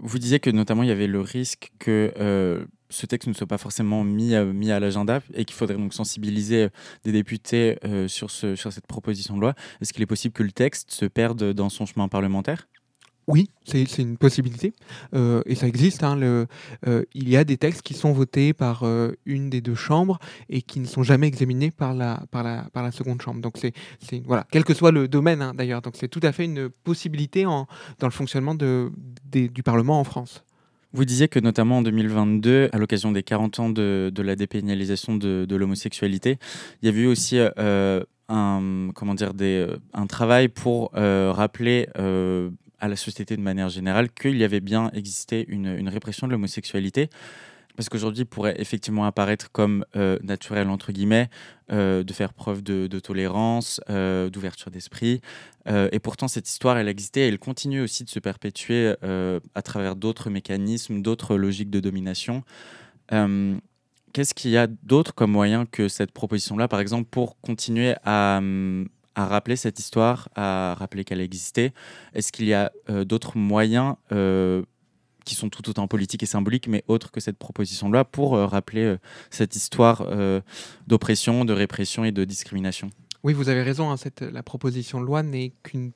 vous 0.00 0.18
disiez 0.18 0.40
que 0.40 0.50
notamment 0.50 0.82
il 0.82 0.88
y 0.88 0.92
avait 0.92 1.06
le 1.06 1.20
risque 1.20 1.72
que 1.78 2.66
ce 2.88 3.06
texte 3.06 3.28
ne 3.28 3.34
soit 3.34 3.46
pas 3.46 3.58
forcément 3.58 4.04
mis 4.04 4.34
à, 4.34 4.44
mis 4.44 4.70
à 4.70 4.80
l'agenda 4.80 5.20
et 5.34 5.44
qu'il 5.44 5.56
faudrait 5.56 5.76
donc 5.76 5.94
sensibiliser 5.94 6.64
euh, 6.64 6.68
des 7.04 7.12
députés 7.12 7.78
euh, 7.84 8.08
sur, 8.08 8.30
ce, 8.30 8.56
sur 8.56 8.72
cette 8.72 8.86
proposition 8.86 9.36
de 9.36 9.40
loi. 9.40 9.54
Est-ce 9.80 9.92
qu'il 9.92 10.02
est 10.02 10.06
possible 10.06 10.32
que 10.32 10.42
le 10.42 10.52
texte 10.52 10.90
se 10.90 11.04
perde 11.06 11.52
dans 11.52 11.68
son 11.68 11.86
chemin 11.86 12.08
parlementaire? 12.08 12.68
Oui, 13.28 13.50
c'est 13.64 13.98
une 13.98 14.16
possibilité 14.18 14.72
euh, 15.12 15.42
et 15.46 15.56
ça 15.56 15.66
existe. 15.66 16.04
Hein, 16.04 16.46
il 17.12 17.28
y 17.28 17.36
a 17.36 17.42
des 17.42 17.56
textes 17.56 17.82
qui 17.82 17.94
sont 17.94 18.12
votés 18.12 18.52
par 18.52 18.84
une 19.24 19.50
des 19.50 19.60
deux 19.60 19.74
chambres 19.74 20.20
et 20.48 20.62
qui 20.62 20.78
ne 20.78 20.86
sont 20.86 21.02
jamais 21.02 21.26
examinés 21.26 21.72
par 21.72 21.92
la, 21.92 22.22
par 22.30 22.44
la, 22.44 22.68
par 22.72 22.84
la 22.84 22.92
seconde 22.92 23.20
chambre. 23.20 23.40
Donc 23.40 23.54
c'est 23.58 23.72
voilà, 24.26 24.46
quel 24.48 24.62
que 24.62 24.74
soit 24.74 24.92
le 24.92 25.08
domaine 25.08 25.42
hein, 25.42 25.54
d'ailleurs. 25.54 25.82
Donc 25.82 25.94
c'est 25.96 26.06
tout 26.06 26.20
à 26.22 26.30
fait 26.30 26.44
une 26.44 26.68
possibilité 26.68 27.46
en, 27.46 27.66
dans 27.98 28.06
le 28.06 28.12
fonctionnement 28.12 28.54
de, 28.54 28.92
du 29.32 29.62
Parlement 29.64 29.98
en 29.98 30.04
France. 30.04 30.44
Vous 30.96 31.04
disiez 31.04 31.28
que 31.28 31.38
notamment 31.38 31.76
en 31.76 31.82
2022, 31.82 32.70
à 32.72 32.78
l'occasion 32.78 33.12
des 33.12 33.22
40 33.22 33.60
ans 33.60 33.68
de, 33.68 34.10
la 34.16 34.34
dépénalisation 34.34 35.14
de, 35.14 35.54
l'homosexualité, 35.54 36.38
il 36.80 36.86
y 36.86 36.88
avait 36.88 37.02
eu 37.02 37.06
aussi 37.06 37.38
euh, 37.38 37.50
euh, 37.58 38.00
un 38.30 40.06
travail 40.08 40.48
pour 40.48 40.92
euh, 40.96 41.32
rappeler 41.34 41.86
à 42.80 42.88
la 42.88 42.96
société 42.96 43.36
de 43.36 43.42
manière 43.42 43.68
générale 43.68 44.08
qu'il 44.08 44.38
y 44.38 44.44
avait 44.44 44.60
bien 44.60 44.90
existé 44.94 45.44
une 45.50 45.86
répression 45.90 46.28
de 46.28 46.32
l'homosexualité. 46.32 47.10
Parce 47.76 47.88
qu'aujourd'hui 47.88 48.24
pourrait 48.24 48.56
effectivement 48.58 49.04
apparaître 49.04 49.50
comme 49.52 49.84
naturel 49.94 50.68
entre 50.68 50.92
guillemets 50.92 51.28
de 51.70 52.12
faire 52.12 52.32
preuve 52.32 52.62
de, 52.62 52.98
tolérance, 52.98 53.80
d'ouverture 53.88 54.70
d'esprit. 54.70 55.20
et 55.66 55.98
pourtant, 55.98 56.28
cette 56.28 56.48
histoire, 56.48 56.78
elle 56.78 56.88
existait 56.88 57.22
et 57.22 57.28
elle 57.28 57.38
continue 57.38 57.80
aussi 57.80 58.04
de 58.04 58.08
se 58.08 58.18
perpétuer 58.18 58.94
à 59.54 59.62
travers 59.62 59.96
d'autres 59.96 60.30
mécanismes, 60.30 61.02
d'autres 61.02 61.36
logiques 61.36 61.70
de 61.70 61.80
domination. 61.80 62.42
Qu'est-ce 63.10 64.32
qu'il 64.34 64.50
y 64.50 64.56
a 64.56 64.66
d'autre 64.66 65.14
comme 65.14 65.30
moyen 65.30 65.66
que 65.66 65.88
cette 65.88 66.12
proposition-là, 66.12 66.68
par 66.68 66.80
exemple, 66.80 67.08
pour 67.10 67.38
continuer 67.40 67.94
à, 68.04 68.40
à 69.16 69.26
rappeler 69.26 69.56
cette 69.56 69.78
histoire, 69.78 70.28
à 70.36 70.74
rappeler 70.78 71.04
qu'elle 71.04 71.20
existait 71.20 71.72
Est-ce 72.14 72.30
qu'il 72.30 72.46
y 72.46 72.54
a 72.54 72.70
euh, 72.90 73.04
d'autres 73.04 73.36
moyens 73.36 73.96
euh, 74.12 74.62
qui 75.26 75.34
sont 75.34 75.50
tout 75.50 75.68
autant 75.68 75.86
politiques 75.88 76.22
et 76.22 76.26
symboliques, 76.26 76.68
mais 76.68 76.82
autres 76.88 77.10
que 77.10 77.20
cette 77.20 77.36
proposition 77.36 77.88
de 77.88 77.92
loi, 77.92 78.06
pour 78.06 78.34
euh, 78.34 78.46
rappeler 78.46 78.96
cette 79.30 79.54
histoire 79.56 80.06
d'oppression, 80.86 81.44
de 81.44 81.52
répression 81.52 82.04
et 82.04 82.12
de 82.12 82.24
discrimination. 82.24 82.88
Oui, 83.22 83.34
vous 83.34 83.48
avez 83.48 83.62
raison, 83.62 83.90
hein, 83.90 83.96
cette, 83.96 84.22
la 84.22 84.42
proposition 84.42 85.00
de 85.00 85.04
loi 85.04 85.22
n'est 85.22 85.52
qu'une 85.62 85.92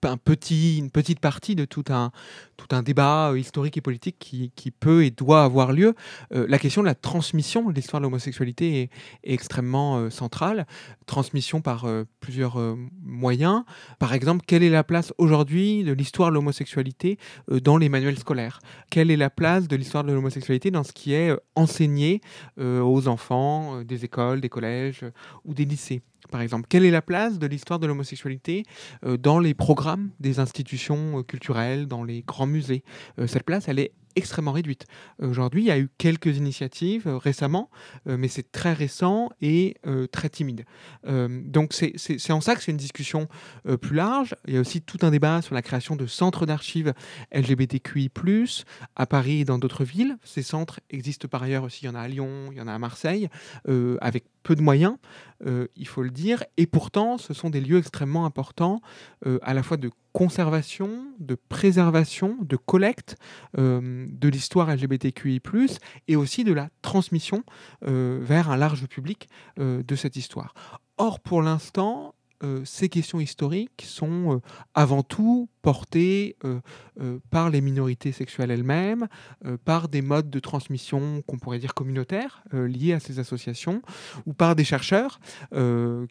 petit, 0.00 0.78
une 0.78 0.90
petite 0.90 1.20
partie 1.20 1.54
de 1.54 1.64
tout 1.64 1.84
un, 1.88 2.10
tout 2.56 2.74
un 2.74 2.82
débat 2.82 3.30
euh, 3.30 3.38
historique 3.38 3.76
et 3.76 3.80
politique 3.80 4.16
qui, 4.18 4.52
qui 4.54 4.70
peut 4.70 5.04
et 5.04 5.10
doit 5.10 5.42
avoir 5.44 5.72
lieu. 5.72 5.94
Euh, 6.32 6.46
la 6.48 6.58
question 6.58 6.82
de 6.82 6.86
la 6.86 6.94
transmission 6.94 7.68
de 7.68 7.74
l'histoire 7.74 8.00
de 8.00 8.06
l'homosexualité 8.06 8.82
est, 8.82 8.90
extrêmement 9.24 9.98
euh, 9.98 10.10
centrale. 10.10 10.66
Transmission 11.06 11.60
par 11.60 11.86
plusieurs 12.20 12.56
moyens. 13.02 13.64
Par 13.98 14.12
exemple, 14.14 14.44
quelle 14.46 14.62
est 14.62 14.70
la 14.70 14.84
place 14.84 15.12
aujourd'hui 15.18 15.82
de 15.82 15.92
l'histoire 15.92 16.30
de 16.30 16.34
l'homosexualité 16.34 17.18
dans 17.48 17.78
les 17.78 17.88
manuels 17.88 18.18
scolaires? 18.18 18.60
Quelle 18.90 19.10
est 19.10 19.16
la 19.16 19.28
place 19.30 19.66
de 19.66 19.74
l'histoire 19.74 20.04
de 20.04 20.12
l'homosexualité 20.12 20.70
dans 20.70 20.84
ce 20.84 20.92
qui 20.92 21.12
est 21.12 21.36
enseigné 21.56 22.20
aux 22.58 23.08
enfants 23.08 23.82
des 23.82 24.04
écoles, 24.04 24.40
des 24.40 24.48
collèges 24.48 25.04
ou 25.44 25.52
des 25.52 25.64
lycées? 25.64 26.00
Par 26.30 26.40
exemple 26.40 26.66
Quelle 26.68 26.84
est 26.84 26.90
la 26.90 27.02
place 27.02 27.38
de 27.38 27.46
l'histoire 27.46 27.78
de 27.78 27.86
l'homosexualité 27.86 28.64
euh, 29.04 29.16
dans 29.16 29.38
les 29.38 29.54
programmes 29.54 30.10
des 30.20 30.38
institutions 30.38 31.18
euh, 31.18 31.22
culturelles, 31.22 31.86
dans 31.86 32.04
les 32.04 32.22
grands 32.22 32.46
musées? 32.46 32.82
Euh, 33.18 33.26
Cette 33.26 33.44
place, 33.44 33.68
elle 33.68 33.78
est 33.78 33.92
extrêmement 34.20 34.52
réduite. 34.52 34.86
Aujourd'hui, 35.20 35.62
il 35.62 35.66
y 35.66 35.70
a 35.70 35.78
eu 35.78 35.88
quelques 35.98 36.36
initiatives 36.36 37.08
récemment, 37.08 37.70
mais 38.06 38.28
c'est 38.28 38.52
très 38.52 38.72
récent 38.72 39.30
et 39.40 39.76
très 40.12 40.28
timide. 40.28 40.64
donc 41.04 41.72
c'est 41.72 42.30
en 42.30 42.40
ça 42.40 42.54
que 42.54 42.62
c'est 42.62 42.70
une 42.70 42.76
discussion 42.76 43.28
plus 43.80 43.96
large. 43.96 44.36
Il 44.46 44.54
y 44.54 44.56
a 44.56 44.60
aussi 44.60 44.80
tout 44.82 44.98
un 45.02 45.10
débat 45.10 45.42
sur 45.42 45.54
la 45.54 45.62
création 45.62 45.96
de 45.96 46.06
centres 46.06 46.46
d'archives 46.46 46.94
LGBTQI+, 47.32 48.10
à 48.96 49.06
Paris 49.06 49.40
et 49.40 49.44
dans 49.44 49.58
d'autres 49.58 49.84
villes. 49.84 50.16
Ces 50.24 50.42
centres 50.42 50.80
existent 50.90 51.28
par 51.28 51.42
ailleurs 51.42 51.64
aussi, 51.64 51.84
il 51.84 51.86
y 51.86 51.88
en 51.88 51.94
a 51.94 52.00
à 52.00 52.08
Lyon, 52.08 52.50
il 52.52 52.58
y 52.58 52.60
en 52.60 52.68
a 52.68 52.74
à 52.74 52.78
Marseille, 52.78 53.28
avec 54.00 54.24
peu 54.42 54.54
de 54.54 54.62
moyens, 54.62 54.96
euh, 55.46 55.66
il 55.76 55.86
faut 55.86 56.02
le 56.02 56.10
dire, 56.10 56.44
et 56.56 56.66
pourtant 56.66 57.18
ce 57.18 57.34
sont 57.34 57.50
des 57.50 57.60
lieux 57.60 57.78
extrêmement 57.78 58.24
importants, 58.24 58.80
euh, 59.26 59.38
à 59.42 59.54
la 59.54 59.62
fois 59.62 59.76
de 59.76 59.90
conservation, 60.12 60.90
de 61.18 61.34
préservation, 61.34 62.36
de 62.40 62.56
collecte 62.56 63.16
euh, 63.58 64.06
de 64.08 64.28
l'histoire 64.28 64.74
LGBTQI, 64.74 65.40
et 66.08 66.16
aussi 66.16 66.44
de 66.44 66.52
la 66.52 66.68
transmission 66.82 67.42
vers 67.82 68.50
un 68.50 68.56
large 68.56 68.86
public 68.86 69.28
de 69.58 69.94
cette 69.96 70.16
histoire. 70.16 70.54
Or, 70.98 71.20
pour 71.20 71.42
l'instant, 71.42 72.14
euh, 72.42 72.62
ces 72.64 72.88
questions 72.88 73.20
historiques 73.20 73.84
sont 73.84 74.36
euh, 74.36 74.40
avant 74.74 75.02
tout 75.02 75.50
portées 75.62 76.36
euh, 76.44 76.60
par 77.30 77.50
les 77.50 77.60
minorités 77.60 78.12
sexuelles 78.12 78.50
elles-mêmes, 78.50 79.08
par 79.64 79.88
des 79.88 80.00
modes 80.00 80.30
de 80.30 80.38
transmission 80.38 81.22
qu'on 81.26 81.38
pourrait 81.38 81.58
dire 81.58 81.74
communautaires 81.74 82.42
liés 82.52 82.92
à 82.94 83.00
ces 83.00 83.18
associations, 83.18 83.82
ou 84.26 84.32
par 84.32 84.54
des 84.54 84.64
chercheurs 84.64 85.20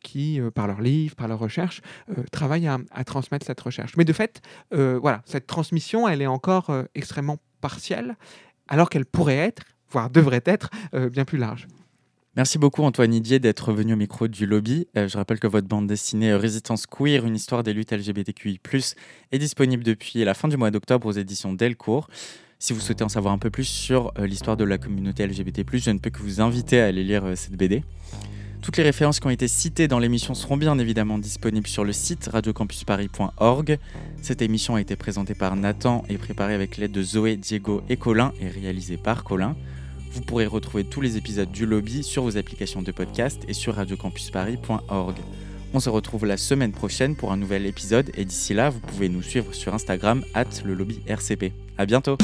qui, 0.04 0.40
par 0.54 0.68
leurs 0.68 0.82
livres, 0.82 1.16
par 1.16 1.28
leurs 1.28 1.40
recherches, 1.40 1.82
travaillent 2.32 2.68
à, 2.68 2.80
à, 2.92 3.04
transmettre 3.04 3.46
cette 3.46 3.62
recherche. 3.62 3.98
Mais 3.98 4.06
de 4.06 4.14
fait, 4.14 4.42
voilà, 4.72 5.22
cette 5.26 5.48
transmission, 5.48 6.08
elle 6.08 6.22
est 6.22 6.28
encore 6.28 6.72
extrêmement 6.96 7.38
partielle, 7.62 8.16
alors 8.68 8.90
qu'elle 8.90 9.06
pourrait 9.06 9.38
être, 9.38 9.64
voire 9.90 10.10
devrait 10.10 10.44
être, 10.46 10.70
bien 11.12 11.26
plus 11.26 11.38
large. 11.38 11.68
Merci 12.36 12.60
beaucoup 12.60 12.84
Antoine 12.84 13.10
Didier 13.10 13.40
d'être 13.40 13.74
venu 13.74 13.94
au 13.94 13.96
micro 13.96 14.28
du 14.28 14.46
lobby. 14.46 14.88
Euh, 14.96 15.08
je 15.08 15.18
rappelle 15.18 15.40
que 15.40 15.48
votre 15.48 15.68
bande 15.68 15.88
dessinée 15.88 16.32
euh, 16.32 16.38
Résistance 16.38 16.86
Queer, 16.86 17.26
une 17.26 17.36
histoire 17.36 17.64
des 17.64 17.74
luttes 17.74 17.92
LGBTQI+, 17.92 18.60
est 19.32 19.40
disponible 19.40 19.84
depuis 19.84 20.24
la 20.24 20.36
fin 20.36 20.48
du 20.48 20.56
mois 20.56 20.70
d'octobre 20.70 21.08
aux 21.08 21.12
éditions 21.12 21.54
Delcourt. 21.54 22.08
Si 22.60 22.72
vous 22.72 22.82
souhaitez 22.82 23.04
en 23.04 23.10
savoir 23.10 23.34
un 23.34 23.40
peu 23.40 23.50
plus 23.50 23.64
sur 23.64 24.14
euh, 24.20 24.28
l'histoire 24.28 24.58
de 24.58 24.64
la 24.64 24.78
communauté 24.78 25.26
LGBT+, 25.26 25.64
je 25.74 25.90
ne 25.90 25.98
peux 25.98 26.12
que 26.12 26.20
vous 26.20 26.40
inviter 26.40 26.80
à 26.80 26.86
aller 26.86 27.04
lire 27.04 27.24
cette 27.36 27.56
BD. 27.56 27.84
Toutes 28.62 28.78
les 28.78 28.84
références 28.84 29.20
qui 29.20 29.26
ont 29.26 29.32
été 29.32 29.48
citées 29.48 29.88
dans 29.88 30.00
l'émission 30.00 30.36
seront 30.36 30.58
bien 30.58 30.78
évidemment 30.78 31.18
disponibles 31.18 31.68
sur 31.68 31.84
le 31.84 31.94
site 31.94 32.30
radiocampusparis.org. 32.32 33.80
Cette 34.22 34.44
émission 34.44 34.76
a 34.76 34.82
été 34.82 34.96
présentée 34.96 35.34
par 35.34 35.56
Nathan 35.56 36.04
et 36.10 36.20
préparée 36.20 36.54
avec 36.54 36.78
l'aide 36.78 36.92
de 36.92 37.02
Zoé, 37.02 37.38
Diego 37.38 37.82
et 37.90 37.98
Colin 37.98 38.34
et 38.40 38.50
réalisée 38.50 38.98
par 38.98 39.24
Colin. 39.24 39.56
Vous 40.12 40.22
pourrez 40.22 40.46
retrouver 40.46 40.84
tous 40.84 41.02
les 41.02 41.18
épisodes 41.18 41.52
du 41.52 41.66
lobby 41.66 42.04
sur 42.04 42.24
vos 42.24 42.38
applications 42.38 42.82
de 42.82 42.92
podcast 42.92 43.44
et 43.48 43.54
sur 43.54 43.76
radiocampusparis.org. 43.76 45.16
On 45.74 45.80
se 45.80 45.90
retrouve 45.90 46.26
la 46.26 46.38
semaine 46.38 46.72
prochaine 46.72 47.16
pour 47.16 47.32
un 47.32 47.38
nouvel 47.38 47.66
épisode 47.66 48.12
et 48.16 48.26
d'ici 48.26 48.54
là, 48.54 48.70
vous 48.70 48.80
pouvez 48.80 49.08
nous 49.08 49.22
suivre 49.22 49.54
sur 49.54 49.74
Instagram 49.74 50.24
at 50.34 50.46
le 50.66 50.74
lobby 50.74 51.00
RCP. 51.08 51.54
À 51.78 51.86
bientôt! 51.86 52.18